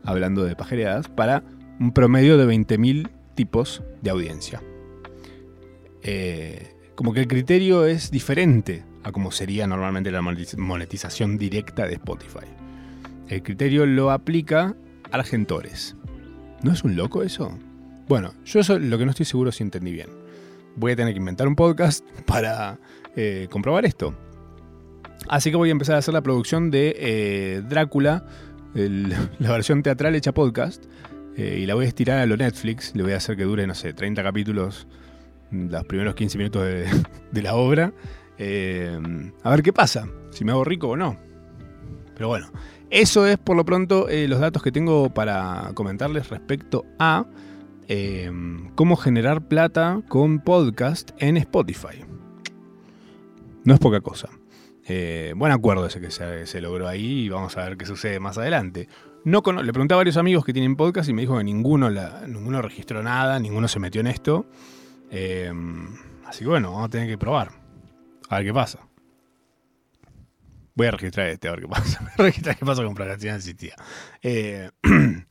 hablando 0.04 0.42
de 0.42 0.56
pajereadas, 0.56 1.09
para 1.09 1.44
un 1.78 1.92
promedio 1.92 2.36
de 2.36 2.46
20.000 2.46 3.09
tipos 3.36 3.84
de 4.02 4.11
audiencia. 4.11 4.61
Eh, 6.02 6.74
como 6.96 7.12
que 7.12 7.20
el 7.20 7.28
criterio 7.28 7.86
es 7.86 8.11
diferente 8.11 8.84
a 9.04 9.12
como 9.12 9.30
sería 9.30 9.68
normalmente 9.68 10.11
la 10.11 10.20
monetización 10.20 11.38
directa 11.38 11.86
de 11.86 11.94
Spotify. 11.94 12.46
El 13.28 13.42
criterio 13.44 13.86
lo 13.86 14.11
aplica 14.11 14.74
Argentores. 15.12 15.94
¿No 16.62 16.72
es 16.72 16.82
un 16.82 16.96
loco 16.96 17.22
eso? 17.22 17.56
Bueno, 18.09 18.34
yo 18.44 18.59
eso 18.59 18.80
lo 18.80 18.98
que 18.98 19.04
no 19.04 19.12
estoy 19.12 19.26
seguro 19.26 19.52
si 19.52 19.62
entendí 19.62 19.92
bien. 19.92 20.09
Voy 20.74 20.92
a 20.92 20.96
tener 20.96 21.14
que 21.14 21.20
inventar 21.20 21.46
un 21.46 21.54
podcast 21.54 22.04
para 22.26 22.80
eh, 23.14 23.46
comprobar 23.48 23.86
esto. 23.86 24.12
Así 25.29 25.51
que 25.51 25.57
voy 25.57 25.68
a 25.68 25.72
empezar 25.72 25.97
a 25.97 25.99
hacer 25.99 26.14
la 26.14 26.22
producción 26.22 26.70
de 26.70 26.97
eh, 26.99 27.62
Drácula, 27.68 28.24
la 28.74 29.53
versión 29.53 29.83
teatral 29.83 30.14
hecha 30.14 30.33
podcast, 30.33 30.85
eh, 31.37 31.59
y 31.61 31.66
la 31.66 31.74
voy 31.74 31.85
a 31.85 31.89
estirar 31.89 32.18
a 32.18 32.26
lo 32.26 32.37
Netflix. 32.37 32.95
Le 32.95 33.03
voy 33.03 33.12
a 33.12 33.18
hacer 33.18 33.37
que 33.37 33.45
dure, 33.45 33.66
no 33.66 33.74
sé, 33.74 33.93
30 33.93 34.22
capítulos, 34.22 34.87
los 35.51 35.85
primeros 35.85 36.14
15 36.14 36.39
minutos 36.39 36.62
de, 37.33 37.43
la 37.43 37.55
obra, 37.55 37.93
Eh, 38.39 38.99
a 39.43 39.51
ver 39.51 39.62
qué 39.62 39.72
pasa, 39.72 40.09
si 40.31 40.45
me 40.45 40.53
hago 40.53 40.64
rico 40.64 40.89
o 40.89 40.97
no. 40.97 41.18
Pero 42.14 42.29
bueno, 42.29 42.51
eso 42.89 43.26
es 43.26 43.37
por 43.37 43.57
lo 43.57 43.64
pronto 43.64 44.07
los 44.11 44.41
datos 44.41 44.62
que 44.62 44.72
tengo 44.72 45.11
para 45.11 45.72
comentarles 45.74 46.31
respecto 46.31 46.85
a 46.99 47.26
cómo 48.74 48.97
generar 48.97 49.47
plata 49.47 50.01
con 50.09 50.41
podcast 50.41 51.11
en 51.18 51.37
Spotify. 51.37 52.05
No 53.64 53.74
es 53.74 53.81
poca 53.81 54.01
cosa. 54.01 54.38
Buen 55.36 55.53
acuerdo 55.53 55.86
ese 55.86 56.01
que 56.01 56.11
se, 56.11 56.61
logró 56.61 56.89
ahí 56.89 57.24
y 57.24 57.28
vamos 57.28 57.57
a 57.57 57.64
ver 57.64 57.76
qué 57.76 57.86
sucede 57.86 58.20
más 58.20 58.39
adelante. 58.39 58.89
No 59.24 59.43
le 59.62 59.72
pregunté 59.72 59.95
a 59.95 59.99
varios 59.99 60.16
amigos 60.16 60.45
que 60.45 60.53
tienen 60.53 60.76
podcast 60.76 61.09
y 61.09 61.12
me 61.12 61.22
dijo 61.22 61.36
que 61.36 61.45
ninguno, 61.45 61.91
ninguno 62.26 62.62
registró 62.62 63.03
nada, 63.03 63.39
ninguno 63.39 63.68
se 63.68 63.78
metió 63.78 64.01
en 64.01 64.07
esto. 64.07 64.47
así 66.26 66.41
que 66.41 66.47
bueno, 66.47 66.72
vamos 66.72 66.86
a 66.86 66.91
tener 66.91 67.09
que 67.09 67.18
probar. 67.18 67.51
A 68.28 68.36
ver 68.36 68.47
qué 68.47 68.55
pasa. 68.55 68.89
Voy 70.78 70.86
a 70.86 70.93
registrar 70.93 71.26
este, 71.26 71.49
a 71.49 71.51
ver 71.51 71.62
qué 71.62 71.68
pasa. 71.68 71.99
Voy 72.03 72.12
a 72.16 72.22
registrar 72.22 72.57
qué 72.57 72.64
pasa 72.64 72.84
con 72.84 72.95
programación 72.95 73.34
asistida. 73.34 73.74
Eh, 74.22 74.70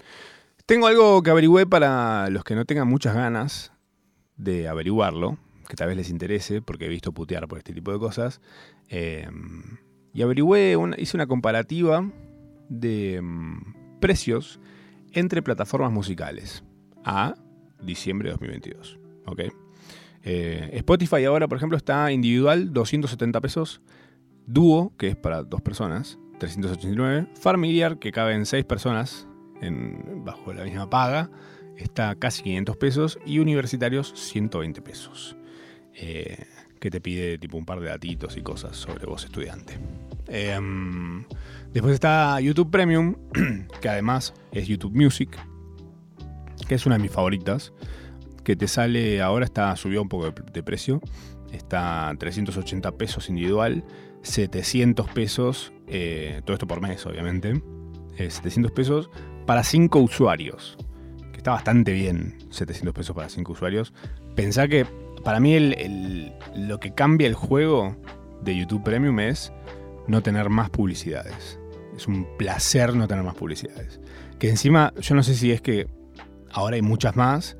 tengo 0.66 0.88
algo 0.88 1.24
que 1.24 1.30
averigüé 1.30 1.66
para 1.66 2.30
los 2.30 2.44
que 2.44 2.54
no 2.54 2.66
tengan 2.66 2.90
muchas 2.90 3.16
ganas 3.16 3.72
de 4.36 4.68
averiguarlo, 4.68 5.38
que 5.68 5.76
tal 5.76 5.88
vez 5.88 5.98
les 5.98 6.10
interese, 6.10 6.62
porque 6.62 6.86
he 6.86 6.90
visto 6.90 7.12
putear 7.12 7.48
por 7.48 7.58
este 7.58 7.74
tipo 7.74 7.92
de 7.92 8.00
cosas. 8.00 8.42
Eh, 8.90 9.28
y 10.14 10.22
averigüé, 10.22 10.76
hice 10.98 11.18
una 11.18 11.28
comparativa 11.28 12.10
de 12.70 13.22
mm, 13.22 14.00
precios 14.00 14.60
entre 15.12 15.42
plataformas 15.42 15.92
musicales 15.92 16.64
a 17.04 17.36
diciembre 17.82 18.30
de 18.30 18.34
2022. 18.34 19.00
¿Ok? 19.26 19.42
Eh, 20.24 20.70
Spotify 20.74 21.26
ahora, 21.26 21.48
por 21.48 21.58
ejemplo, 21.58 21.78
está 21.78 22.12
individual 22.12 22.74
270 22.74 23.42
pesos. 23.42 23.82
Dúo, 24.46 24.94
que 24.98 25.10
es 25.10 25.16
para 25.16 25.44
dos 25.44 25.62
personas, 25.62 26.18
389. 26.40 27.28
Familiar, 27.40 28.00
que 28.00 28.12
cabe 28.12 28.34
en 28.34 28.46
seis 28.46 28.66
personas 28.66 29.28
bajo 30.24 30.54
la 30.54 30.64
misma 30.64 30.90
paga, 30.90 31.32
está 31.78 32.16
casi 32.16 32.44
500 32.44 32.78
pesos. 32.78 33.20
Y 33.26 33.40
universitarios, 33.40 34.14
120 34.16 34.82
pesos. 34.82 35.38
Eh, 36.00 36.46
que 36.80 36.92
te 36.92 37.02
pide 37.02 37.40
tipo 37.40 37.58
un 37.58 37.66
par 37.66 37.80
de 37.80 37.90
datitos 37.90 38.38
y 38.38 38.42
cosas 38.42 38.78
sobre 38.78 39.06
vos 39.08 39.24
estudiante. 39.26 39.80
Em, 40.28 41.26
después 41.74 41.96
está 41.96 42.40
YouTube 42.40 42.70
Premium, 42.70 43.16
que 43.82 43.90
además 43.90 44.34
es 44.52 44.68
YouTube 44.68 44.94
Music, 44.94 45.38
que 46.68 46.76
es 46.76 46.86
una 46.86 46.98
de 46.98 47.02
mis 47.02 47.12
favoritas 47.12 47.74
que 48.44 48.56
te 48.56 48.68
sale, 48.68 49.22
ahora 49.22 49.46
está 49.46 49.76
subió 49.76 50.02
un 50.02 50.08
poco 50.08 50.32
de, 50.32 50.64
precio, 50.64 51.02
está 51.52 52.14
380 52.18 52.92
pesos 52.94 53.28
individual, 53.30 53.84
700 54.22 55.10
pesos, 55.10 55.74
eh, 55.88 56.42
todo 56.46 56.54
esto 56.54 56.68
por 56.68 56.80
mes 56.80 57.06
obviamente, 57.06 57.62
700 58.18 58.72
pesos 58.72 59.10
para 59.46 59.64
5 59.64 60.00
usuarios, 60.00 60.78
que 61.32 61.38
está 61.38 61.52
bastante 61.52 61.92
bien, 61.92 62.38
700 62.50 62.94
pesos 62.94 63.16
para 63.16 63.30
5 63.30 63.52
usuarios. 63.52 63.94
Pensá 64.36 64.68
que 64.68 64.86
para 65.28 65.42
mí 65.42 65.60
lo 66.56 66.80
que 66.80 66.94
cambia 66.94 67.28
el 67.28 67.34
juego 67.34 67.98
de 68.44 68.56
YouTube 68.56 68.82
Premium 68.82 69.20
es 69.20 69.52
no 70.08 70.24
tener 70.24 70.50
más 70.50 70.70
publicidades. 70.70 71.60
Es 71.98 72.08
un 72.08 72.26
placer 72.38 72.96
no 72.96 73.10
tener 73.10 73.26
más 73.26 73.36
publicidades. 73.36 74.00
Que 74.40 74.50
encima, 74.50 74.94
yo 75.02 75.16
no 75.16 75.24
sé 75.24 75.36
si 75.36 75.52
es 75.52 75.60
que 75.60 75.90
ahora 76.50 76.78
hay 76.78 76.82
muchas 76.82 77.18
más, 77.18 77.58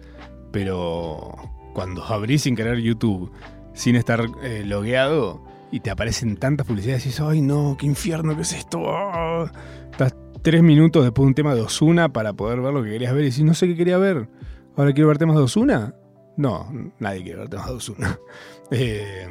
pero 0.54 1.36
cuando 1.74 2.06
abrís 2.06 2.44
sin 2.44 2.56
querer 2.56 2.78
YouTube, 2.78 3.34
sin 3.74 3.98
estar 3.98 4.26
eh, 4.44 4.64
logueado, 4.66 5.44
y 5.70 5.82
te 5.82 5.90
aparecen 5.90 6.38
tantas 6.38 6.66
publicidades, 6.66 7.04
dices, 7.04 7.20
ay 7.20 7.42
no, 7.42 7.76
qué 7.78 7.86
infierno, 7.86 8.34
qué 8.38 8.44
es 8.44 8.54
esto. 8.54 8.86
Ah". 8.88 9.52
Estás 9.92 10.16
tres 10.42 10.64
minutos 10.64 11.04
después 11.04 11.26
de 11.26 11.28
un 11.28 11.36
tema 11.36 11.54
de 11.54 11.60
Osuna 11.60 12.14
para 12.14 12.32
poder 12.32 12.62
ver 12.62 12.74
lo 12.74 12.82
que 12.82 12.92
querías 12.92 13.14
ver 13.14 13.24
y 13.24 13.30
decís, 13.32 13.44
no 13.44 13.54
sé 13.54 13.68
qué 13.68 13.76
quería 13.76 13.98
ver. 13.98 14.30
¿Ahora 14.78 14.94
quiero 14.94 15.10
ver 15.10 15.18
temas 15.18 15.36
de 15.36 15.42
Osuna? 15.42 15.96
No, 16.38 16.72
nadie 17.00 17.24
quiere 17.24 17.40
ver 17.40 17.50
temas 17.50 17.68
de 17.68 17.74
Osuna. 17.74 18.20
Eh, 18.70 19.26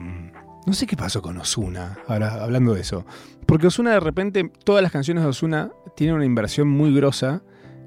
no 0.66 0.72
sé 0.72 0.86
qué 0.86 0.96
pasó 0.96 1.20
con 1.20 1.36
Osuna, 1.36 1.98
ahora 2.08 2.42
hablando 2.42 2.72
de 2.72 2.80
eso. 2.80 3.04
Porque 3.44 3.66
Osuna 3.66 3.92
de 3.92 4.00
repente, 4.00 4.50
todas 4.64 4.82
las 4.82 4.90
canciones 4.90 5.22
de 5.22 5.28
Osuna 5.28 5.72
tienen 5.94 6.16
una 6.16 6.24
inversión 6.24 6.68
muy 6.68 6.94
grosa 6.94 7.42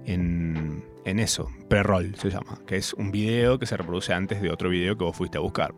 en, 0.06 0.86
en 1.06 1.20
eso, 1.20 1.50
pre-roll 1.68 2.16
se 2.16 2.30
llama, 2.30 2.60
que 2.68 2.78
es 2.78 2.94
un 2.94 3.12
video 3.12 3.58
que 3.58 3.66
se 3.66 3.76
reproduce 3.76 4.14
antes 4.14 4.42
de 4.42 4.52
otro 4.52 4.70
video 4.70 4.96
que 4.96 5.04
vos 5.04 5.18
fuiste 5.18 5.38
a 5.38 5.42
buscar. 5.42 5.74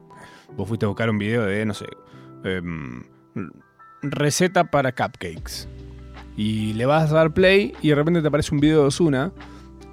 Vos 0.58 0.68
fuiste 0.68 0.86
a 0.86 0.89
buscar 0.89 1.10
un 1.10 1.18
video 1.18 1.46
de, 1.46 1.66
no 1.66 1.74
sé, 1.74 1.86
em, 2.44 3.04
receta 4.02 4.66
para 4.66 4.92
cupcakes. 4.92 5.68
Y 6.36 6.74
le 6.74 6.86
vas 6.86 7.12
a 7.12 7.16
dar 7.16 7.34
play 7.34 7.74
y 7.82 7.89
de 7.89 7.96
repente 7.96 8.22
te 8.22 8.28
aparece 8.28 8.54
un 8.54 8.62
video 8.62 8.82
de 8.82 8.88
Osuna. 8.88 9.32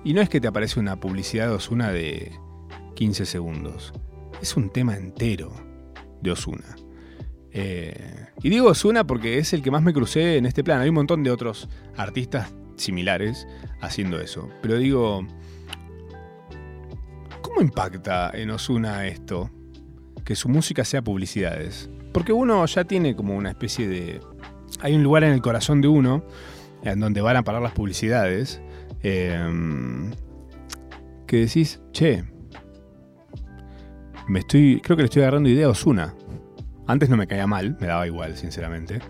Y 0.05 0.13
no 0.13 0.21
es 0.21 0.29
que 0.29 0.41
te 0.41 0.49
aparece 0.49 0.81
una 0.81 0.99
publicidad 0.99 1.49
de 1.49 1.55
Osuna 1.55 1.91
de 1.91 2.33
15 2.99 3.27
segundos. 3.27 3.93
Es 4.43 4.57
un 4.57 4.71
tema 4.71 4.97
entero 4.97 5.53
de 6.21 6.33
Osuna. 6.33 6.75
Eh, 7.53 8.27
y 8.43 8.49
digo 8.49 8.71
Osuna 8.71 9.07
porque 9.07 9.39
es 9.39 9.53
el 9.53 9.63
que 9.63 9.71
más 9.71 9.85
me 9.85 9.93
crucé 9.93 10.37
en 10.37 10.47
este 10.47 10.65
plan. 10.65 10.81
Hay 10.81 10.89
un 10.89 10.97
montón 10.97 11.23
de 11.23 11.31
otros 11.31 11.69
artistas 11.97 12.53
similares 12.75 13.47
haciendo 13.81 14.21
eso. 14.21 14.49
Pero 14.63 14.79
digo, 14.79 15.25
¿cómo 17.41 17.61
impacta 17.61 18.33
en 18.35 18.51
Osuna 18.51 19.07
esto? 19.07 19.49
Que 20.25 20.35
su 20.35 20.49
música 20.49 20.85
sea 20.85 21.01
publicidades. 21.01 21.89
Porque 22.13 22.33
uno 22.33 22.67
ya 22.67 22.83
tiene 22.83 23.15
como 23.15 23.37
una 23.37 23.51
especie 23.51 23.87
de... 23.87 24.21
Hay 24.81 24.97
un 24.97 25.05
lugar 25.05 25.23
en 25.23 25.35
el 25.35 25.41
corazón 25.41 25.81
de 25.83 25.87
uno 25.87 26.25
en 26.83 26.99
donde 26.99 27.21
van 27.21 27.37
a 27.37 27.45
parar 27.45 27.63
las 27.63 27.75
publicidades. 27.75 28.61
Em, 29.05 30.11
que 31.29 31.37
decís, 31.37 31.81
che, 31.93 32.25
me 34.29 34.41
estoy, 34.41 34.81
creo 34.83 34.97
que 34.97 35.03
le 35.03 35.07
estoy 35.07 35.23
agarrando 35.23 35.49
idea 35.49 35.67
a 35.67 35.71
Osuna. 35.71 36.15
Antes 36.87 37.09
no 37.09 37.17
me 37.17 37.27
caía 37.27 37.47
mal, 37.47 37.77
me 37.81 37.87
daba 37.87 38.07
igual, 38.07 38.37
sinceramente. 38.37 39.01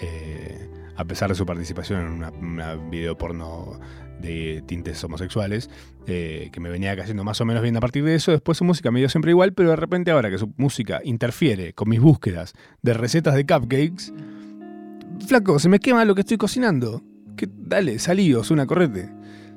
Eh, 0.00 0.68
a 0.96 1.04
pesar 1.04 1.28
de 1.28 1.34
su 1.34 1.44
participación 1.44 2.00
en 2.00 2.42
una, 2.44 2.74
video 2.74 3.16
porno 3.16 3.78
de 4.20 4.62
tintes 4.66 5.02
homosexuales, 5.04 5.68
eh, 6.06 6.48
que 6.52 6.60
me 6.60 6.70
venía 6.70 6.96
cayendo 6.96 7.24
más 7.24 7.40
o 7.40 7.44
menos 7.44 7.62
bien 7.62 7.76
a 7.76 7.80
partir 7.80 8.04
de 8.04 8.14
eso. 8.14 8.30
Después 8.30 8.58
su 8.58 8.64
música 8.64 8.90
me 8.90 9.00
dio 9.00 9.08
siempre 9.08 9.30
igual, 9.30 9.52
pero 9.52 9.70
de 9.70 9.76
repente 9.76 10.10
ahora 10.10 10.30
que 10.30 10.38
su 10.38 10.52
música 10.56 11.00
interfiere 11.04 11.74
con 11.74 11.88
mis 11.88 12.00
búsquedas 12.00 12.54
de 12.82 12.94
recetas 12.94 13.34
de 13.34 13.44
cupcakes, 13.44 14.12
flaco, 15.26 15.58
se 15.58 15.68
me 15.68 15.80
quema 15.80 16.04
lo 16.04 16.14
que 16.14 16.22
estoy 16.22 16.38
cocinando. 16.38 17.02
Que, 17.36 17.48
dale, 17.50 17.98
salí, 17.98 18.32
una 18.32 18.66
correte. 18.66 19.10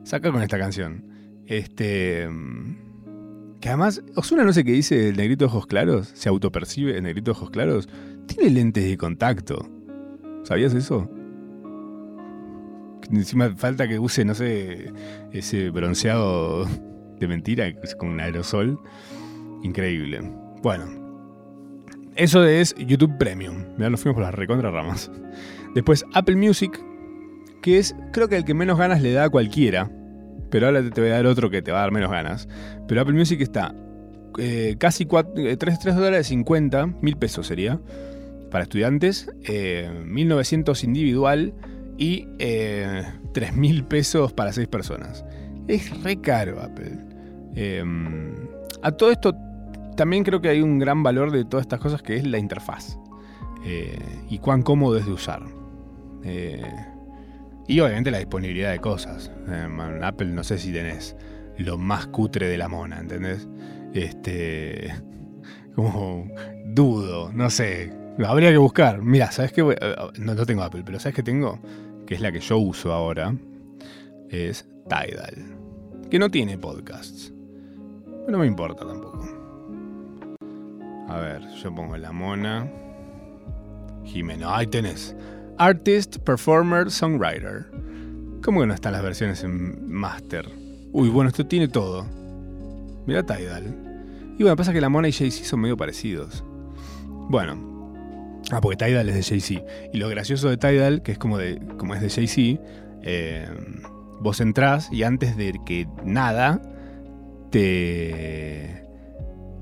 Saca 0.04 0.32
con 0.32 0.42
esta 0.42 0.58
canción. 0.58 1.06
Este. 1.46 2.28
Que 3.60 3.70
además, 3.70 4.02
Osuna 4.16 4.44
no 4.46 4.54
sé 4.54 4.64
qué 4.64 4.72
dice 4.72 5.10
el 5.10 5.18
negrito 5.18 5.46
de 5.46 5.48
ojos 5.48 5.68
claros, 5.68 6.12
se 6.14 6.30
autopercibe 6.30 6.98
el 6.98 7.04
negrito 7.04 7.32
de 7.32 7.38
ojos 7.38 7.50
claros. 7.50 7.90
Tiene 8.28 8.50
lentes 8.52 8.86
de 8.86 8.98
contacto. 8.98 9.68
¿Sabías 10.44 10.74
eso? 10.74 11.10
Encima 13.12 13.54
falta 13.56 13.88
que 13.88 14.00
use, 14.00 14.24
no 14.24 14.36
sé, 14.36 14.94
ese 15.32 15.72
bronceado 15.72 16.66
de 17.20 17.28
mentira 17.28 17.66
con 17.98 18.10
un 18.10 18.20
aerosol. 18.20 18.80
Increíble. 19.64 20.22
Bueno, 20.62 20.86
eso 22.16 22.46
es 22.46 22.76
YouTube 22.76 23.18
Premium. 23.18 23.64
Mirá, 23.78 23.90
nos 23.90 24.02
fuimos 24.02 24.16
por 24.16 24.24
las 24.24 24.36
recontra 24.36 24.72
ramas. 24.72 25.12
Después 25.74 26.06
Apple 26.14 26.36
Music, 26.36 26.80
que 27.62 27.78
es 27.78 27.96
creo 28.14 28.28
que 28.30 28.38
el 28.38 28.46
que 28.46 28.54
menos 28.54 28.78
ganas 28.78 29.02
le 29.02 29.12
da 29.12 29.26
a 29.26 29.30
cualquiera. 29.30 29.92
Pero 30.50 30.68
ahora 30.68 30.88
te 30.90 31.02
voy 31.02 31.10
a 31.12 31.14
dar 31.14 31.26
otro 31.26 31.50
que 31.50 31.62
te 31.62 31.72
va 31.72 31.80
a 31.80 31.82
dar 31.82 31.92
menos 31.92 32.12
ganas. 32.12 32.48
Pero 32.88 33.02
Apple 33.02 33.16
Music 33.16 33.42
está 33.42 33.74
eh, 34.38 34.76
casi 34.78 35.06
4, 35.06 35.58
3, 35.58 35.80
3 35.80 35.96
dólares 35.96 36.28
50, 36.28 36.88
mil 37.02 37.18
pesos 37.18 37.48
sería, 37.48 37.80
para 38.52 38.64
estudiantes, 38.64 39.32
eh, 39.44 39.90
1900 40.06 40.84
individual 40.84 41.54
y 41.98 42.28
eh, 42.40 43.04
3 43.34 43.56
mil 43.56 43.84
pesos 43.84 44.34
para 44.34 44.54
6 44.54 44.68
personas. 44.68 45.26
Es 45.68 46.02
re 46.04 46.20
caro 46.20 46.62
Apple. 46.62 46.98
Em, 47.56 48.34
a 48.82 48.92
todo 48.92 49.12
esto 49.12 49.36
también 49.96 50.24
creo 50.24 50.42
que 50.42 50.50
hay 50.50 50.62
un 50.62 50.80
gran 50.80 51.04
valor 51.04 51.32
de 51.32 51.44
todas 51.44 51.66
estas 51.66 51.80
cosas 51.80 52.02
que 52.02 52.16
es 52.16 52.26
la 52.26 52.38
interfaz. 52.38 52.98
Eh, 53.66 54.00
y 54.30 54.40
cuán 54.40 54.62
cómodo 54.62 54.98
es 54.98 55.06
de 55.06 55.12
usar. 55.12 55.44
Eh, 56.24 56.64
y 57.70 57.80
obviamente 57.80 58.12
la 58.12 58.18
disponibilidad 58.18 58.72
de 58.72 58.80
cosas. 58.80 59.32
en 59.48 60.04
Apple 60.04 60.28
no 60.28 60.44
sé 60.44 60.58
si 60.58 60.74
tenés 60.74 61.16
lo 61.58 61.78
más 61.78 62.08
cutre 62.08 62.48
de 62.48 62.58
la 62.58 62.68
mona, 62.68 63.00
¿entendés? 63.00 63.48
Este. 63.94 64.94
Como 65.76 66.30
dudo, 66.66 67.32
no 67.32 67.50
sé. 67.50 67.94
Habría 68.26 68.50
que 68.52 68.58
buscar. 68.58 69.02
Mira, 69.02 69.32
¿sabes 69.32 69.54
qué? 69.54 69.62
No, 70.20 70.36
no 70.36 70.46
tengo 70.46 70.64
Apple, 70.64 70.84
pero 70.86 71.00
¿sabes 71.00 71.16
qué 71.16 71.24
tengo? 71.24 71.60
que 72.10 72.16
es 72.16 72.22
la 72.22 72.32
que 72.32 72.40
yo 72.40 72.58
uso 72.58 72.92
ahora, 72.92 73.36
es 74.30 74.68
Tidal, 74.86 75.56
que 76.10 76.18
no 76.18 76.32
tiene 76.32 76.58
podcasts. 76.58 77.32
Pero 78.04 78.32
no 78.32 78.40
me 78.40 78.48
importa 78.48 78.84
tampoco. 78.84 79.30
A 81.08 81.20
ver, 81.20 81.48
yo 81.62 81.76
pongo 81.76 81.96
la 81.98 82.12
mona. 82.12 82.68
Jimeno, 84.06 84.50
ahí 84.50 84.66
tenés. 84.66 85.16
Artist, 85.60 86.20
Performer, 86.20 86.90
Songwriter. 86.90 87.66
¿Cómo 88.42 88.62
que 88.62 88.68
no 88.68 88.74
están 88.74 88.94
las 88.94 89.04
versiones 89.04 89.44
en 89.44 89.92
Master? 89.92 90.50
Uy, 90.94 91.10
bueno, 91.10 91.30
esto 91.30 91.46
tiene 91.46 91.68
todo. 91.68 92.08
Mira 93.06 93.24
Tidal. 93.24 93.76
Y 94.38 94.44
bueno, 94.44 94.56
pasa 94.56 94.72
que 94.72 94.80
la 94.80 94.88
Mona 94.88 95.10
y 95.10 95.12
Jay-Z 95.12 95.46
son 95.46 95.60
medio 95.60 95.76
parecidos. 95.76 96.46
Bueno. 97.30 97.68
Ah, 98.52 98.62
porque 98.62 98.86
Tidal 98.86 99.10
es 99.10 99.16
de 99.16 99.24
Jay-Z. 99.24 99.66
Y 99.92 99.98
lo 99.98 100.08
gracioso 100.08 100.50
de 100.50 100.56
Tidal, 100.56 101.02
que 101.04 101.12
es 101.12 101.18
como, 101.18 101.38
de, 101.38 101.60
como 101.78 101.94
es 101.94 102.02
de 102.02 102.10
Jay-Z, 102.10 102.64
eh, 103.04 103.50
vos 104.22 104.40
entrás 104.40 104.90
y 104.94 105.04
antes 105.04 105.36
de 105.36 105.60
que 105.66 105.88
nada, 106.06 106.62
te, 107.52 108.86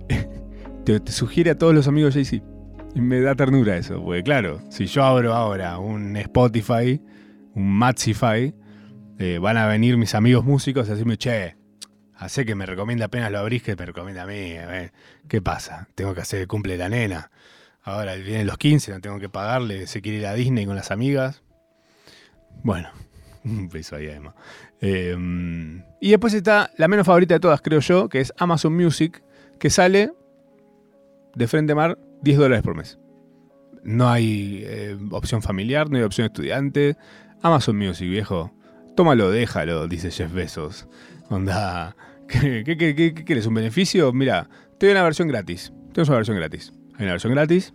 te, 0.85 1.11
sugiere 1.11 1.49
a 1.49 1.57
todos 1.57 1.73
los 1.73 1.87
amigos 1.87 2.13
Jay-Z. 2.13 2.45
Y 2.95 3.01
me 3.01 3.21
da 3.21 3.35
ternura 3.35 3.77
eso, 3.77 4.03
porque 4.03 4.23
claro, 4.23 4.59
si 4.69 4.87
yo 4.87 5.03
abro 5.03 5.33
ahora 5.33 5.77
un 5.77 6.15
Spotify, 6.17 7.01
un 7.53 7.71
Matsify, 7.77 8.53
eh, 9.19 9.39
van 9.39 9.57
a 9.57 9.67
venir 9.67 9.97
mis 9.97 10.15
amigos 10.15 10.45
músicos 10.45 10.87
a 10.89 10.93
decirme, 10.93 11.17
che, 11.17 11.55
hace 12.15 12.45
que 12.45 12.55
me 12.55 12.65
recomienda 12.65 13.05
apenas 13.05 13.31
lo 13.31 13.39
abrís 13.39 13.63
que 13.63 13.75
me 13.75 13.85
recomienda 13.85 14.23
a 14.23 14.25
mí. 14.25 14.55
¿Qué 15.27 15.41
pasa? 15.41 15.87
Tengo 15.95 16.13
que 16.13 16.21
hacer 16.21 16.41
el 16.41 16.47
cumple 16.47 16.73
de 16.73 16.79
la 16.79 16.89
nena. 16.89 17.31
Ahora 17.83 18.15
vienen 18.15 18.47
los 18.47 18.57
15, 18.57 18.91
no 18.91 19.01
tengo 19.01 19.19
que 19.19 19.29
pagarle, 19.29 19.87
se 19.87 20.01
quiere 20.01 20.19
ir 20.19 20.27
a 20.27 20.33
Disney 20.33 20.65
con 20.65 20.75
las 20.75 20.91
amigas. 20.91 21.41
Bueno, 22.63 22.89
un 23.45 23.69
beso 23.69 23.95
ahí 23.95 24.07
además. 24.07 24.33
Em, 24.81 25.83
y 26.01 26.09
después 26.11 26.33
está 26.33 26.71
la 26.77 26.87
menos 26.87 27.05
favorita 27.05 27.35
de 27.35 27.39
todas, 27.39 27.61
creo 27.61 27.79
yo, 27.79 28.09
que 28.09 28.19
es 28.19 28.33
Amazon 28.37 28.75
Music, 28.75 29.23
que 29.59 29.69
sale 29.69 30.11
de 31.33 31.47
frente 31.47 31.73
mar 31.75 31.97
10 32.21 32.37
dólares 32.37 32.63
por 32.63 32.75
mes. 32.75 32.99
No 33.83 34.09
hay 34.09 34.63
eh, 34.65 34.97
opción 35.11 35.41
familiar, 35.41 35.89
no 35.89 35.97
hay 35.97 36.03
opción 36.03 36.25
estudiante. 36.25 36.97
Amazon 37.41 37.77
Music, 37.77 38.09
viejo. 38.09 38.51
Tómalo, 38.95 39.29
déjalo, 39.29 39.87
dice 39.87 40.11
Jeff 40.11 40.33
Bezos. 40.33 40.87
Onda, 41.29 41.95
¿qué, 42.27 42.63
qué, 42.65 43.13
quieres? 43.13 43.45
¿Un 43.45 43.53
beneficio? 43.53 44.11
Mira, 44.11 44.49
te 44.79 44.87
doy 44.87 44.93
una 44.93 45.03
versión 45.03 45.27
gratis. 45.27 45.71
Tienes 45.93 46.09
una 46.09 46.17
versión 46.17 46.37
gratis. 46.37 46.73
Hay 46.95 47.03
una 47.03 47.13
versión 47.13 47.33
gratis, 47.33 47.73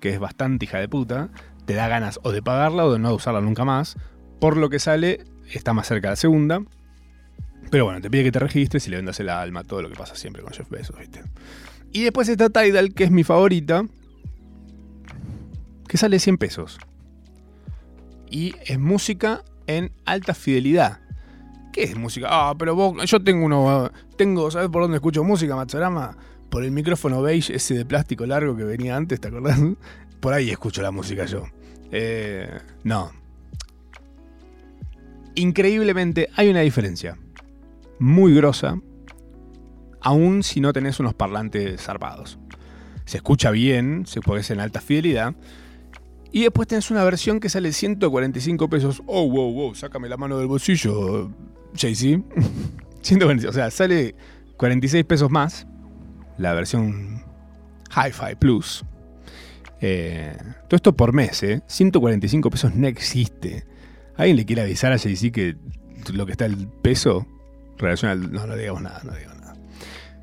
que 0.00 0.10
es 0.10 0.18
bastante 0.18 0.64
hija 0.64 0.78
de 0.78 0.88
puta. 0.88 1.28
Te 1.64 1.74
da 1.74 1.88
ganas 1.88 2.18
o 2.22 2.32
de 2.32 2.42
pagarla 2.42 2.84
o 2.84 2.92
de 2.92 2.98
no 2.98 3.14
usarla 3.14 3.40
nunca 3.40 3.64
más. 3.64 3.96
Por 4.40 4.56
lo 4.56 4.70
que 4.70 4.78
sale, 4.78 5.24
está 5.52 5.72
más 5.72 5.86
cerca 5.86 6.08
de 6.08 6.12
la 6.12 6.16
segunda. 6.16 6.60
Pero 7.70 7.84
bueno, 7.84 8.00
te 8.00 8.10
pide 8.10 8.24
que 8.24 8.32
te 8.32 8.38
registres 8.38 8.86
y 8.86 8.90
le 8.90 8.96
vendas 8.96 9.20
el 9.20 9.28
alma, 9.28 9.62
todo 9.64 9.82
lo 9.82 9.90
que 9.90 9.96
pasa 9.96 10.14
siempre 10.14 10.42
con 10.42 10.52
Jeff 10.52 10.68
Bezos, 10.70 10.98
¿viste? 10.98 11.22
Y 11.92 12.02
después 12.02 12.28
está 12.28 12.50
Tidal, 12.50 12.94
que 12.94 13.04
es 13.04 13.10
mi 13.10 13.24
favorita, 13.24 13.84
que 15.88 15.96
sale 15.96 16.18
100 16.18 16.38
pesos. 16.38 16.78
Y 18.30 18.54
es 18.66 18.78
música 18.78 19.42
en 19.66 19.90
alta 20.04 20.34
fidelidad. 20.34 21.00
¿Qué 21.72 21.84
es 21.84 21.96
música? 21.96 22.26
Ah, 22.30 22.54
pero 22.58 22.74
vos, 22.74 23.10
yo 23.10 23.22
tengo 23.22 23.46
uno, 23.46 23.90
tengo, 24.16 24.50
¿sabes 24.50 24.68
por 24.68 24.82
dónde 24.82 24.96
escucho 24.96 25.24
música, 25.24 25.56
Matsurama? 25.56 26.16
Por 26.50 26.64
el 26.64 26.72
micrófono 26.72 27.22
beige 27.22 27.54
ese 27.54 27.74
de 27.74 27.84
plástico 27.84 28.26
largo 28.26 28.56
que 28.56 28.64
venía 28.64 28.96
antes, 28.96 29.20
¿te 29.20 29.28
acordás? 29.28 29.60
Por 30.20 30.32
ahí 30.32 30.50
escucho 30.50 30.82
la 30.82 30.90
música 30.90 31.26
yo. 31.26 31.44
Eh, 31.92 32.58
no. 32.84 33.12
Increíblemente 35.34 36.28
hay 36.34 36.48
una 36.48 36.60
diferencia 36.60 37.16
muy 38.00 38.34
grosa 38.34 38.80
aún 40.00 40.42
si 40.42 40.60
no 40.60 40.72
tenés 40.72 41.00
unos 41.00 41.14
parlantes 41.14 41.82
zarpados. 41.82 42.38
Se 43.04 43.18
escucha 43.18 43.50
bien, 43.50 44.04
se 44.06 44.20
puede 44.20 44.42
en 44.52 44.60
alta 44.60 44.80
fidelidad. 44.80 45.34
Y 46.30 46.42
después 46.42 46.68
tenés 46.68 46.90
una 46.90 47.04
versión 47.04 47.40
que 47.40 47.48
sale 47.48 47.72
145 47.72 48.68
pesos. 48.68 49.02
Oh, 49.06 49.28
wow, 49.28 49.52
wow, 49.52 49.74
sácame 49.74 50.08
la 50.08 50.16
mano 50.18 50.38
del 50.38 50.46
bolsillo, 50.46 51.30
Jay-Z. 51.74 52.22
145, 53.00 53.48
o 53.48 53.52
sea, 53.52 53.70
sale 53.70 54.14
46 54.56 55.04
pesos 55.04 55.30
más. 55.30 55.66
La 56.36 56.52
versión 56.52 57.24
Hi-Fi 57.90 58.34
Plus. 58.38 58.84
Eh, 59.80 60.36
todo 60.68 60.76
esto 60.76 60.96
por 60.96 61.12
mes, 61.12 61.42
¿eh? 61.42 61.62
145 61.66 62.50
pesos 62.50 62.74
no 62.74 62.86
existe. 62.86 63.66
¿Alguien 64.16 64.36
le 64.36 64.44
quiere 64.44 64.62
avisar 64.62 64.92
a 64.92 64.98
Jay-Z 64.98 65.32
que 65.32 65.56
lo 66.12 66.26
que 66.26 66.32
está 66.32 66.46
el 66.46 66.68
peso 66.68 67.26
relaciona 67.78 68.12
al... 68.12 68.32
No, 68.32 68.46
no 68.46 68.56
digamos 68.56 68.82
nada, 68.82 69.00
no 69.04 69.12
digamos 69.12 69.37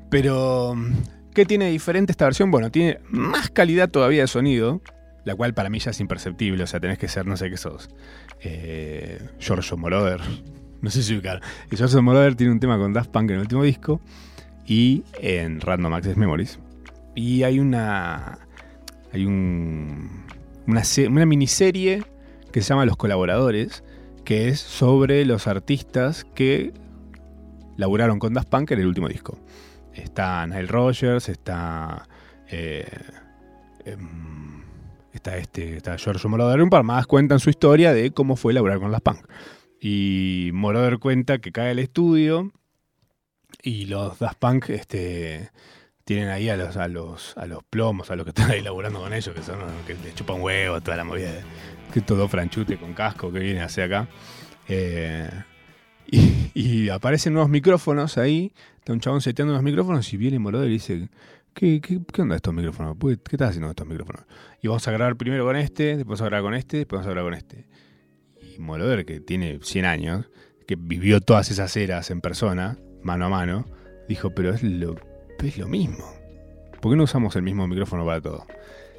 pero, 0.08 0.74
¿qué 1.34 1.44
tiene 1.44 1.70
diferente 1.70 2.12
esta 2.12 2.24
versión? 2.24 2.50
Bueno, 2.50 2.70
tiene 2.70 3.00
más 3.08 3.50
calidad 3.50 3.90
todavía 3.90 4.22
de 4.22 4.26
sonido, 4.26 4.80
la 5.24 5.34
cual 5.34 5.54
para 5.54 5.68
mí 5.68 5.78
ya 5.78 5.90
es 5.90 6.00
imperceptible, 6.00 6.62
o 6.62 6.66
sea, 6.66 6.80
tenés 6.80 6.98
que 6.98 7.08
ser, 7.08 7.26
no 7.26 7.36
sé 7.36 7.50
qué 7.50 7.56
sos, 7.56 7.90
eh, 8.40 9.20
Giorgio 9.38 9.76
Moroder, 9.76 10.20
no 10.80 10.90
sé 10.90 11.02
si 11.02 11.14
ubicar. 11.14 11.42
Giorgio 11.70 12.02
Moroder 12.02 12.34
tiene 12.34 12.52
un 12.52 12.60
tema 12.60 12.78
con 12.78 12.92
Daft 12.92 13.10
Punk 13.10 13.30
en 13.30 13.36
el 13.36 13.42
último 13.42 13.64
disco 13.64 14.00
y 14.66 15.04
en 15.20 15.60
Random 15.60 15.92
Access 15.94 16.16
Memories. 16.16 16.58
Y 17.14 17.42
hay 17.42 17.58
una, 17.58 18.38
hay 19.12 19.24
un, 19.24 20.24
una, 20.66 20.82
una 21.08 21.26
miniserie 21.26 22.04
que 22.52 22.62
se 22.62 22.68
llama 22.68 22.86
Los 22.86 22.96
Colaboradores, 22.96 23.82
que 24.24 24.48
es 24.48 24.60
sobre 24.60 25.24
los 25.24 25.46
artistas 25.46 26.24
que 26.34 26.72
laburaron 27.76 28.18
con 28.18 28.34
Daft 28.34 28.48
Punk 28.48 28.70
en 28.72 28.80
el 28.80 28.86
último 28.86 29.08
disco. 29.08 29.38
Está 29.96 30.46
Nile 30.46 30.66
Rogers, 30.66 31.28
está. 31.28 32.08
Eh, 32.48 32.86
em, 33.84 34.62
está 35.12 35.36
este. 35.36 35.76
Está 35.76 35.96
George 35.98 36.26
Moroder. 36.28 36.62
Un 36.62 36.70
par 36.70 36.82
más 36.82 37.06
cuentan 37.06 37.40
su 37.40 37.50
historia 37.50 37.92
de 37.92 38.10
cómo 38.10 38.36
fue 38.36 38.52
laburar 38.52 38.78
con 38.78 38.92
las 38.92 39.00
punk. 39.00 39.26
Y 39.80 40.50
Moroder 40.52 40.98
cuenta 40.98 41.38
que 41.38 41.52
cae 41.52 41.70
al 41.70 41.78
estudio 41.78 42.52
y 43.62 43.86
los 43.86 44.18
Daft 44.18 44.38
Punk 44.38 44.70
este, 44.70 45.50
tienen 46.04 46.28
ahí 46.28 46.48
a 46.48 46.56
los, 46.56 46.76
a 46.76 46.88
los, 46.88 47.36
a 47.36 47.46
los 47.46 47.62
plomos, 47.64 48.10
a 48.10 48.16
los 48.16 48.24
que 48.24 48.30
están 48.30 48.50
ahí 48.50 48.62
laburando 48.62 49.00
con 49.00 49.12
ellos, 49.12 49.34
que 49.34 49.42
son 49.42 49.58
que 49.86 49.94
le 49.94 50.14
chupan 50.14 50.40
huevo, 50.40 50.80
toda 50.80 50.96
la 50.96 51.04
movida, 51.04 51.30
que 51.92 52.00
todo 52.00 52.28
franchute 52.28 52.76
con 52.76 52.94
casco 52.94 53.32
que 53.32 53.40
viene 53.40 53.62
hacia 53.62 53.84
acá. 53.84 54.08
Eh, 54.68 55.28
y, 56.08 56.88
aparecen 56.88 57.32
nuevos 57.32 57.50
micrófonos 57.50 58.18
ahí. 58.18 58.52
Está 58.78 58.92
un 58.92 59.00
chabón 59.00 59.20
seteando 59.20 59.54
unos 59.54 59.64
micrófonos 59.64 60.12
y 60.12 60.16
viene 60.16 60.38
Moroder 60.38 60.68
y 60.68 60.74
dice: 60.74 61.08
¿Qué, 61.52 61.80
qué, 61.80 62.00
qué 62.12 62.22
onda 62.22 62.36
estos 62.36 62.54
micrófonos? 62.54 62.96
¿Qué 63.00 63.12
estás 63.32 63.50
haciendo 63.50 63.66
con 63.66 63.70
estos 63.70 63.86
micrófonos? 63.86 64.24
Y 64.62 64.68
vamos 64.68 64.86
a 64.86 64.92
grabar 64.92 65.16
primero 65.16 65.44
con 65.44 65.56
este, 65.56 65.96
después 65.96 66.20
vamos 66.20 66.22
a 66.22 66.24
grabar 66.26 66.42
con 66.42 66.54
este, 66.54 66.76
después 66.78 66.98
vamos 66.98 67.08
a 67.08 67.10
grabar 67.10 67.32
con 67.32 67.38
este. 67.38 67.66
Y 68.40 68.58
Moroder, 68.58 69.04
que 69.04 69.20
tiene 69.20 69.58
100 69.62 69.84
años, 69.84 70.30
que 70.66 70.76
vivió 70.76 71.20
todas 71.20 71.50
esas 71.50 71.76
eras 71.76 72.10
en 72.10 72.20
persona, 72.20 72.78
mano 73.02 73.26
a 73.26 73.28
mano, 73.28 73.66
dijo: 74.08 74.30
Pero 74.30 74.54
es 74.54 74.62
lo, 74.62 74.96
es 75.42 75.58
lo 75.58 75.68
mismo. 75.68 76.04
¿Por 76.80 76.92
qué 76.92 76.96
no 76.96 77.04
usamos 77.04 77.34
el 77.36 77.42
mismo 77.42 77.66
micrófono 77.66 78.04
para 78.04 78.20
todo? 78.20 78.46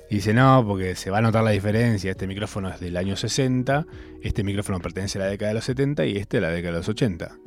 Y 0.09 0.15
dice, 0.15 0.33
no, 0.33 0.63
porque 0.65 0.95
se 0.95 1.09
va 1.09 1.17
a 1.17 1.21
notar 1.21 1.43
la 1.43 1.51
diferencia. 1.51 2.11
Este 2.11 2.27
micrófono 2.27 2.69
es 2.69 2.79
del 2.79 2.95
año 2.95 3.15
60, 3.15 3.85
este 4.21 4.43
micrófono 4.43 4.79
pertenece 4.79 5.19
a 5.19 5.23
la 5.23 5.27
década 5.27 5.49
de 5.49 5.55
los 5.55 5.65
70 5.65 6.05
y 6.05 6.17
este 6.17 6.37
a 6.37 6.41
la 6.41 6.49
década 6.49 6.73
de 6.73 6.79
los 6.79 6.89
80. 6.89 7.37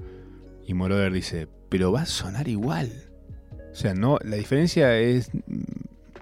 Y 0.66 0.74
Moroder 0.74 1.12
dice, 1.12 1.48
pero 1.68 1.90
va 1.90 2.02
a 2.02 2.06
sonar 2.06 2.48
igual. 2.48 2.90
O 3.72 3.74
sea, 3.74 3.94
no, 3.94 4.18
la 4.24 4.36
diferencia 4.36 4.98
es 4.98 5.30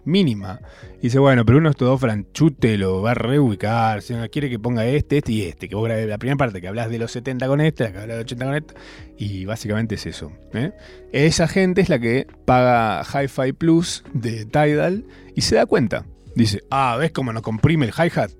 mínima. 0.05 0.61
Y 0.99 1.03
dice, 1.03 1.19
bueno, 1.19 1.45
pero 1.45 1.59
uno 1.59 1.71
es 1.71 1.77
todo 1.77 1.97
franchute, 1.99 2.79
lo 2.79 3.03
va 3.03 3.13
a 3.13 3.15
reubicar. 3.15 4.03
Si 4.03 4.15
uno 4.15 4.29
quiere 4.31 4.51
que 4.51 4.59
ponga 4.59 4.87
este, 4.87 5.19
este 5.19 5.33
y 5.33 5.43
este. 5.43 5.69
Que 5.69 5.75
vos 5.75 5.89
la 5.89 6.19
primera 6.19 6.37
parte 6.37 6.61
que 6.61 6.69
hablas 6.69 6.91
de 6.91 6.99
los 6.99 7.13
70 7.13 7.47
con 7.47 7.61
este, 7.61 7.85
la 7.85 7.93
que 7.93 7.99
hablas 7.99 8.17
de 8.17 8.23
los 8.23 8.33
80 8.33 8.45
con 8.45 8.55
este. 8.55 8.75
Y 9.19 9.45
básicamente 9.45 9.95
es 9.95 10.07
eso. 10.07 10.33
¿eh? 10.55 10.73
Esa 11.13 11.49
gente 11.49 11.81
es 11.81 11.89
la 11.89 11.99
que 11.99 12.27
paga 12.45 13.03
Hi-Fi 13.05 13.53
Plus 13.53 14.05
de 14.13 14.45
Tidal 14.45 15.05
y 15.35 15.43
se 15.43 15.57
da 15.57 15.67
cuenta. 15.67 16.05
Dice, 16.39 16.63
ah, 16.71 16.97
¿ves 16.97 17.11
cómo 17.11 17.33
nos 17.33 17.43
comprime 17.43 17.85
el 17.85 17.93
hi-hat? 17.93 18.31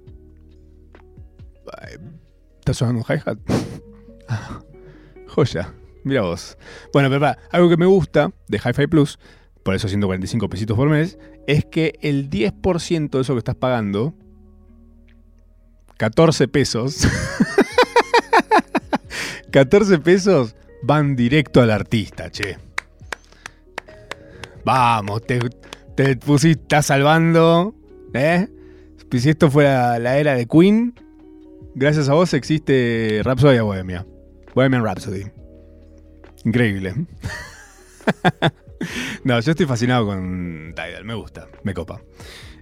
¿Está 2.61 2.73
sonando 2.73 3.05
un 3.05 3.13
hi-hat? 3.13 3.39
Ah, 4.29 4.61
joya, 5.27 5.75
mira 6.05 6.23
vos. 6.23 6.57
Bueno, 6.93 7.11
pero 7.11 7.35
algo 7.51 7.69
que 7.69 7.77
me 7.77 7.87
gusta 7.87 8.31
de 8.47 8.59
Hi-Fi 8.59 8.87
Plus, 8.87 9.19
por 9.65 9.75
eso 9.75 9.89
145 9.89 10.49
pesitos 10.49 10.77
por 10.77 10.89
mes, 10.89 11.19
es 11.49 11.65
que 11.65 11.99
el 12.01 12.31
10% 12.31 13.11
de 13.11 13.21
eso 13.21 13.35
que 13.35 13.39
estás 13.39 13.57
pagando, 13.57 14.15
14 15.97 16.47
pesos, 16.47 16.99
14 19.51 19.99
pesos 19.99 20.55
van 20.85 21.17
directo 21.17 21.61
al 21.61 21.73
artista, 21.73 22.31
che. 22.31 22.59
Vamos, 24.65 25.27
te, 25.27 25.41
te 25.97 26.15
pusiste, 26.15 26.63
estás 26.63 26.87
salvando 26.87 27.75
¿Eh? 28.15 28.49
Si 29.13 29.31
esto 29.31 29.51
fuera 29.51 29.99
la 29.99 30.19
era 30.19 30.35
de 30.35 30.47
Queen, 30.47 30.95
gracias 31.75 32.09
a 32.09 32.15
vos 32.15 32.35
existe 32.35 33.21
Rhapsody 33.25 33.59
Bohemia. 33.61 34.07
Bohemian 34.55 34.85
Rhapsody. 34.85 35.25
Increíble. 36.45 36.95
no, 39.25 39.41
yo 39.41 39.51
estoy 39.51 39.67
fascinado 39.67 40.07
con 40.07 40.73
Tidal, 40.75 41.05
me 41.05 41.15
gusta, 41.15 41.49
me 41.63 41.75
copa. 41.75 42.01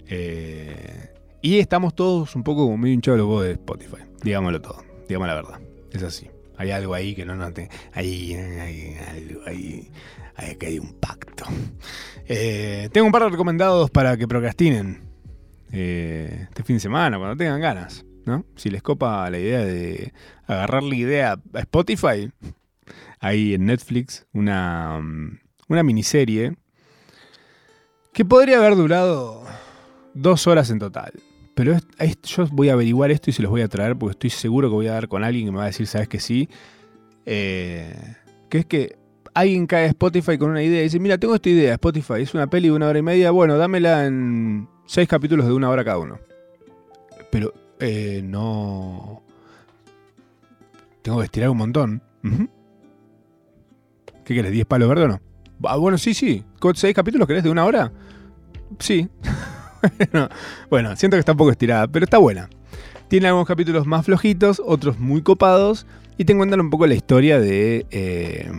Eh, 0.07 1.09
Y 1.41 1.59
estamos 1.59 1.95
todos 1.95 2.35
un 2.35 2.43
poco 2.43 2.65
como 2.65 2.77
medio 2.77 2.93
hinchados 2.93 3.19
los 3.19 3.43
de 3.43 3.51
Spotify. 3.53 4.03
Digámoslo 4.23 4.61
todo. 4.61 4.83
Digamos 5.07 5.27
la 5.27 5.35
verdad. 5.35 5.59
Es 5.91 6.03
así. 6.03 6.29
Hay 6.57 6.71
algo 6.71 6.93
ahí 6.93 7.13
que 7.13 7.25
no 7.25 7.35
note. 7.35 7.69
Hay, 7.93 8.33
hay 8.33 8.97
algo. 9.07 9.41
Hay, 9.45 9.89
que 10.57 10.67
hay 10.67 10.79
un 10.79 10.93
pacto. 10.93 11.45
Eh, 12.25 12.89
tengo 12.91 13.05
un 13.07 13.11
par 13.11 13.23
de 13.23 13.29
recomendados 13.29 13.89
para 13.89 14.17
que 14.17 14.27
procrastinen 14.27 15.06
eh, 15.71 16.47
este 16.49 16.63
fin 16.63 16.77
de 16.77 16.79
semana, 16.81 17.17
cuando 17.17 17.35
tengan 17.37 17.61
ganas. 17.61 18.05
¿no? 18.25 18.45
Si 18.55 18.69
les 18.69 18.83
copa 18.83 19.29
la 19.29 19.39
idea 19.39 19.63
de 19.63 20.13
agarrar 20.45 20.83
la 20.83 20.95
idea 20.95 21.39
a 21.53 21.59
Spotify, 21.59 22.31
hay 23.19 23.53
en 23.53 23.65
Netflix 23.65 24.25
una, 24.33 24.99
mm, 24.99 25.39
una 25.69 25.83
miniserie 25.83 26.55
que 28.13 28.25
podría 28.25 28.57
haber 28.57 28.75
durado 28.75 29.43
dos 30.13 30.47
horas 30.47 30.69
en 30.69 30.79
total. 30.79 31.13
Pero 31.55 31.75
yo 32.23 32.47
voy 32.51 32.69
a 32.69 32.73
averiguar 32.73 33.11
esto 33.11 33.29
y 33.29 33.33
se 33.33 33.41
los 33.41 33.49
voy 33.49 33.61
a 33.61 33.67
traer 33.67 33.95
porque 33.95 34.11
estoy 34.11 34.29
seguro 34.29 34.69
que 34.69 34.75
voy 34.75 34.87
a 34.87 34.93
dar 34.93 35.07
con 35.07 35.23
alguien 35.23 35.45
que 35.45 35.51
me 35.51 35.57
va 35.57 35.63
a 35.63 35.67
decir, 35.67 35.87
¿sabes 35.87 36.07
que 36.07 36.19
sí? 36.19 36.49
Eh, 37.25 37.95
que 38.49 38.59
es 38.59 38.65
que 38.65 38.95
alguien 39.33 39.65
cae 39.65 39.85
a 39.85 39.87
Spotify 39.87 40.37
con 40.37 40.51
una 40.51 40.63
idea 40.63 40.81
y 40.81 40.83
dice, 40.83 40.99
mira, 40.99 41.17
tengo 41.17 41.35
esta 41.35 41.49
idea, 41.49 41.73
Spotify, 41.73 42.21
es 42.21 42.33
una 42.33 42.47
peli 42.47 42.69
de 42.69 42.73
una 42.73 42.87
hora 42.87 42.99
y 42.99 43.03
media, 43.03 43.31
bueno, 43.31 43.57
dámela 43.57 44.05
en 44.05 44.67
seis 44.87 45.07
capítulos 45.07 45.45
de 45.45 45.53
una 45.53 45.69
hora 45.69 45.85
cada 45.85 45.99
uno. 45.99 46.19
Pero 47.31 47.53
eh, 47.79 48.21
no... 48.23 49.21
Tengo 51.03 51.19
que 51.19 51.25
estirar 51.25 51.49
un 51.49 51.57
montón. 51.57 52.01
¿Qué 54.25 54.35
querés? 54.35 54.51
¿10 54.51 54.65
palos 54.65 54.89
verdes 54.89 55.05
o 55.05 55.07
no? 55.07 55.21
Ah, 55.63 55.77
bueno, 55.77 55.97
sí, 55.97 56.13
sí. 56.13 56.43
¿Seis 56.75 56.93
capítulos 56.93 57.27
querés 57.27 57.43
de 57.43 57.49
una 57.49 57.63
hora? 57.63 57.91
Sí. 58.79 59.07
bueno, 60.69 60.95
siento 60.95 61.15
que 61.15 61.19
está 61.19 61.31
un 61.31 61.37
poco 61.37 61.51
estirada, 61.51 61.87
pero 61.87 62.03
está 62.03 62.17
buena. 62.17 62.49
Tiene 63.07 63.27
algunos 63.27 63.47
capítulos 63.47 63.87
más 63.87 64.05
flojitos, 64.05 64.61
otros 64.65 64.99
muy 64.99 65.21
copados. 65.21 65.85
Y 66.17 66.25
te 66.25 66.35
cuentan 66.35 66.59
un 66.59 66.69
poco 66.69 66.87
la 66.87 66.95
historia 66.95 67.39
de, 67.39 67.85
eh, 67.91 68.51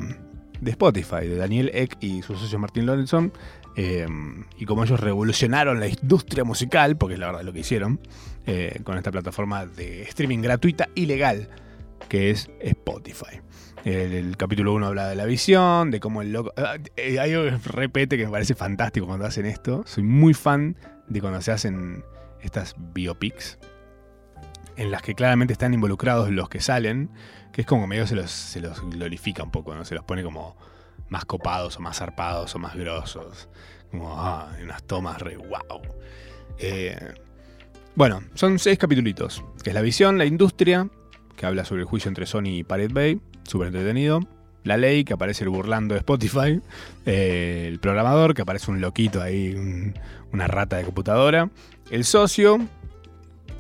de 0.61 0.71
Spotify, 0.71 1.27
de 1.27 1.37
Daniel 1.37 1.71
Eck 1.75 1.97
y 2.01 2.23
su 2.23 2.35
socio 2.37 2.59
Martín 2.59 2.87
Lorenson. 2.87 3.33
Eh, 3.81 4.09
y 4.57 4.65
cómo 4.65 4.83
ellos 4.83 4.99
revolucionaron 4.99 5.79
la 5.79 5.87
industria 5.87 6.43
musical, 6.43 6.97
porque 6.97 7.15
es 7.15 7.21
la 7.21 7.27
verdad 7.27 7.43
lo 7.43 7.53
que 7.53 7.61
hicieron, 7.61 8.01
eh, 8.45 8.81
con 8.83 8.99
esta 8.99 9.13
plataforma 9.13 9.67
de 9.67 10.03
streaming 10.03 10.41
gratuita 10.41 10.89
y 10.97 11.07
legal 11.07 11.49
que 12.09 12.31
es 12.31 12.51
Spotify. 12.59 13.41
El, 13.85 14.37
capítulo 14.37 14.75
1 14.75 14.85
habla 14.85 15.07
de 15.07 15.15
la 15.15 15.27
visión, 15.27 15.93
de 15.93 16.01
cómo 16.01 16.23
el 16.23 16.33
loco... 16.33 16.53
Ah, 16.57 16.75
hay 17.21 17.35
un 17.37 17.63
repete 17.63 18.17
que 18.17 18.25
me 18.25 18.33
parece 18.33 18.57
fantástico 18.57 19.07
cuando 19.07 19.27
hacen 19.27 19.47
esto. 19.47 19.85
Soy 19.87 20.03
muy 20.03 20.35
fan 20.35 20.77
de 21.07 21.21
cuando 21.21 21.41
se 21.41 21.53
hacen 21.53 22.03
estas 22.43 22.75
biopics, 22.77 23.61
en 24.77 24.91
las 24.91 25.03
que 25.03 25.15
claramente 25.15 25.53
están 25.53 25.73
involucrados 25.73 26.31
los 26.31 26.49
que 26.49 26.61
salen, 26.61 27.11
que 27.53 27.61
es 27.61 27.67
como 27.69 27.87
medio 27.87 28.09
se 28.09 28.17
los, 28.17 28.33
se 28.33 28.61
los 28.61 28.81
glorifica 28.91 29.45
un 29.45 29.53
poco, 29.53 29.73
¿no? 29.77 29.85
Se 29.85 29.95
los 29.95 30.03
pone 30.03 30.25
como 30.25 30.57
más 31.09 31.25
copados 31.25 31.77
o 31.77 31.81
más 31.81 31.99
zarpados 31.99 32.55
o 32.55 32.59
más 32.59 32.75
grosos. 32.75 33.49
Como, 33.91 34.15
ah, 34.21 34.53
unas 34.63 34.83
tomas 34.83 35.21
re 35.21 35.37
wow. 35.37 35.81
Eh, 36.59 37.15
bueno, 37.95 38.23
son 38.35 38.59
seis 38.59 38.79
capítulos, 38.79 39.43
que 39.63 39.71
es 39.71 39.75
la 39.75 39.83
visión, 39.83 40.19
la 40.19 40.25
industria, 40.25 40.89
que 41.37 41.47
habla 41.47 41.65
sobre 41.65 41.83
el 41.83 41.87
juicio 41.89 42.09
entre 42.09 42.27
Sony 42.27 42.59
y 42.59 42.65
Pirate 42.65 42.93
Bay, 42.93 43.21
súper 43.45 43.69
entretenido. 43.69 44.21
La 44.65 44.77
ley, 44.77 45.05
que 45.05 45.15
aparece 45.15 45.45
el 45.45 45.51
burlando 45.51 45.95
de 45.95 46.01
Spotify. 46.01 46.61
Eh, 47.07 47.67
el 47.69 47.79
programador, 47.79 48.35
que 48.35 48.43
aparece 48.43 48.71
un 48.71 48.81
loquito 48.81 49.23
ahí, 49.23 49.55
una 50.33 50.47
rata 50.47 50.77
de 50.77 50.85
computadora. 50.85 51.49
El 51.91 52.05
socio, 52.05 52.59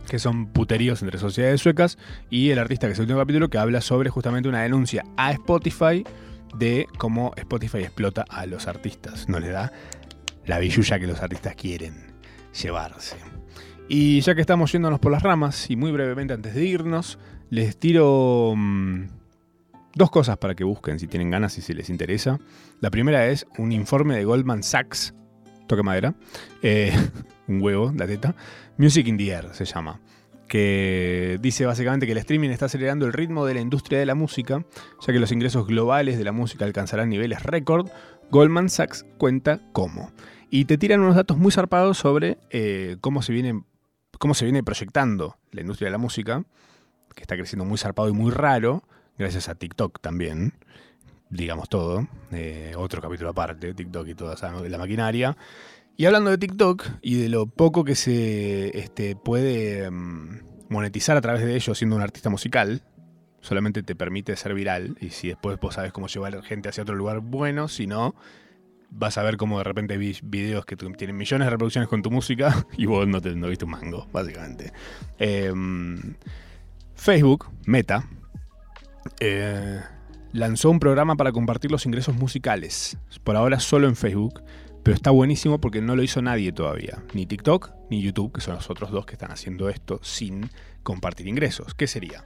que 0.09 0.18
son 0.18 0.49
puteríos 0.49 1.01
entre 1.03 1.18
sociedades 1.18 1.61
suecas. 1.62 1.99
Y 2.28 2.51
el 2.51 2.59
artista, 2.59 2.88
que 2.88 2.92
es 2.92 2.99
el 2.99 3.05
último 3.05 3.20
capítulo, 3.20 3.49
que 3.49 3.59
habla 3.59 3.80
sobre 3.80 4.11
justamente 4.11 4.49
una 4.49 4.62
denuncia 4.62 5.05
a 5.16 5.32
Spotify 5.32 6.05
de 6.55 6.86
cómo 6.99 7.32
Spotify 7.36 7.78
explota 7.78 8.24
a 8.28 8.46
los 8.46 8.66
artistas. 8.66 9.28
No 9.28 9.40
le 9.40 9.51
da 9.51 9.72
la 10.46 10.59
billulla 10.59 10.99
que 10.99 11.07
los 11.07 11.22
artistas 11.22 11.55
quieren 11.55 12.14
llevarse. 12.61 13.16
Y 13.88 14.20
ya 14.20 14.34
que 14.34 14.40
estamos 14.40 14.72
yéndonos 14.72 15.01
por 15.01 15.12
las 15.12 15.22
ramas, 15.22 15.70
y 15.70 15.76
muy 15.76 15.92
brevemente 15.92 16.34
antes 16.34 16.55
de 16.55 16.64
irnos, 16.64 17.18
les 17.51 17.78
tiro 17.78 18.53
mm, 18.55 19.05
dos 19.94 20.11
cosas 20.11 20.36
para 20.36 20.55
que 20.55 20.64
busquen 20.64 20.99
si 20.99 21.07
tienen 21.07 21.30
ganas 21.30 21.57
y 21.59 21.62
si 21.62 21.72
les 21.72 21.88
interesa. 21.88 22.38
La 22.80 22.90
primera 22.90 23.26
es 23.28 23.46
un 23.57 23.72
informe 23.72 24.16
de 24.16 24.24
Goldman 24.24 24.62
Sachs, 24.62 25.14
toque 25.66 25.82
madera, 25.82 26.14
eh, 26.62 26.92
un 27.49 27.62
huevo, 27.62 27.92
la 27.96 28.07
teta, 28.07 28.34
Music 28.76 29.07
in 29.09 29.16
the 29.16 29.28
Air 29.30 29.55
se 29.55 29.64
llama, 29.64 30.01
que 30.49 31.38
dice 31.40 31.66
básicamente 31.66 32.07
que 32.07 32.12
el 32.12 32.18
streaming 32.18 32.51
está 32.51 32.66
acelerando 32.66 33.07
el 33.07 33.12
ritmo 33.12 33.46
de 33.46 33.55
la 33.55 33.61
industria 33.61 33.99
de 33.99 34.07
la 34.07 34.14
música, 34.14 34.64
ya 35.01 35.12
que 35.12 35.18
los 35.20 35.30
ingresos 35.30 35.66
globales 35.66 36.18
de 36.18 36.24
la 36.24 36.32
música 36.32 36.64
alcanzarán 36.64 37.11
niveles 37.11 37.42
récord. 37.42 37.88
Goldman 38.30 38.68
Sachs 38.68 39.07
cuenta 39.18 39.61
cómo. 39.72 40.11
Y 40.51 40.64
te 40.64 40.78
tiran 40.78 41.01
unos 41.01 41.16
datos 41.16 41.36
muy 41.36 41.53
zarpados 41.53 41.99
sobre 41.99 42.38
eh, 42.51 42.96
cómo, 43.01 43.22
se 43.22 43.32
viene, 43.32 43.62
cómo 44.18 44.34
se 44.34 44.44
viene 44.44 44.62
proyectando 44.62 45.36
la 45.53 45.61
industria 45.61 45.86
de 45.86 45.92
la 45.92 45.99
música 45.99 46.44
que 47.14 47.22
está 47.22 47.36
creciendo 47.36 47.64
muy 47.64 47.78
zarpado 47.78 48.09
y 48.09 48.12
muy 48.12 48.30
raro, 48.30 48.84
gracias 49.18 49.49
a 49.49 49.57
TikTok 49.57 50.01
también, 50.01 50.55
digamos 51.30 51.68
todo, 51.68 52.07
eh, 52.30 52.74
otro 52.76 53.03
capítulo 53.03 53.30
aparte, 53.30 53.74
TikTok 53.74 54.07
y 54.07 54.14
toda 54.14 54.36
la 54.68 54.78
maquinaria. 54.78 55.36
Y 56.01 56.07
hablando 56.07 56.30
de 56.30 56.38
TikTok 56.38 56.84
y 57.03 57.16
de 57.16 57.28
lo 57.28 57.49
poco 57.49 57.82
que 57.82 57.96
se 57.96 58.78
este, 58.78 59.16
puede 59.16 59.90
mm, 59.90 60.42
monetizar 60.68 61.16
a 61.16 61.20
través 61.20 61.42
de 61.42 61.57
ello 61.57 61.74
siendo 61.74 61.96
un 61.96 62.03
artista 62.03 62.30
musical, 62.30 62.84
solamente 63.40 63.82
te 63.82 63.96
permite 63.96 64.36
ser 64.36 64.55
viral 64.55 64.96
y 65.01 65.11
si 65.11 65.26
después 65.26 65.59
vos 65.59 65.74
sabes 65.74 65.92
cómo 65.92 66.07
llevar 66.07 66.40
gente 66.44 66.68
hacia 66.68 66.84
otro 66.84 66.94
lugar 66.94 67.18
bueno, 67.18 67.66
si 67.66 67.88
no, 67.88 68.14
vas 68.90 69.18
a 69.18 69.24
ver 69.24 69.36
cómo 69.36 69.59
de 69.59 69.64
repente 69.64 69.96
vi 69.96 70.16
videos 70.22 70.64
que 70.64 70.76
tienen 70.76 71.16
millones 71.16 71.46
de 71.46 71.51
reproducciones 71.51 71.88
con 71.88 72.01
tu 72.01 72.12
música 72.12 72.64
y 72.78 72.86
vos 72.86 73.09
no, 73.09 73.20
te, 73.20 73.34
no 73.34 73.49
viste 73.49 73.64
un 73.64 73.72
mango, 73.72 74.07
básicamente. 74.12 74.72
Eh, 75.18 75.53
Facebook, 76.94 77.51
Meta, 77.66 78.09
eh, 79.18 79.80
lanzó 80.32 80.70
un 80.70 80.78
programa 80.78 81.16
para 81.16 81.32
compartir 81.32 81.72
los 81.72 81.86
ingresos 81.86 82.14
musicales. 82.14 82.96
Por 83.24 83.34
ahora 83.34 83.59
solo 83.59 83.88
en 83.88 83.96
Facebook, 83.96 84.44
pero 84.89 84.97
está 84.97 85.11
buenísimo 85.11 85.61
porque 85.61 85.82
no 85.82 85.97
lo 85.97 86.03
hizo 86.03 86.22
nadie 86.22 86.51
todavía. 86.51 87.05
Ni 87.12 87.26
TikTok 87.26 87.72
ni 87.91 88.01
YouTube, 88.01 88.32
que 88.32 88.41
son 88.41 88.55
los 88.55 88.70
otros 88.70 88.91
dos 88.91 89.05
que 89.05 89.16
están 89.16 89.30
haciendo 89.30 89.68
esto 89.68 90.01
sin 90.03 90.49
compartir 90.82 91.28
ingresos. 91.28 91.74
¿Qué 91.74 91.86
sería? 91.86 92.24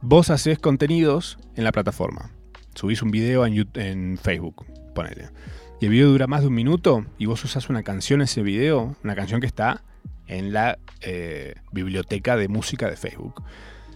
Vos 0.00 0.30
haces 0.30 0.58
contenidos 0.58 1.38
en 1.56 1.64
la 1.64 1.72
plataforma. 1.72 2.30
Subís 2.74 3.02
un 3.02 3.10
video 3.10 3.44
en, 3.44 4.16
Facebook, 4.16 4.64
ponele. 4.94 5.28
Y 5.78 5.84
el 5.84 5.90
video 5.90 6.08
dura 6.08 6.26
más 6.26 6.40
de 6.40 6.46
un 6.46 6.54
minuto 6.54 7.04
y 7.18 7.26
vos 7.26 7.44
usas 7.44 7.68
una 7.68 7.82
canción 7.82 8.20
en 8.20 8.24
ese 8.24 8.42
video, 8.42 8.96
una 9.04 9.14
canción 9.14 9.42
que 9.42 9.46
está 9.46 9.82
en 10.26 10.54
la 10.54 10.78
eh, 11.02 11.56
biblioteca 11.70 12.38
de 12.38 12.48
música 12.48 12.88
de 12.88 12.96
Facebook. 12.96 13.44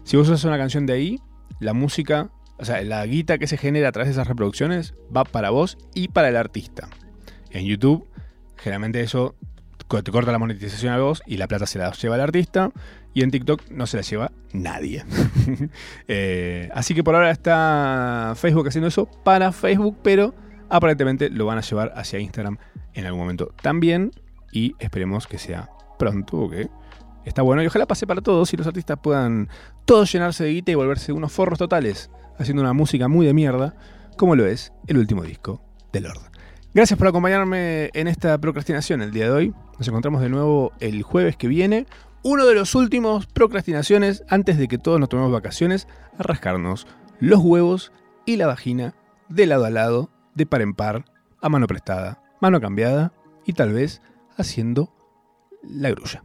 Si 0.03 0.19
vos 0.19 0.29
usas 0.29 0.45
una 0.45 0.59
canción 0.59 0.85
de 0.85 0.93
ahí, 0.93 1.21
la 1.59 1.73
música, 1.73 2.29
o 2.59 2.67
sea, 2.67 2.83
la 2.83 3.07
guita 3.07 3.39
que 3.39 3.47
se 3.47 3.57
genera 3.57 3.89
a 3.89 3.93
través 3.93 4.09
de 4.09 4.13
esas 4.13 4.29
reproducciones 4.29 4.93
va 5.17 5.25
para 5.25 5.49
vos 5.49 5.79
y 5.95 6.09
para 6.09 6.29
el 6.29 6.37
artista. 6.37 6.91
En 7.55 7.65
YouTube, 7.65 8.07
generalmente 8.57 9.01
eso 9.01 9.35
te 10.03 10.11
corta 10.11 10.33
la 10.33 10.39
monetización 10.39 10.93
a 10.93 10.99
vos 10.99 11.23
y 11.25 11.37
la 11.37 11.47
plata 11.47 11.67
se 11.67 11.79
la 11.79 11.93
lleva 11.93 12.17
el 12.17 12.21
artista. 12.21 12.71
Y 13.15 13.23
en 13.23 13.31
TikTok 13.31 13.71
no 13.71 13.87
se 13.87 13.97
la 13.97 14.03
lleva 14.03 14.33
nadie. 14.53 15.05
Eh, 16.09 16.69
así 16.75 16.95
que 16.95 17.05
por 17.05 17.15
ahora 17.15 17.31
está 17.31 18.35
Facebook 18.37 18.67
haciendo 18.67 18.89
eso 18.89 19.09
para 19.23 19.53
Facebook, 19.53 19.99
pero 20.03 20.35
aparentemente 20.69 21.31
lo 21.31 21.47
van 21.47 21.59
a 21.59 21.61
llevar 21.61 21.93
hacia 21.95 22.19
Instagram 22.19 22.59
en 22.93 23.07
algún 23.07 23.21
momento 23.21 23.55
también. 23.63 24.11
Y 24.51 24.75
esperemos 24.81 25.29
que 25.29 25.39
sea 25.39 25.71
pronto, 25.99 26.39
¿ok? 26.39 26.55
Está 27.25 27.43
bueno 27.43 27.63
y 27.63 27.67
ojalá 27.67 27.87
pase 27.87 28.07
para 28.07 28.21
todos 28.21 28.53
y 28.53 28.57
los 28.57 28.67
artistas 28.67 28.99
puedan 29.01 29.49
todos 29.85 30.11
llenarse 30.13 30.45
de 30.45 30.51
guita 30.51 30.73
y 30.73 30.75
volverse 30.75 31.13
unos 31.13 31.33
forros 31.33 31.59
totales, 31.59 32.11
haciendo 32.39 32.63
una 32.63 32.73
música 32.73 33.07
muy 33.09 33.27
de 33.27 33.33
mierda, 33.33 33.77
como 34.17 34.35
lo 34.35 34.45
es 34.45 34.73
el 34.89 34.99
último 34.99 35.23
disco 35.23 35.63
de 35.93 36.01
Lord. 36.01 36.34
Gracias 36.75 36.99
por 36.99 37.07
acompañarme 37.07 37.91
en 37.95 38.09
esta 38.09 38.37
procrastinación 38.39 39.01
el 39.01 39.12
día 39.12 39.27
de 39.27 39.31
hoy. 39.31 39.55
Nos 39.79 39.87
encontramos 39.87 40.20
de 40.20 40.29
nuevo 40.29 40.72
el 40.81 41.05
jueves 41.05 41.37
que 41.37 41.47
viene. 41.47 41.87
Uno 42.25 42.47
de 42.47 42.57
los 42.57 42.75
últimos 42.75 43.29
procrastinaciones 43.29 44.25
antes 44.29 44.59
de 44.59 44.66
que 44.66 44.77
todos 44.77 44.99
nos 44.99 45.09
tomemos 45.09 45.31
vacaciones 45.31 45.87
a 46.18 46.25
rascarnos 46.25 46.89
los 47.20 47.39
huevos 47.39 47.93
y 48.27 48.39
la 48.39 48.49
vagina 48.49 48.97
de 49.29 49.47
lado 49.47 49.66
a 49.66 49.70
lado, 49.70 50.11
de 50.35 50.47
par 50.47 50.62
en 50.62 50.75
par, 50.75 51.05
a 51.41 51.49
mano 51.49 51.68
prestada, 51.68 52.20
mano 52.41 52.61
cambiada 52.61 53.12
y 53.47 53.53
tal 53.53 53.72
vez 53.72 54.03
haciendo 54.37 54.93
la 55.62 55.91
grulla. 55.91 56.25